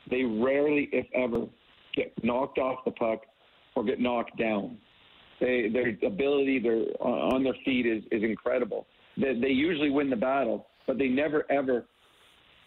they 0.10 0.24
rarely, 0.24 0.89
if 0.92 1.06
ever, 1.13 1.46
get 1.96 2.12
knocked 2.24 2.58
off 2.58 2.80
the 2.86 2.92
puck 2.92 3.22
or 3.76 3.84
get 3.84 4.00
knocked 4.00 4.38
down. 4.38 4.78
They, 5.39 5.70
their 5.72 5.89
ability, 6.06 6.60
their 6.60 6.84
on 7.02 7.44
their 7.44 7.56
feet 7.66 7.86
is, 7.86 8.04
is 8.12 8.24
incredible. 8.24 8.88
They, 9.18 9.39
they 9.39 9.50
usually 9.50 9.89
win 9.89 10.10
the 10.10 10.16
battle, 10.16 10.68
but 10.88 10.98
they 10.98 11.08
never 11.08 11.46
ever 11.52 11.86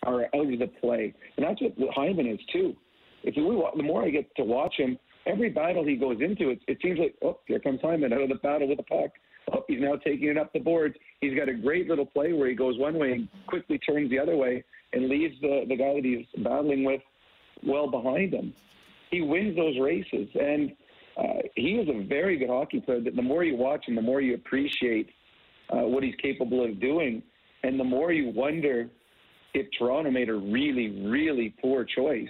are 0.04 0.24
out 0.24 0.52
of 0.52 0.58
the 0.58 0.70
play, 0.80 1.12
and 1.36 1.46
that's 1.46 1.60
what 1.60 1.94
Hyman 1.94 2.26
is 2.26 2.38
too. 2.52 2.76
If 3.24 3.34
we, 3.36 3.42
the 3.76 3.82
more 3.82 4.04
I 4.04 4.10
get 4.10 4.34
to 4.36 4.44
watch 4.44 4.74
him, 4.76 4.98
every 5.26 5.50
battle 5.50 5.84
he 5.84 5.96
goes 5.96 6.18
into, 6.20 6.50
it, 6.50 6.60
it 6.68 6.78
seems 6.82 6.98
like, 6.98 7.14
oh, 7.22 7.38
here 7.46 7.58
comes 7.58 7.80
Hyman 7.82 8.12
out 8.12 8.22
of 8.22 8.28
the 8.28 8.36
battle 8.36 8.68
with 8.68 8.78
the 8.78 8.84
puck. 8.84 9.10
Oh, 9.52 9.64
he's 9.68 9.80
now 9.80 9.96
taking 9.96 10.28
it 10.28 10.38
up 10.38 10.52
the 10.52 10.58
boards. 10.58 10.96
He's 11.20 11.36
got 11.36 11.48
a 11.48 11.54
great 11.54 11.88
little 11.88 12.06
play 12.06 12.32
where 12.32 12.48
he 12.48 12.54
goes 12.54 12.78
one 12.78 12.98
way 12.98 13.12
and 13.12 13.28
quickly 13.46 13.78
turns 13.78 14.10
the 14.10 14.18
other 14.18 14.36
way 14.36 14.64
and 14.92 15.08
leaves 15.08 15.34
the, 15.40 15.64
the 15.68 15.76
guy 15.76 15.94
that 15.94 16.04
he's 16.04 16.26
battling 16.42 16.84
with 16.84 17.00
well 17.64 17.88
behind 17.88 18.32
him. 18.32 18.54
He 19.10 19.22
wins 19.22 19.56
those 19.56 19.78
races. 19.78 20.28
And 20.34 20.72
uh, 21.16 21.42
he 21.54 21.76
is 21.76 21.88
a 21.88 22.04
very 22.06 22.38
good 22.38 22.48
hockey 22.48 22.80
player 22.80 23.00
that 23.00 23.14
the 23.14 23.22
more 23.22 23.44
you 23.44 23.56
watch 23.56 23.86
him, 23.86 23.94
the 23.94 24.02
more 24.02 24.20
you 24.20 24.34
appreciate 24.34 25.10
uh, 25.70 25.82
what 25.82 26.02
he's 26.02 26.16
capable 26.16 26.64
of 26.64 26.80
doing. 26.80 27.22
And 27.62 27.78
the 27.78 27.84
more 27.84 28.12
you 28.12 28.30
wonder 28.30 28.88
if 29.54 29.66
Toronto 29.78 30.10
made 30.10 30.28
a 30.28 30.34
really, 30.34 31.06
really 31.08 31.54
poor 31.60 31.84
choice 31.84 32.28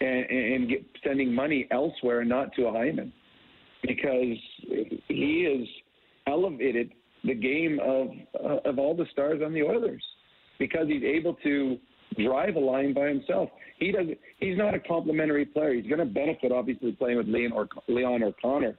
and, 0.00 0.30
and 0.30 0.68
get, 0.68 0.84
sending 1.04 1.34
money 1.34 1.66
elsewhere 1.70 2.20
and 2.20 2.28
not 2.28 2.54
to 2.54 2.66
a 2.66 2.72
Hyman 2.72 3.12
because 3.82 4.36
he 5.08 5.46
has 5.48 5.68
elevated 6.26 6.92
the 7.24 7.34
game 7.34 7.78
of 7.82 8.08
uh, 8.44 8.68
of 8.68 8.78
all 8.78 8.94
the 8.94 9.06
stars 9.12 9.40
on 9.44 9.52
the 9.52 9.62
Oilers 9.62 10.02
because 10.58 10.86
he's 10.88 11.02
able 11.02 11.34
to 11.42 11.78
drive 12.24 12.56
a 12.56 12.60
line 12.60 12.94
by 12.94 13.08
himself. 13.08 13.50
He 13.78 13.92
doesn't. 13.92 14.18
He's 14.38 14.56
not 14.56 14.74
a 14.74 14.80
complimentary 14.80 15.44
player. 15.44 15.74
He's 15.74 15.86
going 15.86 15.98
to 15.98 16.06
benefit 16.06 16.52
obviously 16.52 16.92
playing 16.92 17.18
with 17.18 17.28
Leon 17.28 17.52
or 17.52 17.68
Leon 17.88 18.22
or 18.22 18.32
Connor, 18.40 18.78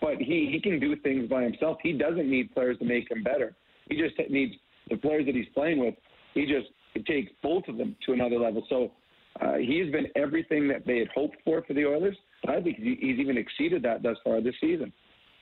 but 0.00 0.16
he 0.18 0.48
he 0.52 0.60
can 0.60 0.78
do 0.80 0.96
things 0.96 1.28
by 1.28 1.42
himself. 1.42 1.78
He 1.82 1.92
doesn't 1.92 2.28
need 2.30 2.52
players 2.54 2.78
to 2.78 2.84
make 2.84 3.10
him 3.10 3.22
better. 3.22 3.54
He 3.88 3.96
just 3.96 4.14
needs 4.30 4.54
the 4.90 4.96
players 4.96 5.26
that 5.26 5.34
he's 5.34 5.48
playing 5.54 5.78
with. 5.78 5.94
He 6.34 6.46
just 6.46 6.68
takes 7.06 7.30
both 7.42 7.64
of 7.68 7.76
them 7.76 7.96
to 8.06 8.12
another 8.12 8.38
level. 8.38 8.64
So 8.68 8.92
uh, 9.40 9.54
he's 9.54 9.90
been 9.92 10.06
everything 10.16 10.68
that 10.68 10.86
they 10.86 10.98
had 10.98 11.08
hoped 11.14 11.36
for 11.44 11.62
for 11.62 11.74
the 11.74 11.86
Oilers. 11.86 12.16
I 12.46 12.60
think 12.60 12.76
he's 12.78 13.18
even 13.18 13.36
exceeded 13.36 13.82
that 13.82 14.02
thus 14.02 14.16
far 14.24 14.40
this 14.40 14.54
season. 14.60 14.92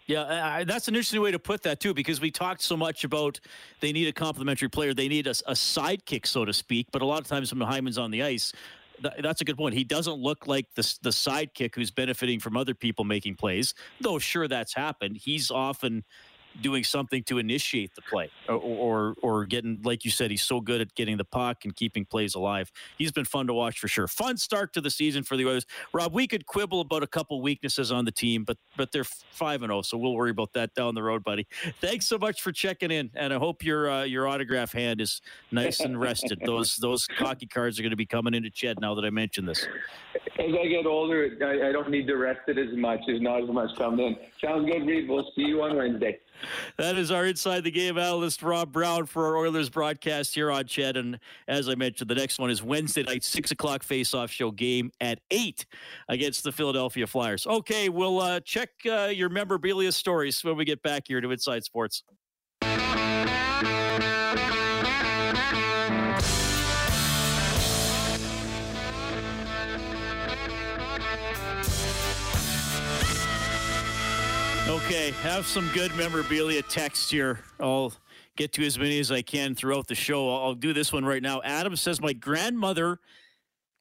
Yeah, 0.06 0.22
I, 0.22 0.64
that's 0.64 0.86
an 0.86 0.94
interesting 0.94 1.20
way 1.20 1.32
to 1.32 1.38
put 1.38 1.62
that 1.64 1.80
too, 1.80 1.92
because 1.92 2.20
we 2.20 2.30
talked 2.30 2.62
so 2.62 2.76
much 2.76 3.02
about 3.02 3.40
they 3.80 3.92
need 3.92 4.06
a 4.06 4.12
complementary 4.12 4.68
player, 4.68 4.94
they 4.94 5.08
need 5.08 5.26
a, 5.26 5.30
a 5.30 5.54
sidekick, 5.54 6.26
so 6.26 6.44
to 6.44 6.52
speak. 6.52 6.86
But 6.92 7.02
a 7.02 7.04
lot 7.04 7.20
of 7.20 7.26
times 7.26 7.52
when 7.52 7.60
Hyman's 7.66 7.98
on 7.98 8.12
the 8.12 8.22
ice, 8.22 8.52
th- 9.02 9.14
that's 9.20 9.40
a 9.40 9.44
good 9.44 9.56
point. 9.56 9.74
He 9.74 9.82
doesn't 9.82 10.18
look 10.18 10.46
like 10.46 10.72
the 10.74 10.82
the 11.02 11.10
sidekick 11.10 11.74
who's 11.74 11.90
benefiting 11.90 12.38
from 12.38 12.56
other 12.56 12.74
people 12.74 13.04
making 13.04 13.34
plays. 13.34 13.74
Though 14.00 14.20
sure 14.20 14.46
that's 14.46 14.74
happened, 14.74 15.16
he's 15.20 15.50
often 15.50 16.04
doing 16.62 16.84
something 16.84 17.22
to 17.24 17.38
initiate 17.38 17.94
the 17.94 18.02
play 18.02 18.30
or, 18.48 18.56
or, 18.56 19.14
or 19.22 19.44
getting 19.46 19.80
like 19.82 20.04
you 20.04 20.10
said 20.10 20.30
he's 20.30 20.42
so 20.42 20.60
good 20.60 20.80
at 20.80 20.94
getting 20.94 21.16
the 21.16 21.24
puck 21.24 21.64
and 21.64 21.74
keeping 21.76 22.04
plays 22.04 22.34
alive 22.34 22.70
he's 22.98 23.12
been 23.12 23.24
fun 23.24 23.46
to 23.46 23.54
watch 23.54 23.78
for 23.78 23.88
sure 23.88 24.06
fun 24.06 24.36
start 24.36 24.72
to 24.72 24.80
the 24.80 24.90
season 24.90 25.22
for 25.22 25.36
the 25.36 25.46
oilers 25.46 25.66
rob 25.92 26.12
we 26.12 26.26
could 26.26 26.46
quibble 26.46 26.80
about 26.80 27.02
a 27.02 27.06
couple 27.06 27.40
weaknesses 27.40 27.92
on 27.92 28.04
the 28.04 28.12
team 28.12 28.44
but 28.44 28.56
but 28.76 28.92
they're 28.92 29.04
5 29.04 29.62
and 29.62 29.70
0 29.70 29.82
so 29.82 29.96
we'll 29.96 30.14
worry 30.14 30.30
about 30.30 30.52
that 30.54 30.74
down 30.74 30.94
the 30.94 31.02
road 31.02 31.24
buddy 31.24 31.46
thanks 31.80 32.06
so 32.06 32.18
much 32.18 32.42
for 32.42 32.52
checking 32.52 32.90
in 32.90 33.10
and 33.14 33.32
i 33.32 33.38
hope 33.38 33.64
your 33.64 33.90
uh, 33.90 34.04
your 34.04 34.28
autograph 34.28 34.72
hand 34.72 35.00
is 35.00 35.20
nice 35.50 35.80
and 35.80 36.00
rested 36.00 36.40
those 36.44 36.76
those 36.80 37.06
hockey 37.16 37.46
cards 37.46 37.78
are 37.78 37.82
going 37.82 37.90
to 37.90 37.96
be 37.96 38.06
coming 38.06 38.34
into 38.34 38.50
CHED 38.50 38.80
now 38.80 38.94
that 38.94 39.04
i 39.04 39.10
mentioned 39.10 39.48
this 39.48 39.66
as 40.38 40.54
I 40.60 40.66
get 40.66 40.86
older, 40.86 41.30
I, 41.42 41.68
I 41.68 41.72
don't 41.72 41.90
need 41.90 42.06
to 42.08 42.16
rest 42.16 42.40
it 42.46 42.58
as 42.58 42.76
much. 42.76 43.00
There's 43.06 43.20
not 43.20 43.42
as 43.42 43.48
much 43.48 43.70
coming 43.78 44.06
in. 44.06 44.16
Sounds 44.44 44.70
good, 44.70 44.86
Reid. 44.86 45.08
We'll 45.08 45.30
see 45.34 45.42
you 45.42 45.62
on 45.62 45.76
Wednesday. 45.76 46.18
That 46.78 46.96
is 46.96 47.10
our 47.10 47.26
Inside 47.26 47.64
the 47.64 47.70
Game 47.70 47.98
analyst, 47.98 48.42
Rob 48.42 48.72
Brown, 48.72 49.06
for 49.06 49.26
our 49.26 49.36
Oilers 49.36 49.68
broadcast 49.68 50.34
here 50.34 50.50
on 50.50 50.66
CHED. 50.66 50.96
And 50.96 51.18
as 51.48 51.68
I 51.68 51.74
mentioned, 51.74 52.10
the 52.10 52.14
next 52.14 52.38
one 52.38 52.50
is 52.50 52.62
Wednesday 52.62 53.02
night, 53.02 53.24
6 53.24 53.50
o'clock 53.50 53.82
face-off 53.82 54.30
show 54.30 54.50
game 54.50 54.90
at 55.00 55.20
8 55.30 55.66
against 56.08 56.44
the 56.44 56.52
Philadelphia 56.52 57.06
Flyers. 57.06 57.46
Okay, 57.46 57.88
we'll 57.88 58.20
uh, 58.20 58.40
check 58.40 58.70
uh, 58.90 59.10
your 59.12 59.28
memorabilia 59.28 59.92
stories 59.92 60.42
when 60.44 60.56
we 60.56 60.64
get 60.64 60.82
back 60.82 61.04
here 61.06 61.20
to 61.20 61.30
Inside 61.30 61.64
Sports. 61.64 62.02
Okay, 74.68 75.12
have 75.22 75.46
some 75.46 75.70
good 75.72 75.94
memorabilia 75.94 76.60
text 76.60 77.08
here. 77.08 77.38
I'll 77.60 77.92
get 78.36 78.52
to 78.54 78.66
as 78.66 78.76
many 78.76 78.98
as 78.98 79.12
I 79.12 79.22
can 79.22 79.54
throughout 79.54 79.86
the 79.86 79.94
show. 79.94 80.28
I'll 80.28 80.54
do 80.54 80.72
this 80.72 80.92
one 80.92 81.04
right 81.04 81.22
now. 81.22 81.40
Adam 81.44 81.76
says, 81.76 82.00
My 82.00 82.12
grandmother 82.12 82.98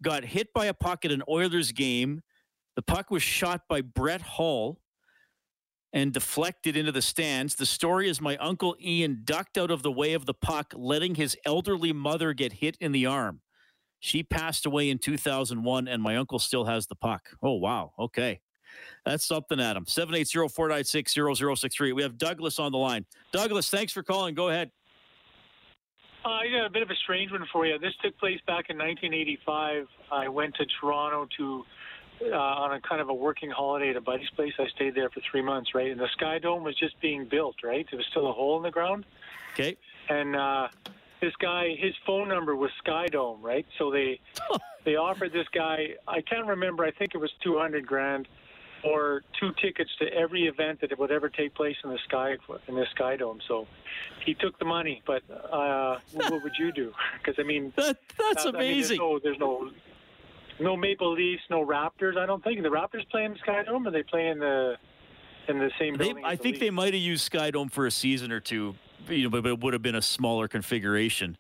got 0.04 0.24
hit 0.24 0.54
by 0.54 0.68
a 0.68 0.76
puck 0.76 1.04
at 1.04 1.12
an 1.12 1.24
Oilers 1.28 1.72
game. 1.72 2.22
The 2.76 2.84
puck 2.84 3.10
was 3.10 3.24
shot 3.24 3.62
by 3.68 3.82
Brett 3.82 4.22
Hull 4.22 4.80
and 5.92 6.14
deflected 6.14 6.78
into 6.78 6.92
the 6.92 7.02
stands. 7.02 7.56
The 7.56 7.66
story 7.66 8.08
is 8.08 8.22
my 8.22 8.38
uncle 8.38 8.76
Ian 8.80 9.22
ducked 9.24 9.58
out 9.58 9.72
of 9.72 9.82
the 9.82 9.92
way 9.92 10.14
of 10.14 10.28
the 10.28 10.36
puck, 10.36 10.72
letting 10.76 11.16
his 11.16 11.36
elderly 11.46 11.94
mother 11.94 12.34
get 12.34 12.54
hit 12.54 12.78
in 12.80 12.92
the 12.92 13.08
arm. 13.08 13.42
She 14.00 14.22
passed 14.22 14.68
away 14.68 14.92
in 14.92 15.00
2001, 15.00 15.88
and 15.88 16.04
my 16.04 16.16
uncle 16.16 16.38
still 16.38 16.66
has 16.66 16.86
the 16.86 16.96
puck. 16.96 17.30
Oh, 17.42 17.54
wow. 17.54 17.94
Okay. 17.98 18.42
That's 19.06 19.26
something, 19.26 19.60
Adam. 19.60 19.86
780 19.86 20.50
496 20.50 21.14
0063. 21.38 21.94
We 21.94 22.02
have 22.02 22.18
Douglas 22.18 22.60
on 22.60 22.72
the 22.72 22.78
line. 22.78 23.06
Douglas, 23.32 23.70
thanks 23.70 23.94
for 23.94 24.04
calling. 24.04 24.36
Go 24.36 24.50
ahead. 24.50 24.72
Uh, 26.26 26.30
I 26.30 26.48
got 26.48 26.66
a 26.66 26.70
bit 26.70 26.82
of 26.82 26.90
a 26.90 26.96
strange 26.96 27.32
one 27.32 27.46
for 27.54 27.68
you. 27.68 27.78
This 27.78 27.94
took 28.04 28.18
place 28.18 28.40
back 28.48 28.70
in 28.70 28.78
1985. 28.78 29.86
I 30.12 30.28
went 30.28 30.56
to 30.56 30.66
Toronto 30.80 31.28
to 31.38 31.64
uh, 32.24 32.36
on 32.36 32.74
a 32.74 32.82
kind 32.82 33.02
of 33.02 33.10
a 33.10 33.14
working 33.14 33.50
holiday 33.50 33.90
at 33.90 33.96
a 33.96 34.02
buddy's 34.02 34.30
place. 34.32 34.54
I 34.58 34.68
stayed 34.76 34.96
there 34.96 35.10
for 35.10 35.22
three 35.30 35.42
months, 35.42 35.76
right? 35.76 35.92
And 35.92 36.00
the 36.00 36.08
Sky 36.14 36.40
Dome 36.40 36.64
was 36.64 36.76
just 36.78 37.00
being 37.02 37.26
built, 37.26 37.58
right? 37.64 37.86
There 37.92 37.98
was 37.98 38.08
still 38.10 38.28
a 38.30 38.34
hole 38.34 38.58
in 38.58 38.64
the 38.64 38.72
ground. 38.72 39.06
Okay. 39.54 39.78
And 40.10 40.36
uh, 40.36 40.70
this 41.22 41.34
guy, 41.40 41.76
his 41.78 41.94
phone 42.06 42.28
number 42.28 42.56
was 42.56 42.72
Skydome, 42.86 43.42
right? 43.42 43.66
So 43.78 43.92
they 43.92 44.20
they 44.86 44.96
offered 44.96 45.32
this 45.32 45.48
guy. 45.54 45.96
I 46.08 46.22
can't 46.22 46.48
remember. 46.48 46.84
I 46.86 46.92
think 46.92 47.16
it 47.16 47.18
was 47.18 47.32
two 47.44 47.58
hundred 47.58 47.86
grand 47.86 48.28
or 48.86 49.24
two 49.40 49.52
tickets 49.62 49.90
to 50.00 50.06
every 50.14 50.48
event 50.48 50.82
that 50.82 50.98
would 50.98 51.12
ever 51.12 51.30
take 51.30 51.54
place 51.56 51.76
in 51.84 51.90
the 51.90 52.00
sky 52.08 52.38
in 52.68 52.76
the 52.76 52.86
Skydome. 52.96 53.40
So 53.48 53.68
he 54.26 54.34
took 54.36 54.58
the 54.60 54.66
money. 54.66 55.02
But 55.06 55.24
uh, 55.30 55.98
what 56.14 56.44
would 56.44 56.54
you 56.58 56.72
do? 56.72 56.92
Because 57.18 57.40
I 57.40 57.44
mean, 57.44 57.74
that, 57.78 57.98
that's 58.18 58.46
I 58.46 58.52
mean, 58.52 58.56
amazing. 58.56 58.98
there's, 58.98 59.00
no, 59.00 59.20
there's 59.20 59.40
no 59.40 59.72
no 60.60 60.78
Maple 60.78 61.14
Leafs, 61.14 61.44
no 61.50 61.66
Raptors. 61.66 62.18
I 62.18 62.26
don't 62.26 62.44
think 62.44 62.62
the 62.62 62.70
Raptors 62.70 63.08
play 63.10 63.26
in 63.26 63.34
the 63.34 63.40
Skydome, 63.40 63.86
or 63.86 63.92
they 63.92 64.04
play 64.04 64.28
in 64.28 64.40
the 64.40 64.76
in 65.48 65.60
the 65.60 65.72
same 65.80 65.96
They. 65.96 66.14
I 66.24 66.36
the 66.36 66.44
think 66.44 66.54
Leafs? 66.54 66.60
they 66.60 66.70
might 66.70 66.94
have 66.94 67.02
used 67.02 67.32
Skydome 67.32 67.72
for 67.72 67.86
a 67.86 67.92
season 67.92 68.32
or 68.32 68.40
two, 68.40 68.76
you 69.10 69.24
know, 69.24 69.30
but, 69.30 69.46
it 69.46 69.60
would 69.60 69.74
have 69.74 69.82
been 69.82 69.96
a 69.96 70.02
smaller 70.02 70.48
configuration. 70.48 71.38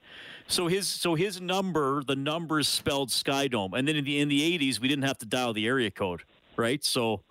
So 0.48 0.68
his 0.68 0.88
so 0.88 1.16
his 1.16 1.39
number, 1.39 2.04
the 2.04 2.16
numbers 2.16 2.68
spelled 2.68 3.10
Skydome, 3.10 3.78
and 3.78 3.88
then 3.88 3.96
in 3.96 4.06
the 4.06 4.20
in 4.20 4.28
the 4.28 4.43
eighties, 4.43 4.80
we 4.80 4.88
didn't 4.88 5.06
have 5.06 5.18
to 5.20 5.26
dial 5.26 5.54
the 5.54 5.68
area 5.68 5.91
code, 5.91 6.24
right? 6.58 6.84
So 6.84 7.22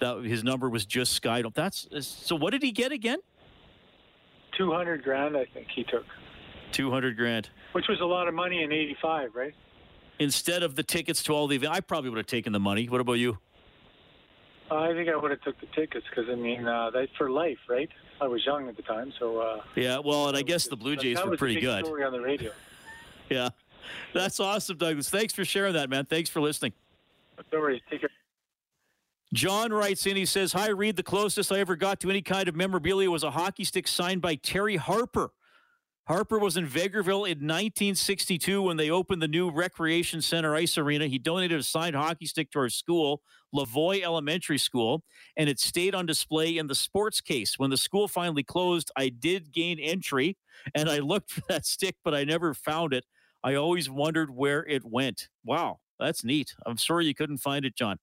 that 0.00 0.24
his 0.24 0.44
number 0.44 0.68
was 0.68 0.86
just 0.86 1.20
Skydome. 1.20 1.54
That's 1.54 1.88
so. 2.00 2.36
What 2.36 2.50
did 2.50 2.62
he 2.62 2.72
get 2.72 2.92
again? 2.92 3.18
two 4.56 4.72
hundred 4.72 5.02
grand. 5.04 5.36
I 5.36 5.44
think 5.46 5.68
he 5.74 5.84
took, 5.84 6.04
Two 6.72 6.90
hundred 6.90 7.16
grand 7.16 7.48
which 7.72 7.86
was 7.88 8.00
a 8.00 8.04
lot 8.04 8.28
of 8.28 8.34
money 8.34 8.62
in 8.62 8.72
'85, 8.72 9.34
right? 9.34 9.54
instead 10.18 10.64
of 10.64 10.74
the 10.74 10.82
tickets 10.82 11.22
to 11.24 11.32
all 11.32 11.46
the 11.46 11.54
events. 11.56 11.76
I 11.76 11.80
probably 11.80 12.10
would 12.10 12.16
have 12.16 12.26
taken 12.26 12.52
the 12.52 12.58
money. 12.58 12.88
What 12.88 13.00
about 13.00 13.14
you? 13.14 13.38
I 14.70 14.92
think 14.92 15.08
I 15.08 15.16
would 15.16 15.30
have 15.30 15.40
took 15.42 15.58
the 15.60 15.66
tickets 15.66 16.04
because 16.10 16.28
I 16.30 16.34
mean 16.34 16.66
uh, 16.66 16.90
that's 16.90 17.12
for 17.16 17.30
life, 17.30 17.58
right? 17.68 17.88
I 18.20 18.26
was 18.26 18.44
young 18.44 18.68
at 18.68 18.76
the 18.76 18.82
time, 18.82 19.12
so 19.18 19.38
uh, 19.38 19.60
Yeah, 19.76 20.00
well, 20.00 20.26
and 20.28 20.36
I 20.36 20.42
guess 20.42 20.66
the 20.66 20.76
Blue 20.76 20.96
Jays 20.96 21.22
were 21.24 21.36
pretty 21.36 21.60
good. 21.60 21.84
Story 21.84 22.04
on 22.04 22.12
the 22.12 22.20
radio. 22.20 22.50
Yeah, 23.30 23.50
that's 24.14 24.40
awesome, 24.40 24.78
Douglas. 24.78 25.10
Thanks 25.10 25.34
for 25.34 25.44
sharing 25.44 25.74
that, 25.74 25.90
man. 25.90 26.06
Thanks 26.06 26.30
for 26.30 26.40
listening. 26.40 26.72
No 27.52 27.60
worries. 27.60 27.82
Take 27.90 28.00
care. 28.00 28.10
John 29.34 29.72
writes 29.72 30.06
in, 30.06 30.16
he 30.16 30.24
says, 30.24 30.52
Hi, 30.52 30.70
Reid. 30.70 30.96
The 30.96 31.02
closest 31.02 31.52
I 31.52 31.58
ever 31.58 31.76
got 31.76 32.00
to 32.00 32.10
any 32.10 32.22
kind 32.22 32.48
of 32.48 32.56
memorabilia 32.56 33.10
was 33.10 33.24
a 33.24 33.30
hockey 33.30 33.64
stick 33.64 33.86
signed 33.86 34.22
by 34.22 34.36
Terry 34.36 34.76
Harper. 34.76 35.32
Harper 36.06 36.38
was 36.38 36.56
in 36.56 36.66
Vegreville 36.66 37.26
in 37.26 37.44
1962 37.44 38.62
when 38.62 38.78
they 38.78 38.88
opened 38.88 39.20
the 39.20 39.28
new 39.28 39.50
Recreation 39.50 40.22
Center 40.22 40.54
Ice 40.54 40.78
Arena. 40.78 41.06
He 41.06 41.18
donated 41.18 41.60
a 41.60 41.62
signed 41.62 41.94
hockey 41.94 42.24
stick 42.24 42.50
to 42.52 42.60
our 42.60 42.70
school, 42.70 43.20
Lavoy 43.54 44.02
Elementary 44.02 44.56
School, 44.56 45.02
and 45.36 45.50
it 45.50 45.60
stayed 45.60 45.94
on 45.94 46.06
display 46.06 46.56
in 46.56 46.66
the 46.66 46.74
sports 46.74 47.20
case. 47.20 47.58
When 47.58 47.68
the 47.68 47.76
school 47.76 48.08
finally 48.08 48.42
closed, 48.42 48.90
I 48.96 49.10
did 49.10 49.52
gain 49.52 49.78
entry 49.78 50.38
and 50.74 50.88
I 50.88 51.00
looked 51.00 51.30
for 51.32 51.42
that 51.50 51.66
stick, 51.66 51.96
but 52.02 52.14
I 52.14 52.24
never 52.24 52.54
found 52.54 52.94
it. 52.94 53.04
I 53.44 53.56
always 53.56 53.90
wondered 53.90 54.30
where 54.30 54.64
it 54.64 54.86
went. 54.86 55.28
Wow, 55.44 55.80
that's 56.00 56.24
neat. 56.24 56.54
I'm 56.64 56.78
sorry 56.78 57.04
you 57.04 57.14
couldn't 57.14 57.38
find 57.38 57.66
it, 57.66 57.76
John. 57.76 57.98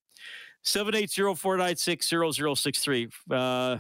780-496-0063. 0.66 3.12
Uh, 3.32 3.78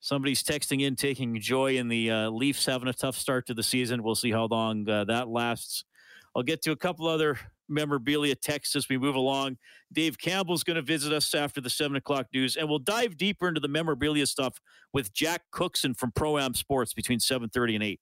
somebody's 0.00 0.42
texting 0.42 0.82
in, 0.82 0.96
taking 0.96 1.40
joy 1.40 1.76
in 1.76 1.88
the 1.88 2.10
uh, 2.10 2.28
Leafs 2.30 2.66
having 2.66 2.88
a 2.88 2.92
tough 2.92 3.16
start 3.16 3.46
to 3.46 3.54
the 3.54 3.62
season. 3.62 4.02
We'll 4.02 4.14
see 4.14 4.32
how 4.32 4.46
long 4.46 4.88
uh, 4.88 5.04
that 5.04 5.28
lasts. 5.28 5.84
I'll 6.34 6.42
get 6.42 6.62
to 6.62 6.72
a 6.72 6.76
couple 6.76 7.06
other 7.06 7.38
memorabilia 7.68 8.34
texts 8.34 8.76
as 8.76 8.88
we 8.88 8.98
move 8.98 9.14
along. 9.14 9.58
Dave 9.92 10.18
Campbell's 10.18 10.64
going 10.64 10.76
to 10.76 10.82
visit 10.82 11.12
us 11.12 11.34
after 11.34 11.60
the 11.60 11.70
7 11.70 11.96
o'clock 11.96 12.26
news, 12.34 12.56
and 12.56 12.68
we'll 12.68 12.78
dive 12.78 13.16
deeper 13.16 13.48
into 13.48 13.60
the 13.60 13.68
memorabilia 13.68 14.26
stuff 14.26 14.60
with 14.92 15.12
Jack 15.12 15.42
Cookson 15.52 15.94
from 15.94 16.12
Pro 16.12 16.38
Am 16.38 16.54
Sports 16.54 16.92
between 16.92 17.18
7.30 17.18 17.74
and 17.76 17.84
8. 17.84 18.00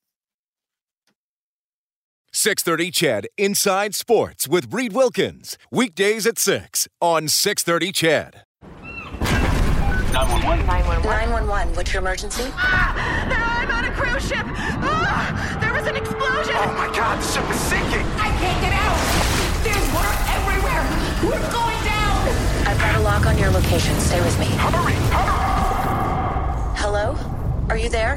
630 2.33 2.91
CHED 2.91 3.27
Inside 3.39 3.95
Sports 3.95 4.47
with 4.47 4.73
Reid 4.73 4.93
Wilkins. 4.93 5.57
Weekdays 5.71 6.27
at 6.27 6.39
6 6.39 6.87
on 7.01 7.29
630 7.29 7.93
CHED. 7.93 8.43
911. 9.33 10.67
911. 11.03 11.75
What's 11.75 11.93
your 11.93 12.03
emergency? 12.03 12.45
I'm 12.57 13.71
on 13.71 13.85
a 13.87 13.93
cruise 13.93 14.29
ship. 14.29 14.45
Ah, 14.45 15.59
there 15.61 15.73
was 15.73 15.87
an 15.87 15.97
explosion. 15.97 16.55
Oh 16.57 16.75
my 16.77 16.95
God, 16.95 17.19
the 17.19 17.27
ship 17.27 17.49
is 17.51 17.61
sinking. 17.61 18.07
I 18.21 18.29
can't 18.37 18.61
get 18.61 18.73
out. 18.77 18.99
There's 19.65 19.89
water 19.95 20.13
everywhere. 20.37 20.85
We're 21.25 21.53
going 21.53 21.81
down. 21.85 22.29
I've 22.69 22.79
got 22.79 22.97
a 22.97 23.01
lock 23.01 23.27
on 23.27 23.39
your 23.39 23.51
location. 23.51 23.99
Stay 24.01 24.21
with 24.21 24.39
me. 24.39 24.47
Hurry, 24.47 24.93
hurry. 25.17 26.77
Hello? 26.77 27.17
Are 27.71 27.79
you 27.79 27.89
there? 27.89 28.17